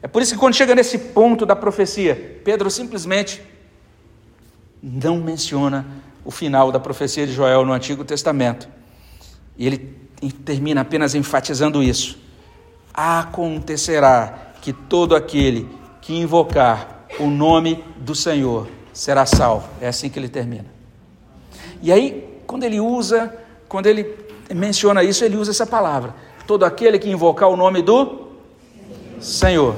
É 0.00 0.08
por 0.08 0.20
isso 0.20 0.34
que 0.34 0.40
quando 0.40 0.54
chega 0.54 0.74
nesse 0.74 0.98
ponto 0.98 1.46
da 1.46 1.56
profecia, 1.56 2.40
Pedro 2.44 2.70
simplesmente 2.70 3.42
não 4.82 5.18
menciona 5.18 5.86
o 6.24 6.30
final 6.30 6.72
da 6.72 6.80
profecia 6.80 7.26
de 7.26 7.32
Joel 7.32 7.64
no 7.64 7.72
Antigo 7.72 8.04
Testamento. 8.04 8.68
E 9.56 9.66
ele 9.66 9.78
termina 10.44 10.80
apenas 10.80 11.14
enfatizando 11.14 11.82
isso. 11.82 12.18
Acontecerá 12.92 14.51
que 14.62 14.72
todo 14.72 15.14
aquele 15.16 15.68
que 16.00 16.14
invocar 16.14 17.04
o 17.18 17.26
nome 17.26 17.84
do 17.96 18.14
Senhor 18.14 18.68
será 18.92 19.26
salvo. 19.26 19.68
É 19.80 19.88
assim 19.88 20.08
que 20.08 20.18
ele 20.18 20.28
termina. 20.28 20.66
E 21.82 21.92
aí, 21.92 22.40
quando 22.46 22.62
ele 22.62 22.80
usa, 22.80 23.36
quando 23.68 23.86
ele 23.86 24.16
menciona 24.54 25.02
isso, 25.02 25.24
ele 25.24 25.36
usa 25.36 25.50
essa 25.50 25.66
palavra. 25.66 26.14
Todo 26.46 26.64
aquele 26.64 26.98
que 26.98 27.10
invocar 27.10 27.48
o 27.48 27.56
nome 27.56 27.82
do 27.82 28.28
Senhor. 29.20 29.74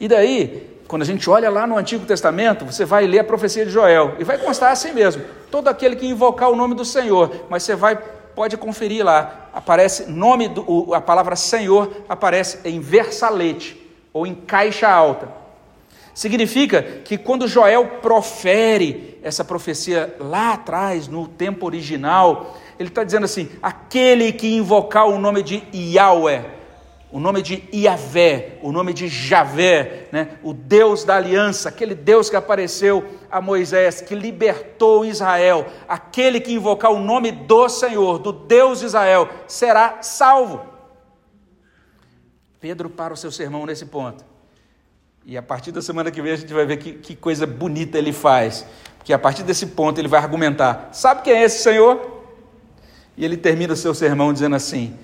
E 0.00 0.06
daí, 0.06 0.80
quando 0.86 1.02
a 1.02 1.04
gente 1.04 1.28
olha 1.28 1.50
lá 1.50 1.66
no 1.66 1.76
Antigo 1.76 2.06
Testamento, 2.06 2.64
você 2.64 2.84
vai 2.84 3.06
ler 3.08 3.18
a 3.18 3.24
profecia 3.24 3.66
de 3.66 3.72
Joel 3.72 4.14
e 4.20 4.24
vai 4.24 4.38
constar 4.38 4.70
assim 4.70 4.92
mesmo: 4.92 5.22
todo 5.50 5.66
aquele 5.66 5.96
que 5.96 6.06
invocar 6.06 6.48
o 6.48 6.56
nome 6.56 6.76
do 6.76 6.84
Senhor, 6.84 7.44
mas 7.50 7.64
você 7.64 7.74
vai 7.74 7.98
pode 8.38 8.56
conferir 8.56 9.04
lá, 9.04 9.48
aparece 9.52 10.08
nome 10.08 10.46
do, 10.46 10.94
a 10.94 11.00
palavra 11.00 11.34
Senhor 11.34 12.04
aparece 12.08 12.60
em 12.64 12.78
versalete 12.78 13.76
ou 14.12 14.24
em 14.28 14.32
caixa 14.32 14.88
alta. 14.88 15.28
Significa 16.14 16.80
que 17.04 17.18
quando 17.18 17.48
Joel 17.48 17.98
profere 18.00 19.18
essa 19.24 19.44
profecia 19.44 20.14
lá 20.20 20.52
atrás, 20.52 21.08
no 21.08 21.26
tempo 21.26 21.66
original, 21.66 22.56
ele 22.78 22.90
está 22.90 23.02
dizendo 23.02 23.24
assim: 23.24 23.48
aquele 23.60 24.30
que 24.30 24.54
invocar 24.54 25.08
o 25.08 25.18
nome 25.18 25.42
de 25.42 25.64
Yahweh, 25.74 26.44
o 27.10 27.18
nome 27.18 27.40
de 27.40 27.64
Iavé, 27.72 28.58
o 28.62 28.70
nome 28.70 28.92
de 28.92 29.08
Javé, 29.08 30.08
né? 30.12 30.38
o 30.42 30.52
Deus 30.52 31.04
da 31.04 31.16
aliança, 31.16 31.70
aquele 31.70 31.94
Deus 31.94 32.28
que 32.28 32.36
apareceu 32.36 33.02
a 33.30 33.40
Moisés, 33.40 34.02
que 34.02 34.14
libertou 34.14 35.06
Israel, 35.06 35.66
aquele 35.88 36.38
que 36.38 36.52
invocar 36.52 36.92
o 36.92 37.00
nome 37.00 37.32
do 37.32 37.68
Senhor, 37.68 38.18
do 38.18 38.30
Deus 38.30 38.80
de 38.80 38.86
Israel, 38.86 39.28
será 39.46 40.02
salvo. 40.02 40.60
Pedro 42.60 42.90
para 42.90 43.14
o 43.14 43.16
seu 43.16 43.30
sermão 43.30 43.64
nesse 43.64 43.86
ponto. 43.86 44.24
E 45.24 45.36
a 45.36 45.42
partir 45.42 45.72
da 45.72 45.80
semana 45.80 46.10
que 46.10 46.20
vem 46.20 46.32
a 46.32 46.36
gente 46.36 46.52
vai 46.52 46.66
ver 46.66 46.76
que, 46.76 46.92
que 46.92 47.16
coisa 47.16 47.46
bonita 47.46 47.96
ele 47.96 48.12
faz. 48.12 48.66
Porque 48.98 49.12
a 49.12 49.18
partir 49.18 49.42
desse 49.42 49.66
ponto 49.66 49.98
ele 49.98 50.08
vai 50.08 50.20
argumentar: 50.20 50.88
sabe 50.92 51.22
quem 51.22 51.34
é 51.34 51.44
esse 51.44 51.62
Senhor? 51.62 52.18
E 53.16 53.24
ele 53.24 53.36
termina 53.36 53.72
o 53.72 53.76
seu 53.76 53.94
sermão 53.94 54.32
dizendo 54.32 54.56
assim: 54.56 54.98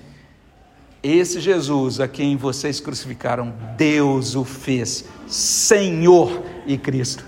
esse 1.11 1.39
Jesus 1.39 1.99
a 1.99 2.07
quem 2.07 2.35
vocês 2.35 2.79
crucificaram, 2.79 3.53
Deus 3.77 4.35
o 4.35 4.43
fez 4.43 5.05
Senhor 5.27 6.41
e 6.65 6.77
Cristo. 6.77 7.23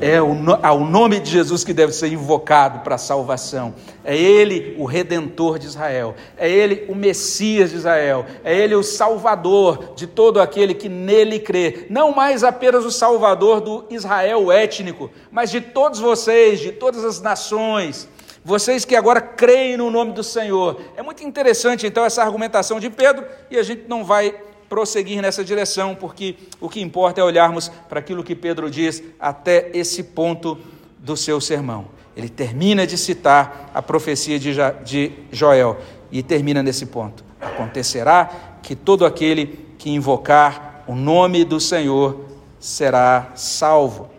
É 0.00 0.20
o, 0.20 0.34
ao 0.62 0.80
nome 0.80 1.18
de 1.20 1.30
Jesus 1.30 1.64
que 1.64 1.72
deve 1.72 1.92
ser 1.92 2.08
invocado 2.12 2.80
para 2.80 2.96
a 2.96 2.98
salvação. 2.98 3.74
É 4.04 4.14
Ele 4.14 4.74
o 4.78 4.84
Redentor 4.84 5.58
de 5.58 5.66
Israel. 5.66 6.14
É 6.36 6.50
Ele 6.50 6.84
o 6.90 6.94
Messias 6.94 7.70
de 7.70 7.76
Israel. 7.76 8.26
É 8.44 8.54
Ele 8.54 8.74
o 8.74 8.82
Salvador 8.82 9.94
de 9.96 10.06
todo 10.06 10.40
aquele 10.40 10.74
que 10.74 10.90
nele 10.90 11.38
crê. 11.38 11.86
Não 11.88 12.12
mais 12.12 12.44
apenas 12.44 12.84
o 12.84 12.90
Salvador 12.90 13.62
do 13.62 13.86
Israel 13.88 14.52
étnico, 14.52 15.10
mas 15.30 15.50
de 15.50 15.62
todos 15.62 16.00
vocês, 16.00 16.60
de 16.60 16.72
todas 16.72 17.02
as 17.04 17.22
nações 17.22 18.06
vocês 18.44 18.84
que 18.84 18.94
agora 18.94 19.22
creem 19.22 19.76
no 19.76 19.90
nome 19.90 20.12
do 20.12 20.22
Senhor. 20.22 20.80
É 20.96 21.02
muito 21.02 21.24
interessante 21.24 21.86
então 21.86 22.04
essa 22.04 22.22
argumentação 22.22 22.78
de 22.78 22.90
Pedro 22.90 23.24
e 23.50 23.56
a 23.56 23.62
gente 23.62 23.84
não 23.88 24.04
vai 24.04 24.34
prosseguir 24.68 25.22
nessa 25.22 25.42
direção, 25.42 25.94
porque 25.94 26.36
o 26.60 26.68
que 26.68 26.80
importa 26.80 27.20
é 27.20 27.24
olharmos 27.24 27.70
para 27.88 28.00
aquilo 28.00 28.22
que 28.22 28.34
Pedro 28.34 28.70
diz 28.70 29.02
até 29.18 29.70
esse 29.72 30.02
ponto 30.02 30.58
do 30.98 31.16
seu 31.16 31.40
sermão. 31.40 31.86
Ele 32.16 32.28
termina 32.28 32.86
de 32.86 32.98
citar 32.98 33.70
a 33.74 33.80
profecia 33.80 34.38
de 34.38 35.12
Joel 35.32 35.78
e 36.12 36.22
termina 36.22 36.62
nesse 36.62 36.86
ponto. 36.86 37.24
Acontecerá 37.40 38.30
que 38.62 38.76
todo 38.76 39.04
aquele 39.04 39.66
que 39.78 39.90
invocar 39.90 40.84
o 40.86 40.94
nome 40.94 41.44
do 41.44 41.58
Senhor 41.58 42.24
será 42.60 43.32
salvo. 43.34 44.10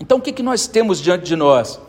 Então, 0.00 0.18
o 0.18 0.20
que, 0.20 0.32
que 0.32 0.42
nós 0.42 0.66
temos 0.66 1.00
diante 1.00 1.24
de 1.24 1.36
nós? 1.36 1.80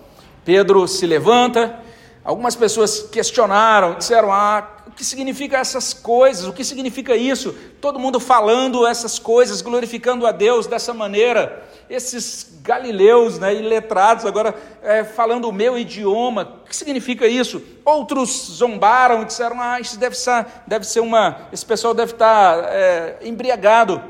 Pedro 0.45 0.87
se 0.87 1.07
levanta. 1.07 1.79
Algumas 2.23 2.55
pessoas 2.55 3.01
questionaram, 3.11 3.95
disseram: 3.95 4.31
Ah, 4.31 4.75
o 4.87 4.91
que 4.91 5.03
significa 5.03 5.57
essas 5.57 5.93
coisas? 5.93 6.47
O 6.47 6.53
que 6.53 6.63
significa 6.63 7.15
isso? 7.15 7.53
Todo 7.81 7.99
mundo 7.99 8.19
falando 8.19 8.85
essas 8.85 9.19
coisas, 9.19 9.61
glorificando 9.61 10.25
a 10.25 10.31
Deus 10.31 10.67
dessa 10.67 10.93
maneira. 10.93 11.63
Esses 11.89 12.59
galileus 12.61 13.37
né, 13.37 13.53
iletrados 13.53 14.25
agora 14.25 14.55
é, 14.81 15.03
falando 15.03 15.47
o 15.47 15.53
meu 15.53 15.77
idioma, 15.77 16.61
o 16.63 16.67
que 16.67 16.75
significa 16.75 17.27
isso? 17.27 17.61
Outros 17.83 18.29
zombaram 18.53 19.23
disseram: 19.23 19.59
Ah, 19.59 19.79
isso 19.79 19.97
deve 19.99 20.15
ser, 20.15 20.45
deve 20.67 20.85
ser 20.85 20.99
uma. 20.99 21.47
Esse 21.51 21.65
pessoal 21.65 21.93
deve 21.93 22.13
estar 22.13 22.63
é, 22.69 23.17
embriagado. 23.23 24.01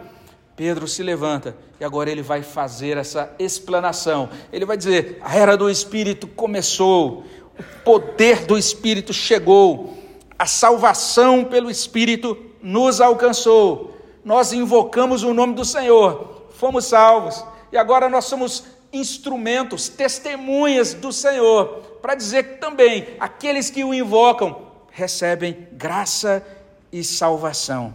Pedro 0.55 0.87
se 0.87 1.03
levanta 1.03 1.55
e 1.79 1.83
agora 1.83 2.09
ele 2.09 2.21
vai 2.21 2.41
fazer 2.41 2.97
essa 2.97 3.33
explanação. 3.37 4.29
Ele 4.53 4.65
vai 4.65 4.77
dizer: 4.77 5.19
a 5.21 5.35
era 5.35 5.57
do 5.57 5.69
Espírito 5.69 6.27
começou, 6.27 7.25
o 7.59 7.63
poder 7.83 8.45
do 8.45 8.57
Espírito 8.57 9.11
chegou, 9.13 9.97
a 10.39 10.45
salvação 10.45 11.43
pelo 11.43 11.69
Espírito 11.69 12.37
nos 12.61 13.01
alcançou. 13.01 13.97
Nós 14.23 14.53
invocamos 14.53 15.23
o 15.23 15.33
nome 15.33 15.53
do 15.53 15.65
Senhor, 15.65 16.47
fomos 16.51 16.85
salvos 16.85 17.43
e 17.71 17.77
agora 17.77 18.09
nós 18.09 18.25
somos 18.25 18.63
instrumentos, 18.93 19.89
testemunhas 19.89 20.93
do 20.93 21.11
Senhor, 21.11 21.81
para 22.01 22.15
dizer 22.15 22.43
que 22.43 22.55
também 22.55 23.07
aqueles 23.19 23.69
que 23.69 23.83
o 23.83 23.93
invocam 23.93 24.65
recebem 24.89 25.67
graça 25.73 26.41
e 26.91 27.03
salvação. 27.03 27.93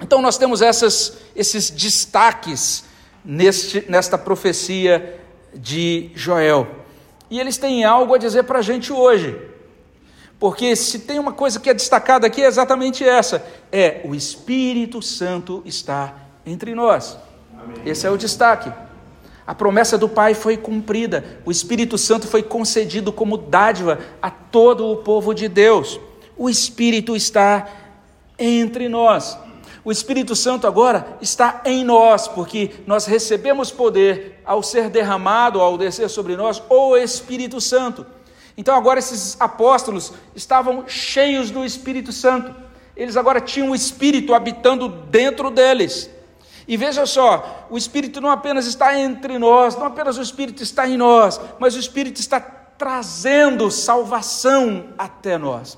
Então 0.00 0.20
nós 0.20 0.36
temos 0.36 0.60
essas, 0.62 1.18
esses 1.34 1.70
destaques 1.70 2.84
neste, 3.24 3.84
nesta 3.88 4.18
profecia 4.18 5.20
de 5.54 6.10
Joel. 6.14 6.66
E 7.30 7.40
eles 7.40 7.56
têm 7.56 7.84
algo 7.84 8.14
a 8.14 8.18
dizer 8.18 8.44
para 8.44 8.58
a 8.58 8.62
gente 8.62 8.92
hoje. 8.92 9.36
Porque 10.38 10.76
se 10.76 11.00
tem 11.00 11.18
uma 11.18 11.32
coisa 11.32 11.58
que 11.58 11.70
é 11.70 11.74
destacada 11.74 12.26
aqui, 12.26 12.42
é 12.42 12.46
exatamente 12.46 13.04
essa: 13.04 13.44
é 13.72 14.02
o 14.04 14.14
Espírito 14.14 15.00
Santo 15.00 15.62
está 15.64 16.14
entre 16.44 16.74
nós. 16.74 17.16
Amém. 17.58 17.76
Esse 17.86 18.06
é 18.06 18.10
o 18.10 18.18
destaque. 18.18 18.70
A 19.46 19.54
promessa 19.54 19.98
do 19.98 20.08
Pai 20.08 20.32
foi 20.32 20.56
cumprida, 20.56 21.22
o 21.44 21.50
Espírito 21.50 21.98
Santo 21.98 22.26
foi 22.26 22.42
concedido 22.42 23.12
como 23.12 23.36
dádiva 23.36 23.98
a 24.20 24.30
todo 24.30 24.86
o 24.86 24.96
povo 24.96 25.34
de 25.34 25.48
Deus. 25.48 26.00
O 26.36 26.48
Espírito 26.48 27.14
está 27.14 27.68
entre 28.38 28.88
nós. 28.88 29.38
O 29.84 29.92
Espírito 29.92 30.34
Santo 30.34 30.66
agora 30.66 31.18
está 31.20 31.60
em 31.66 31.84
nós, 31.84 32.26
porque 32.26 32.70
nós 32.86 33.04
recebemos 33.04 33.70
poder 33.70 34.40
ao 34.44 34.62
ser 34.62 34.88
derramado, 34.88 35.60
ao 35.60 35.76
descer 35.76 36.08
sobre 36.08 36.36
nós, 36.36 36.62
o 36.70 36.96
Espírito 36.96 37.60
Santo. 37.60 38.06
Então 38.56 38.74
agora 38.74 38.98
esses 38.98 39.38
apóstolos 39.38 40.12
estavam 40.34 40.88
cheios 40.88 41.50
do 41.50 41.64
Espírito 41.64 42.12
Santo. 42.12 42.54
Eles 42.96 43.16
agora 43.16 43.40
tinham 43.40 43.70
o 43.70 43.74
Espírito 43.74 44.32
habitando 44.32 44.88
dentro 44.88 45.50
deles. 45.50 46.08
E 46.66 46.78
veja 46.78 47.04
só, 47.04 47.66
o 47.68 47.76
Espírito 47.76 48.22
não 48.22 48.30
apenas 48.30 48.66
está 48.66 48.98
entre 48.98 49.38
nós, 49.38 49.76
não 49.76 49.84
apenas 49.84 50.16
o 50.16 50.22
Espírito 50.22 50.62
está 50.62 50.88
em 50.88 50.96
nós, 50.96 51.38
mas 51.58 51.74
o 51.74 51.78
Espírito 51.78 52.20
está 52.20 52.40
trazendo 52.40 53.70
salvação 53.70 54.86
até 54.96 55.36
nós. 55.36 55.76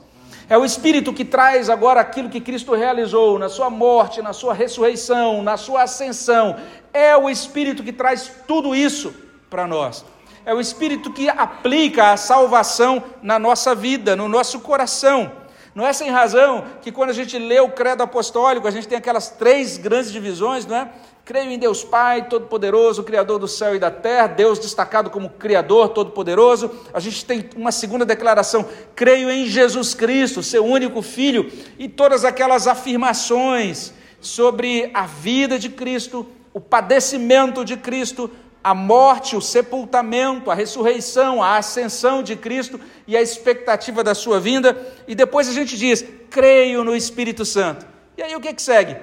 É 0.49 0.57
o 0.57 0.65
Espírito 0.65 1.13
que 1.13 1.25
traz 1.25 1.69
agora 1.69 2.01
aquilo 2.01 2.29
que 2.29 2.41
Cristo 2.41 2.73
realizou 2.73 3.37
na 3.37 3.49
sua 3.49 3.69
morte, 3.69 4.23
na 4.23 4.33
sua 4.33 4.55
ressurreição, 4.55 5.43
na 5.43 5.57
sua 5.57 5.83
ascensão. 5.83 6.57
É 6.93 7.17
o 7.17 7.29
Espírito 7.29 7.83
que 7.83 7.93
traz 7.93 8.31
tudo 8.47 8.73
isso 8.73 9.13
para 9.51 9.67
nós. 9.67 10.05
É 10.45 10.55
o 10.55 10.61
Espírito 10.61 11.13
que 11.13 11.29
aplica 11.29 12.13
a 12.13 12.17
salvação 12.17 13.03
na 13.21 13.37
nossa 13.41 13.75
vida, 13.75 14.15
no 14.15 14.29
nosso 14.29 14.61
coração. 14.61 15.33
Não 15.77 15.87
é 15.87 15.93
sem 15.93 16.09
razão 16.09 16.65
que 16.81 16.91
quando 16.91 17.11
a 17.11 17.13
gente 17.13 17.39
lê 17.39 17.61
o 17.61 17.69
credo 17.69 18.03
apostólico, 18.03 18.67
a 18.67 18.71
gente 18.71 18.89
tem 18.89 18.97
aquelas 18.97 19.29
três 19.29 19.77
grandes 19.77 20.11
divisões, 20.11 20.65
não 20.65 20.75
é? 20.75 20.91
Creio 21.23 21.51
em 21.51 21.59
Deus 21.59 21.85
Pai, 21.85 22.29
Todo-Poderoso, 22.29 23.05
Criador 23.05 23.39
do 23.39 23.47
céu 23.47 23.77
e 23.77 23.79
da 23.79 23.91
terra, 23.91 24.27
Deus 24.27 24.59
destacado 24.59 25.11
como 25.11 25.29
Criador 25.29 25.91
Todo-Poderoso. 25.91 26.71
A 26.95 26.99
gente 26.99 27.23
tem 27.27 27.51
uma 27.55 27.71
segunda 27.71 28.07
declaração: 28.07 28.67
creio 28.95 29.31
em 29.31 29.45
Jesus 29.45 29.93
Cristo, 29.93 30.43
seu 30.43 30.65
único 30.65 31.03
Filho, 31.03 31.53
e 31.79 31.91
todas 31.91 32.25
aquelas 32.25 32.67
afirmações 32.67 33.93
sobre 34.19 34.91
a 34.95 35.05
vida 35.05 35.59
de 35.59 35.69
Cristo, 35.69 36.27
o 36.55 36.61
padecimento 36.61 37.67
de 37.67 37.77
Cristo, 37.77 38.31
a 38.67 38.75
morte, 38.75 39.37
o 39.37 39.41
sepultamento, 39.41 40.51
a 40.51 40.55
ressurreição, 40.55 41.43
a 41.43 41.57
ascensão 41.57 42.23
de 42.23 42.35
Cristo 42.35 42.81
e 43.07 43.17
a 43.17 43.23
expectativa 43.23 44.03
da 44.03 44.15
sua 44.15 44.41
vinda. 44.41 44.77
E 45.07 45.15
depois 45.15 45.49
a 45.49 45.53
gente 45.53 45.77
diz: 45.77 46.05
creio 46.31 46.83
no 46.83 46.95
Espírito 46.95 47.45
Santo. 47.45 47.87
E 48.17 48.23
aí 48.23 48.35
o 48.35 48.41
que, 48.41 48.53
que 48.53 48.63
segue? 48.63 48.97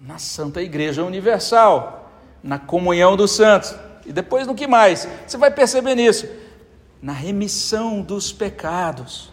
na 0.00 0.18
Santa 0.18 0.62
Igreja 0.62 1.02
Universal, 1.02 2.10
na 2.42 2.58
comunhão 2.58 3.16
dos 3.16 3.32
santos. 3.32 3.74
E 4.04 4.12
depois 4.12 4.46
no 4.46 4.54
que 4.54 4.66
mais? 4.66 5.08
Você 5.26 5.36
vai 5.36 5.50
perceber 5.50 5.94
nisso. 5.94 6.28
Na 7.02 7.12
remissão 7.12 8.00
dos 8.00 8.32
pecados, 8.32 9.32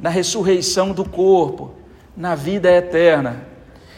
na 0.00 0.08
ressurreição 0.08 0.92
do 0.92 1.08
corpo, 1.08 1.74
na 2.16 2.34
vida 2.34 2.70
eterna. 2.70 3.46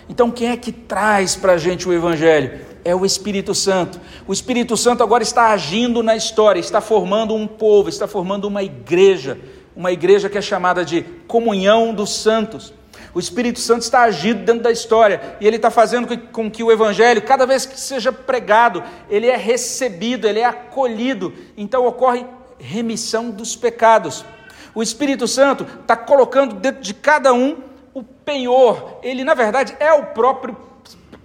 Então, 0.08 0.30
quem 0.30 0.50
é 0.50 0.56
que 0.56 0.72
traz 0.72 1.34
para 1.34 1.52
a 1.52 1.58
gente 1.58 1.88
o 1.88 1.92
Evangelho? 1.92 2.60
É 2.84 2.94
o 2.94 3.04
Espírito 3.04 3.54
Santo. 3.54 4.00
O 4.26 4.32
Espírito 4.32 4.76
Santo 4.76 5.02
agora 5.02 5.22
está 5.22 5.50
agindo 5.50 6.02
na 6.02 6.14
história, 6.14 6.60
está 6.60 6.80
formando 6.80 7.34
um 7.34 7.46
povo, 7.46 7.88
está 7.88 8.06
formando 8.06 8.44
uma 8.46 8.62
igreja, 8.62 9.38
uma 9.74 9.90
igreja 9.90 10.28
que 10.28 10.36
é 10.36 10.42
chamada 10.42 10.84
de 10.84 11.02
comunhão 11.26 11.94
dos 11.94 12.14
santos. 12.14 12.74
O 13.14 13.20
Espírito 13.20 13.60
Santo 13.60 13.82
está 13.82 14.02
agindo 14.02 14.44
dentro 14.44 14.62
da 14.62 14.72
história 14.72 15.36
e 15.40 15.46
ele 15.46 15.56
está 15.56 15.70
fazendo 15.70 16.18
com 16.32 16.50
que 16.50 16.62
o 16.62 16.70
Evangelho, 16.70 17.22
cada 17.22 17.46
vez 17.46 17.64
que 17.64 17.78
seja 17.78 18.12
pregado, 18.12 18.82
ele 19.08 19.28
é 19.28 19.36
recebido, 19.36 20.26
ele 20.26 20.40
é 20.40 20.44
acolhido. 20.44 21.32
Então 21.56 21.86
ocorre 21.86 22.26
remissão 22.58 23.30
dos 23.30 23.54
pecados. 23.54 24.24
O 24.74 24.82
Espírito 24.82 25.28
Santo 25.28 25.64
está 25.80 25.96
colocando 25.96 26.56
dentro 26.56 26.82
de 26.82 26.92
cada 26.92 27.32
um 27.32 27.58
o 27.94 28.02
penhor. 28.02 28.98
Ele, 29.02 29.22
na 29.22 29.34
verdade, 29.34 29.76
é 29.78 29.92
o 29.92 30.06
próprio 30.06 30.56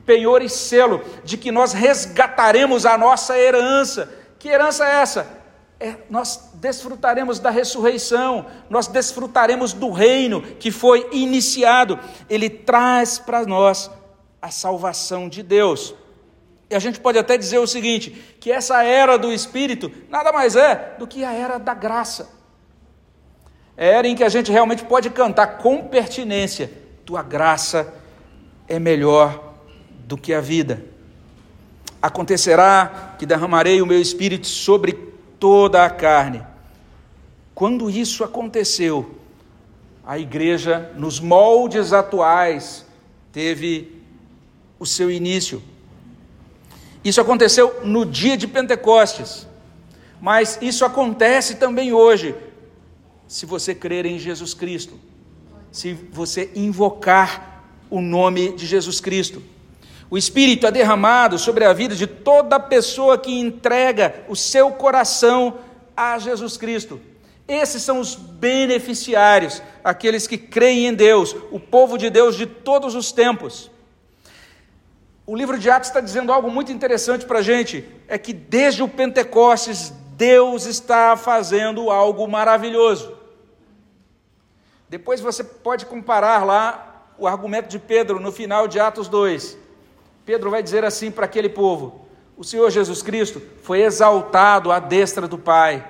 penhor 0.09 0.41
e 0.41 0.49
selo 0.49 1.01
de 1.23 1.37
que 1.37 1.51
nós 1.51 1.71
resgataremos 1.71 2.83
a 2.83 2.97
nossa 2.97 3.37
herança. 3.37 4.09
Que 4.39 4.49
herança 4.49 4.83
é 4.85 5.01
essa? 5.01 5.39
é, 5.79 5.95
nós 6.09 6.51
desfrutaremos 6.55 7.39
da 7.39 7.49
ressurreição, 7.49 8.45
nós 8.69 8.87
desfrutaremos 8.87 9.71
do 9.71 9.91
reino 9.91 10.41
que 10.41 10.71
foi 10.71 11.07
iniciado. 11.11 11.97
Ele 12.29 12.49
traz 12.49 13.17
para 13.17 13.45
nós 13.45 13.89
a 14.41 14.51
salvação 14.51 15.29
de 15.29 15.41
Deus. 15.41 15.95
E 16.69 16.75
a 16.75 16.79
gente 16.79 16.99
pode 16.99 17.17
até 17.17 17.37
dizer 17.37 17.59
o 17.59 17.67
seguinte: 17.67 18.11
que 18.39 18.51
essa 18.51 18.83
era 18.83 19.17
do 19.17 19.31
Espírito 19.31 19.89
nada 20.09 20.33
mais 20.33 20.55
é 20.55 20.95
do 20.99 21.07
que 21.07 21.23
a 21.23 21.31
era 21.31 21.57
da 21.57 21.73
graça. 21.73 22.37
É 23.77 23.95
a 23.95 23.97
era 23.99 24.07
em 24.07 24.15
que 24.15 24.23
a 24.25 24.29
gente 24.29 24.51
realmente 24.51 24.83
pode 24.83 25.09
cantar 25.09 25.59
com 25.59 25.87
pertinência: 25.87 26.69
tua 27.05 27.23
graça 27.23 27.93
é 28.67 28.77
melhor 28.77 29.48
do 30.09 30.17
que 30.17 30.33
a 30.33 30.41
vida. 30.41 30.83
Acontecerá 32.01 33.15
que 33.19 33.27
derramarei 33.27 33.79
o 33.79 33.85
meu 33.85 34.01
espírito 34.01 34.47
sobre 34.47 34.93
toda 35.39 35.85
a 35.85 35.89
carne. 35.89 36.41
Quando 37.53 37.91
isso 37.91 38.23
aconteceu, 38.23 39.19
a 40.03 40.17
igreja, 40.17 40.91
nos 40.97 41.19
moldes 41.19 41.93
atuais, 41.93 42.87
teve 43.31 44.01
o 44.79 44.85
seu 44.85 45.11
início. 45.11 45.61
Isso 47.03 47.21
aconteceu 47.21 47.81
no 47.85 48.03
dia 48.03 48.35
de 48.35 48.47
Pentecostes, 48.47 49.45
mas 50.19 50.57
isso 50.59 50.83
acontece 50.83 51.55
também 51.55 51.93
hoje, 51.93 52.33
se 53.27 53.45
você 53.45 53.75
crer 53.75 54.07
em 54.07 54.17
Jesus 54.17 54.55
Cristo, 54.55 54.99
se 55.71 55.93
você 55.93 56.49
invocar 56.55 57.63
o 57.91 58.01
nome 58.01 58.53
de 58.53 58.65
Jesus 58.65 58.99
Cristo. 58.99 59.58
O 60.11 60.17
Espírito 60.17 60.65
é 60.65 60.71
derramado 60.71 61.37
sobre 61.37 61.65
a 61.65 61.73
vida 61.73 61.95
de 61.95 62.07
toda 62.07 62.59
pessoa 62.59 63.17
que 63.17 63.39
entrega 63.39 64.23
o 64.27 64.35
seu 64.35 64.71
coração 64.71 65.59
a 65.95 66.17
Jesus 66.17 66.57
Cristo. 66.57 66.99
Esses 67.47 67.83
são 67.83 67.99
os 67.99 68.15
beneficiários, 68.15 69.61
aqueles 69.83 70.25
que 70.25 70.37
creem 70.37 70.87
em 70.87 70.93
Deus, 70.93 71.35
o 71.51 71.59
povo 71.59 71.97
de 71.97 72.09
Deus 72.09 72.35
de 72.35 72.45
todos 72.45 72.95
os 72.95 73.11
tempos. 73.11 73.69
O 75.27 75.35
livro 75.35 75.59
de 75.59 75.69
Atos 75.69 75.89
está 75.89 76.01
dizendo 76.01 76.33
algo 76.33 76.49
muito 76.49 76.71
interessante 76.71 77.25
para 77.25 77.39
a 77.39 77.43
gente: 77.43 77.87
é 78.07 78.17
que 78.17 78.33
desde 78.33 78.81
o 78.81 78.87
Pentecostes, 78.87 79.93
Deus 80.15 80.65
está 80.65 81.15
fazendo 81.15 81.91
algo 81.91 82.27
maravilhoso. 82.27 83.15
Depois 84.89 85.21
você 85.21 85.43
pode 85.43 85.85
comparar 85.85 86.43
lá 86.43 87.13
o 87.17 87.27
argumento 87.27 87.67
de 87.67 87.77
Pedro 87.77 88.19
no 88.19 88.31
final 88.31 88.67
de 88.67 88.79
Atos 88.79 89.07
2. 89.07 89.68
Pedro 90.29 90.51
vai 90.51 90.61
dizer 90.61 90.85
assim 90.85 91.09
para 91.09 91.25
aquele 91.25 91.49
povo: 91.49 92.05
O 92.37 92.43
Senhor 92.43 92.69
Jesus 92.69 93.01
Cristo 93.01 93.41
foi 93.63 93.81
exaltado 93.81 94.71
à 94.71 94.77
destra 94.77 95.27
do 95.27 95.39
Pai, 95.39 95.83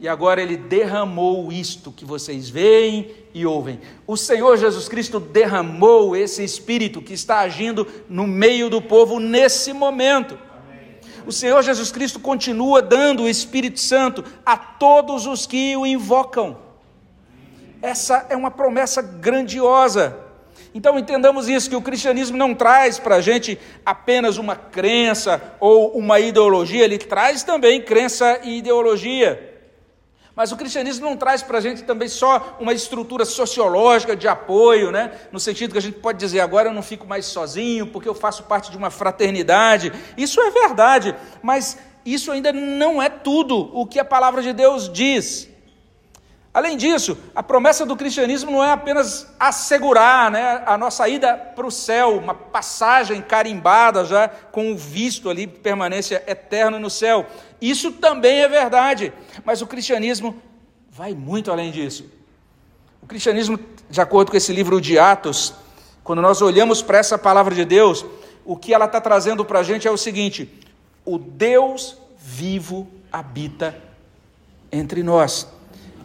e 0.00 0.08
agora 0.08 0.40
ele 0.40 0.56
derramou 0.56 1.52
isto 1.52 1.92
que 1.92 2.02
vocês 2.02 2.48
veem 2.48 3.10
e 3.34 3.44
ouvem. 3.44 3.78
O 4.06 4.16
Senhor 4.16 4.56
Jesus 4.56 4.88
Cristo 4.88 5.20
derramou 5.20 6.16
esse 6.16 6.42
espírito 6.42 7.02
que 7.02 7.12
está 7.12 7.40
agindo 7.40 7.86
no 8.08 8.26
meio 8.26 8.70
do 8.70 8.80
povo 8.80 9.20
nesse 9.20 9.74
momento. 9.74 10.38
O 11.26 11.30
Senhor 11.30 11.62
Jesus 11.62 11.92
Cristo 11.92 12.18
continua 12.18 12.80
dando 12.80 13.24
o 13.24 13.28
Espírito 13.28 13.78
Santo 13.78 14.24
a 14.42 14.56
todos 14.56 15.26
os 15.26 15.44
que 15.44 15.76
o 15.76 15.84
invocam. 15.84 16.56
Essa 17.82 18.24
é 18.30 18.34
uma 18.34 18.50
promessa 18.50 19.02
grandiosa. 19.02 20.31
Então 20.74 20.98
entendamos 20.98 21.48
isso: 21.48 21.68
que 21.68 21.76
o 21.76 21.82
cristianismo 21.82 22.36
não 22.36 22.54
traz 22.54 22.98
para 22.98 23.16
a 23.16 23.20
gente 23.20 23.58
apenas 23.84 24.38
uma 24.38 24.56
crença 24.56 25.40
ou 25.60 25.96
uma 25.96 26.18
ideologia, 26.20 26.84
ele 26.84 26.98
traz 26.98 27.42
também 27.42 27.82
crença 27.82 28.40
e 28.42 28.58
ideologia. 28.58 29.50
Mas 30.34 30.50
o 30.50 30.56
cristianismo 30.56 31.04
não 31.04 31.16
traz 31.16 31.42
para 31.42 31.58
a 31.58 31.60
gente 31.60 31.82
também 31.82 32.08
só 32.08 32.56
uma 32.58 32.72
estrutura 32.72 33.24
sociológica 33.24 34.16
de 34.16 34.26
apoio, 34.26 34.90
né? 34.90 35.12
no 35.30 35.38
sentido 35.38 35.72
que 35.72 35.78
a 35.78 35.82
gente 35.82 35.98
pode 35.98 36.18
dizer, 36.18 36.40
agora 36.40 36.70
eu 36.70 36.72
não 36.72 36.82
fico 36.82 37.06
mais 37.06 37.26
sozinho, 37.26 37.86
porque 37.88 38.08
eu 38.08 38.14
faço 38.14 38.44
parte 38.44 38.70
de 38.70 38.76
uma 38.78 38.90
fraternidade. 38.90 39.92
Isso 40.16 40.40
é 40.40 40.50
verdade, 40.50 41.14
mas 41.42 41.78
isso 42.04 42.32
ainda 42.32 42.50
não 42.50 43.02
é 43.02 43.10
tudo 43.10 43.70
o 43.78 43.86
que 43.86 43.98
a 43.98 44.04
palavra 44.04 44.40
de 44.40 44.54
Deus 44.54 44.90
diz. 44.90 45.51
Além 46.54 46.76
disso, 46.76 47.16
a 47.34 47.42
promessa 47.42 47.86
do 47.86 47.96
cristianismo 47.96 48.50
não 48.50 48.62
é 48.62 48.72
apenas 48.72 49.26
assegurar 49.40 50.30
né, 50.30 50.62
a 50.66 50.76
nossa 50.76 51.08
ida 51.08 51.34
para 51.34 51.66
o 51.66 51.70
céu, 51.70 52.18
uma 52.18 52.34
passagem 52.34 53.22
carimbada 53.22 54.04
já 54.04 54.28
com 54.28 54.70
o 54.70 54.76
visto 54.76 55.30
ali, 55.30 55.46
permanência 55.46 56.22
eterna 56.26 56.78
no 56.78 56.90
céu. 56.90 57.26
Isso 57.58 57.92
também 57.92 58.42
é 58.42 58.48
verdade, 58.48 59.14
mas 59.46 59.62
o 59.62 59.66
cristianismo 59.66 60.36
vai 60.90 61.14
muito 61.14 61.50
além 61.50 61.70
disso. 61.70 62.04
O 63.00 63.06
cristianismo, 63.06 63.58
de 63.88 64.00
acordo 64.02 64.30
com 64.30 64.36
esse 64.36 64.52
livro 64.52 64.78
de 64.78 64.98
Atos, 64.98 65.54
quando 66.04 66.20
nós 66.20 66.42
olhamos 66.42 66.82
para 66.82 66.98
essa 66.98 67.16
palavra 67.16 67.54
de 67.54 67.64
Deus, 67.64 68.04
o 68.44 68.56
que 68.58 68.74
ela 68.74 68.84
está 68.84 69.00
trazendo 69.00 69.42
para 69.42 69.60
a 69.60 69.62
gente 69.62 69.88
é 69.88 69.90
o 69.90 69.96
seguinte: 69.96 70.52
o 71.02 71.16
Deus 71.16 71.96
vivo 72.18 72.86
habita 73.10 73.74
entre 74.70 75.02
nós 75.02 75.48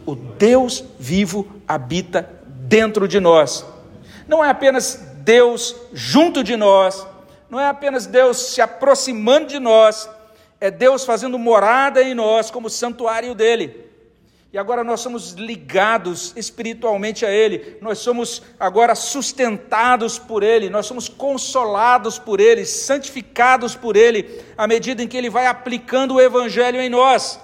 o 0.07 0.15
Deus 0.15 0.85
vivo 0.97 1.45
habita 1.67 2.27
dentro 2.47 3.09
de 3.09 3.19
nós. 3.19 3.65
Não 4.25 4.43
é 4.43 4.49
apenas 4.49 4.95
Deus 5.17 5.75
junto 5.91 6.45
de 6.45 6.55
nós, 6.55 7.05
não 7.49 7.59
é 7.59 7.67
apenas 7.67 8.05
Deus 8.05 8.37
se 8.37 8.61
aproximando 8.61 9.47
de 9.47 9.59
nós, 9.59 10.09
é 10.61 10.71
Deus 10.71 11.03
fazendo 11.03 11.37
morada 11.37 12.01
em 12.01 12.13
nós 12.13 12.49
como 12.49 12.69
santuário 12.69 13.35
dele. 13.35 13.85
E 14.53 14.57
agora 14.57 14.81
nós 14.81 15.01
somos 15.01 15.33
ligados 15.33 16.31
espiritualmente 16.37 17.25
a 17.25 17.29
Ele, 17.29 17.77
nós 17.81 17.99
somos 17.99 18.41
agora 18.57 18.95
sustentados 18.95 20.17
por 20.17 20.41
Ele, 20.41 20.69
nós 20.69 20.85
somos 20.85 21.09
consolados 21.09 22.17
por 22.17 22.39
Ele, 22.39 22.65
santificados 22.65 23.75
por 23.75 23.97
Ele, 23.97 24.41
à 24.57 24.65
medida 24.65 25.03
em 25.03 25.07
que 25.07 25.17
Ele 25.17 25.29
vai 25.29 25.47
aplicando 25.47 26.15
o 26.15 26.21
Evangelho 26.21 26.79
em 26.79 26.89
nós. 26.89 27.41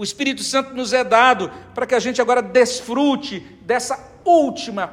O 0.00 0.02
Espírito 0.02 0.42
Santo 0.42 0.72
nos 0.72 0.94
é 0.94 1.04
dado 1.04 1.52
para 1.74 1.86
que 1.86 1.94
a 1.94 1.98
gente 1.98 2.22
agora 2.22 2.40
desfrute 2.40 3.40
dessa 3.60 4.02
última, 4.24 4.90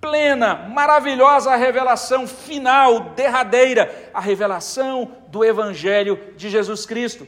plena, 0.00 0.52
maravilhosa 0.68 1.54
revelação 1.54 2.26
final, 2.26 3.10
derradeira, 3.10 4.10
a 4.12 4.20
revelação 4.20 5.12
do 5.28 5.44
Evangelho 5.44 6.18
de 6.36 6.50
Jesus 6.50 6.84
Cristo. 6.84 7.24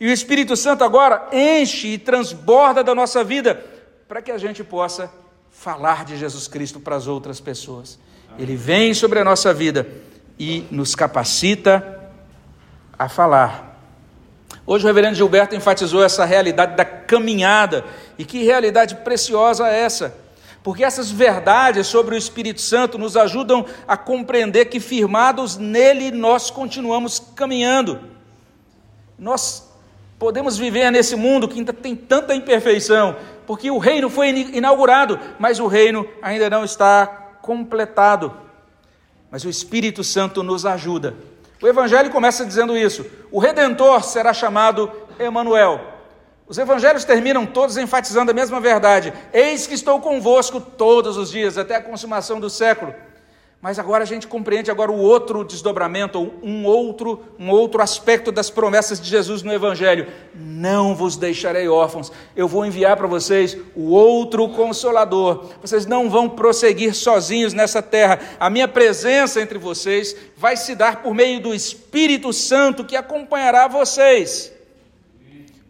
E 0.00 0.08
o 0.08 0.10
Espírito 0.10 0.56
Santo 0.56 0.82
agora 0.82 1.28
enche 1.32 1.88
e 1.88 1.98
transborda 1.98 2.82
da 2.82 2.94
nossa 2.94 3.22
vida 3.22 3.62
para 4.08 4.22
que 4.22 4.32
a 4.32 4.38
gente 4.38 4.64
possa 4.64 5.12
falar 5.50 6.06
de 6.06 6.16
Jesus 6.16 6.48
Cristo 6.48 6.80
para 6.80 6.96
as 6.96 7.06
outras 7.06 7.40
pessoas. 7.40 7.98
Ele 8.38 8.56
vem 8.56 8.94
sobre 8.94 9.18
a 9.18 9.24
nossa 9.24 9.52
vida 9.52 9.86
e 10.38 10.64
nos 10.70 10.94
capacita 10.94 12.10
a 12.98 13.06
falar 13.06 13.73
Hoje 14.66 14.84
o 14.84 14.86
reverendo 14.86 15.14
Gilberto 15.14 15.54
enfatizou 15.54 16.02
essa 16.02 16.24
realidade 16.24 16.74
da 16.74 16.84
caminhada. 16.84 17.84
E 18.18 18.24
que 18.24 18.42
realidade 18.42 18.94
preciosa 18.96 19.68
é 19.68 19.80
essa? 19.80 20.16
Porque 20.62 20.82
essas 20.82 21.10
verdades 21.10 21.86
sobre 21.86 22.14
o 22.14 22.18
Espírito 22.18 22.62
Santo 22.62 22.96
nos 22.96 23.14
ajudam 23.16 23.66
a 23.86 23.96
compreender 23.96 24.64
que, 24.66 24.80
firmados 24.80 25.58
nele, 25.58 26.10
nós 26.10 26.50
continuamos 26.50 27.18
caminhando. 27.36 28.00
Nós 29.18 29.70
podemos 30.18 30.56
viver 30.56 30.90
nesse 30.90 31.14
mundo 31.14 31.46
que 31.46 31.58
ainda 31.58 31.72
tem 31.74 31.94
tanta 31.94 32.34
imperfeição, 32.34 33.16
porque 33.46 33.70
o 33.70 33.76
reino 33.76 34.08
foi 34.08 34.30
inaugurado, 34.30 35.20
mas 35.38 35.60
o 35.60 35.66
reino 35.66 36.08
ainda 36.22 36.48
não 36.48 36.64
está 36.64 37.06
completado. 37.42 38.32
Mas 39.30 39.44
o 39.44 39.50
Espírito 39.50 40.02
Santo 40.02 40.42
nos 40.42 40.64
ajuda 40.64 41.14
O 41.64 41.66
evangelho 41.66 42.10
começa 42.10 42.44
dizendo 42.44 42.76
isso: 42.76 43.06
o 43.32 43.38
redentor 43.38 44.04
será 44.04 44.34
chamado 44.34 44.92
Emanuel. 45.18 45.80
Os 46.46 46.58
evangelhos 46.58 47.06
terminam 47.06 47.46
todos 47.46 47.78
enfatizando 47.78 48.30
a 48.30 48.34
mesma 48.34 48.60
verdade: 48.60 49.14
Eis 49.32 49.66
que 49.66 49.72
estou 49.72 49.98
convosco 49.98 50.60
todos 50.60 51.16
os 51.16 51.30
dias, 51.30 51.56
até 51.56 51.76
a 51.76 51.82
consumação 51.82 52.38
do 52.38 52.50
século. 52.50 52.94
Mas 53.64 53.78
agora 53.78 54.02
a 54.02 54.06
gente 54.06 54.26
compreende 54.26 54.70
agora 54.70 54.92
o 54.92 54.98
outro 54.98 55.42
desdobramento, 55.42 56.30
um 56.42 56.66
outro, 56.66 57.24
um 57.38 57.48
outro 57.48 57.80
aspecto 57.80 58.30
das 58.30 58.50
promessas 58.50 59.00
de 59.00 59.08
Jesus 59.08 59.42
no 59.42 59.50
Evangelho. 59.50 60.06
Não 60.34 60.94
vos 60.94 61.16
deixarei 61.16 61.66
órfãos, 61.66 62.12
eu 62.36 62.46
vou 62.46 62.66
enviar 62.66 62.94
para 62.94 63.06
vocês 63.06 63.56
o 63.74 63.88
outro 63.88 64.50
consolador. 64.50 65.46
Vocês 65.62 65.86
não 65.86 66.10
vão 66.10 66.28
prosseguir 66.28 66.92
sozinhos 66.94 67.54
nessa 67.54 67.80
terra. 67.80 68.20
A 68.38 68.50
minha 68.50 68.68
presença 68.68 69.40
entre 69.40 69.56
vocês 69.56 70.14
vai 70.36 70.58
se 70.58 70.74
dar 70.74 71.02
por 71.02 71.14
meio 71.14 71.40
do 71.40 71.54
Espírito 71.54 72.34
Santo 72.34 72.84
que 72.84 72.96
acompanhará 72.96 73.66
vocês. 73.66 74.52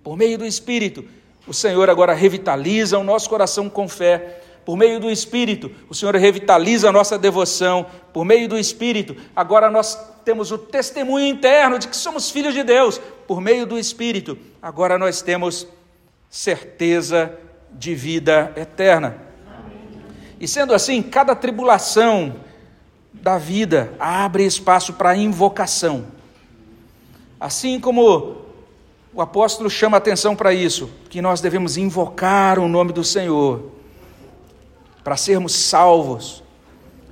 Por 0.03 0.16
meio 0.16 0.36
do 0.36 0.45
Espírito, 0.45 1.05
o 1.47 1.55
Senhor 1.55 1.88
agora 1.88 2.12
revitaliza 2.12 2.99
o 2.99 3.05
nosso 3.05 3.30
coração 3.30 3.70
com 3.70 3.88
fé 3.88 4.40
por 4.64 4.76
meio 4.76 4.98
do 4.98 5.10
Espírito, 5.10 5.70
o 5.88 5.94
Senhor 5.94 6.14
revitaliza 6.16 6.88
a 6.88 6.92
nossa 6.92 7.18
devoção, 7.18 7.86
por 8.12 8.24
meio 8.24 8.48
do 8.48 8.58
Espírito, 8.58 9.16
agora 9.36 9.70
nós 9.70 9.98
temos 10.24 10.50
o 10.50 10.58
testemunho 10.58 11.26
interno 11.26 11.78
de 11.78 11.88
que 11.88 11.96
somos 11.96 12.30
filhos 12.30 12.54
de 12.54 12.62
Deus, 12.62 13.00
por 13.26 13.40
meio 13.40 13.66
do 13.66 13.78
Espírito, 13.78 14.38
agora 14.62 14.98
nós 14.98 15.20
temos 15.20 15.66
certeza 16.30 17.38
de 17.70 17.94
vida 17.94 18.52
eterna. 18.56 19.18
E 20.40 20.48
sendo 20.48 20.74
assim, 20.74 21.02
cada 21.02 21.34
tribulação 21.34 22.36
da 23.12 23.38
vida 23.38 23.94
abre 23.98 24.44
espaço 24.44 24.94
para 24.94 25.16
invocação. 25.16 26.06
Assim 27.38 27.78
como 27.78 28.38
o 29.12 29.22
apóstolo 29.22 29.70
chama 29.70 29.96
atenção 29.96 30.34
para 30.34 30.52
isso, 30.52 30.90
que 31.08 31.22
nós 31.22 31.40
devemos 31.40 31.76
invocar 31.76 32.58
o 32.58 32.68
nome 32.68 32.92
do 32.92 33.04
Senhor 33.04 33.70
para 35.05 35.18
sermos 35.18 35.55
salvos, 35.55 36.42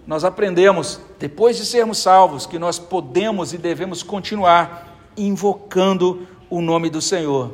nós 0.07 0.25
aprendemos, 0.25 0.99
depois 1.19 1.57
de 1.57 1.65
sermos 1.65 1.99
salvos, 1.99 2.47
que 2.47 2.59
nós 2.59 2.79
podemos 2.79 3.53
e 3.53 3.59
devemos 3.59 4.03
continuar 4.03 4.99
invocando 5.17 6.27
o 6.51 6.61
nome 6.61 6.91
do 6.91 7.01
Senhor. 7.01 7.53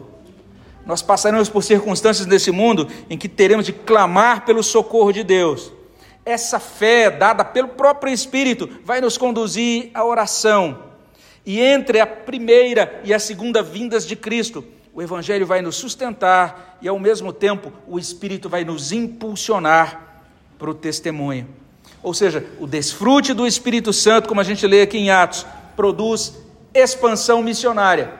Nós 0.86 1.03
passaremos 1.03 1.51
por 1.51 1.62
circunstâncias 1.62 2.26
nesse 2.26 2.51
mundo 2.51 2.89
em 3.11 3.18
que 3.18 3.28
teremos 3.28 3.66
de 3.66 3.72
clamar 3.72 4.47
pelo 4.47 4.62
socorro 4.62 5.12
de 5.12 5.22
Deus. 5.22 5.70
Essa 6.24 6.59
fé 6.59 7.11
dada 7.11 7.45
pelo 7.45 7.68
próprio 7.68 8.12
Espírito 8.12 8.68
vai 8.84 9.01
nos 9.01 9.18
conduzir 9.18 9.91
à 9.93 10.05
oração. 10.05 10.84
E 11.45 11.61
entre 11.61 12.01
a 12.01 12.07
primeira 12.07 13.01
e 13.05 13.12
a 13.12 13.18
segunda 13.18 13.62
vindas 13.62 14.07
de 14.07 14.16
Cristo, 14.16 14.64
o 14.95 15.03
Evangelho 15.03 15.47
vai 15.47 15.61
nos 15.61 15.76
sustentar 15.76 16.78
e, 16.80 16.89
ao 16.89 16.99
mesmo 16.99 17.32
tempo, 17.32 17.70
o 17.86 17.99
Espírito 17.99 18.49
vai 18.49 18.64
nos 18.64 18.93
impulsionar 18.93 20.08
para 20.59 20.71
o 20.71 20.75
testemunho. 20.75 21.47
Ou 22.03 22.15
seja, 22.15 22.47
o 22.59 22.67
desfrute 22.67 23.33
do 23.35 23.47
Espírito 23.47 23.93
Santo, 23.93 24.29
como 24.29 24.41
a 24.41 24.45
gente 24.45 24.67
lê 24.67 24.83
aqui 24.83 24.99
em 24.99 25.11
Atos, 25.11 25.47
produz 25.77 26.39
expansão 26.73 27.43
missionária, 27.43 28.13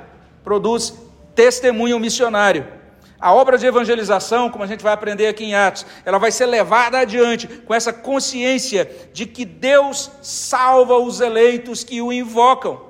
produz 0.43 0.95
testemunho 1.35 1.99
missionário. 1.99 2.67
A 3.21 3.33
obra 3.35 3.59
de 3.59 3.67
evangelização, 3.67 4.49
como 4.49 4.63
a 4.63 4.67
gente 4.67 4.83
vai 4.83 4.93
aprender 4.93 5.27
aqui 5.27 5.45
em 5.45 5.55
Atos, 5.55 5.85
ela 6.05 6.19
vai 6.19 6.31
ser 6.31 6.47
levada 6.47 6.99
adiante 6.99 7.49
com 7.49 7.75
essa 7.75 7.93
consciência 7.93 8.89
de 9.13 9.27
que 9.27 9.45
Deus 9.45 10.11
salva 10.23 10.97
os 10.99 11.21
eleitos 11.21 11.83
que 11.83 12.01
o 12.01 12.13
invocam. 12.13 12.81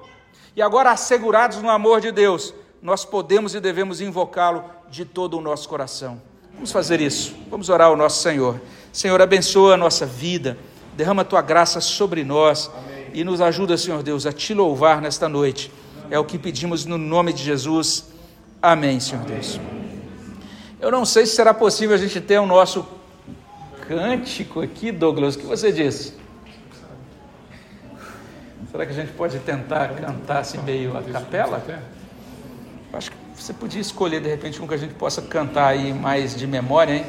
E 0.54 0.60
agora, 0.60 0.90
assegurados 0.90 1.62
no 1.62 1.70
amor 1.70 2.00
de 2.00 2.12
Deus, 2.12 2.52
nós 2.82 3.04
podemos 3.04 3.54
e 3.54 3.60
devemos 3.60 4.00
invocá-lo 4.00 4.64
de 4.90 5.04
todo 5.04 5.38
o 5.38 5.40
nosso 5.40 5.68
coração. 5.68 6.20
Vamos 6.52 6.72
fazer 6.72 7.00
isso. 7.00 7.34
Vamos 7.48 7.68
orar 7.68 7.88
ao 7.88 7.96
nosso 7.96 8.20
Senhor. 8.22 8.60
Senhor, 8.92 9.20
abençoa 9.20 9.74
a 9.74 9.76
nossa 9.76 10.06
vida, 10.06 10.58
derrama 10.96 11.22
a 11.22 11.24
tua 11.24 11.42
graça 11.42 11.80
sobre 11.80 12.24
nós 12.24 12.70
Amém. 12.74 13.06
e 13.14 13.24
nos 13.24 13.40
ajuda, 13.40 13.76
Senhor 13.76 14.02
Deus, 14.02 14.26
a 14.26 14.32
te 14.32 14.54
louvar 14.54 15.00
nesta 15.00 15.28
noite. 15.28 15.70
É 16.10 16.18
o 16.18 16.24
que 16.24 16.38
pedimos 16.38 16.84
no 16.84 16.96
nome 16.96 17.32
de 17.32 17.42
Jesus. 17.42 18.06
Amém, 18.62 18.98
Senhor 18.98 19.22
Amém. 19.22 19.34
Deus. 19.34 19.60
Eu 20.80 20.90
não 20.90 21.04
sei 21.04 21.26
se 21.26 21.34
será 21.34 21.52
possível 21.52 21.94
a 21.94 21.98
gente 21.98 22.20
ter 22.20 22.38
o 22.38 22.46
nosso 22.46 22.86
cântico 23.86 24.60
aqui, 24.60 24.90
Douglas. 24.90 25.34
O 25.34 25.38
que 25.38 25.46
você 25.46 25.70
diz? 25.70 26.14
Será 28.70 28.84
que 28.84 28.92
a 28.92 28.94
gente 28.94 29.12
pode 29.12 29.38
tentar 29.40 29.88
cantar 29.88 30.38
assim 30.40 30.58
meio 30.58 30.96
a 30.96 31.02
capela? 31.02 31.62
Acho 32.92 33.10
que 33.10 33.16
você 33.34 33.52
podia 33.52 33.80
escolher 33.80 34.20
de 34.20 34.28
repente 34.28 34.60
um 34.60 34.66
que 34.66 34.74
a 34.74 34.78
gente 34.78 34.94
possa 34.94 35.22
cantar 35.22 35.68
aí 35.68 35.92
mais 35.92 36.34
de 36.36 36.46
memória, 36.46 36.94
hein? 36.94 37.06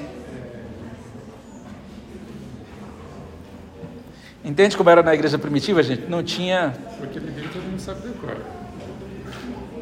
Entende 4.43 4.77
como 4.77 4.89
era 4.89 5.03
na 5.03 5.13
igreja 5.13 5.37
primitiva, 5.37 5.83
gente? 5.83 6.09
Não 6.09 6.23
tinha. 6.23 6.73
Porque 6.97 7.19
livro 7.19 7.49
todo 7.49 7.63
mundo 7.63 7.79
sabe 7.79 8.07
decor. 8.07 8.37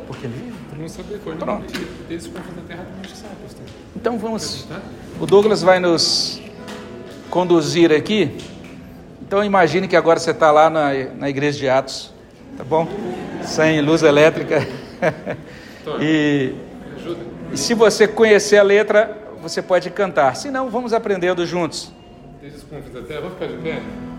Porque 0.08 0.28
livro? 0.28 0.58
Todo 0.70 0.80
mundo 0.80 0.90
sabe 0.90 1.14
decor. 1.14 1.36
Pronto. 1.36 1.74
Desde 2.10 2.30
o 2.30 2.32
da 2.32 2.40
terra 2.68 2.86
também 2.86 3.16
sabe, 3.16 3.36
pastor. 3.44 3.66
Então 3.96 4.18
vamos. 4.18 4.68
O 5.20 5.26
Douglas 5.26 5.62
vai 5.62 5.80
nos 5.80 6.42
conduzir 7.30 7.92
aqui. 7.92 8.36
Então 9.22 9.44
imagine 9.44 9.88
que 9.88 9.96
agora 9.96 10.20
você 10.20 10.32
está 10.32 10.52
lá 10.52 10.70
na, 10.70 10.92
na 11.16 11.30
igreja 11.30 11.60
de 11.60 11.70
Atos, 11.70 12.14
tá 12.58 12.64
bom? 12.64 12.88
Sem 13.44 13.82
luz 13.82 14.02
elétrica. 14.02 14.66
e, 16.02 16.56
e 17.52 17.58
se 17.58 17.74
você 17.74 18.08
conhecer 18.08 18.58
a 18.58 18.64
letra, 18.64 19.18
você 19.42 19.62
pode 19.62 19.90
cantar. 19.92 20.36
Se 20.36 20.50
não, 20.50 20.70
vamos 20.70 20.94
aprendendo 20.94 21.46
juntos. 21.46 21.92
Desde 22.42 22.60
os 22.60 22.64
confins 22.64 22.94
da 22.94 23.02
terra, 23.02 23.22
vou 23.22 23.32
ficar 23.32 23.48
de 23.48 23.58
pé. 23.58 23.82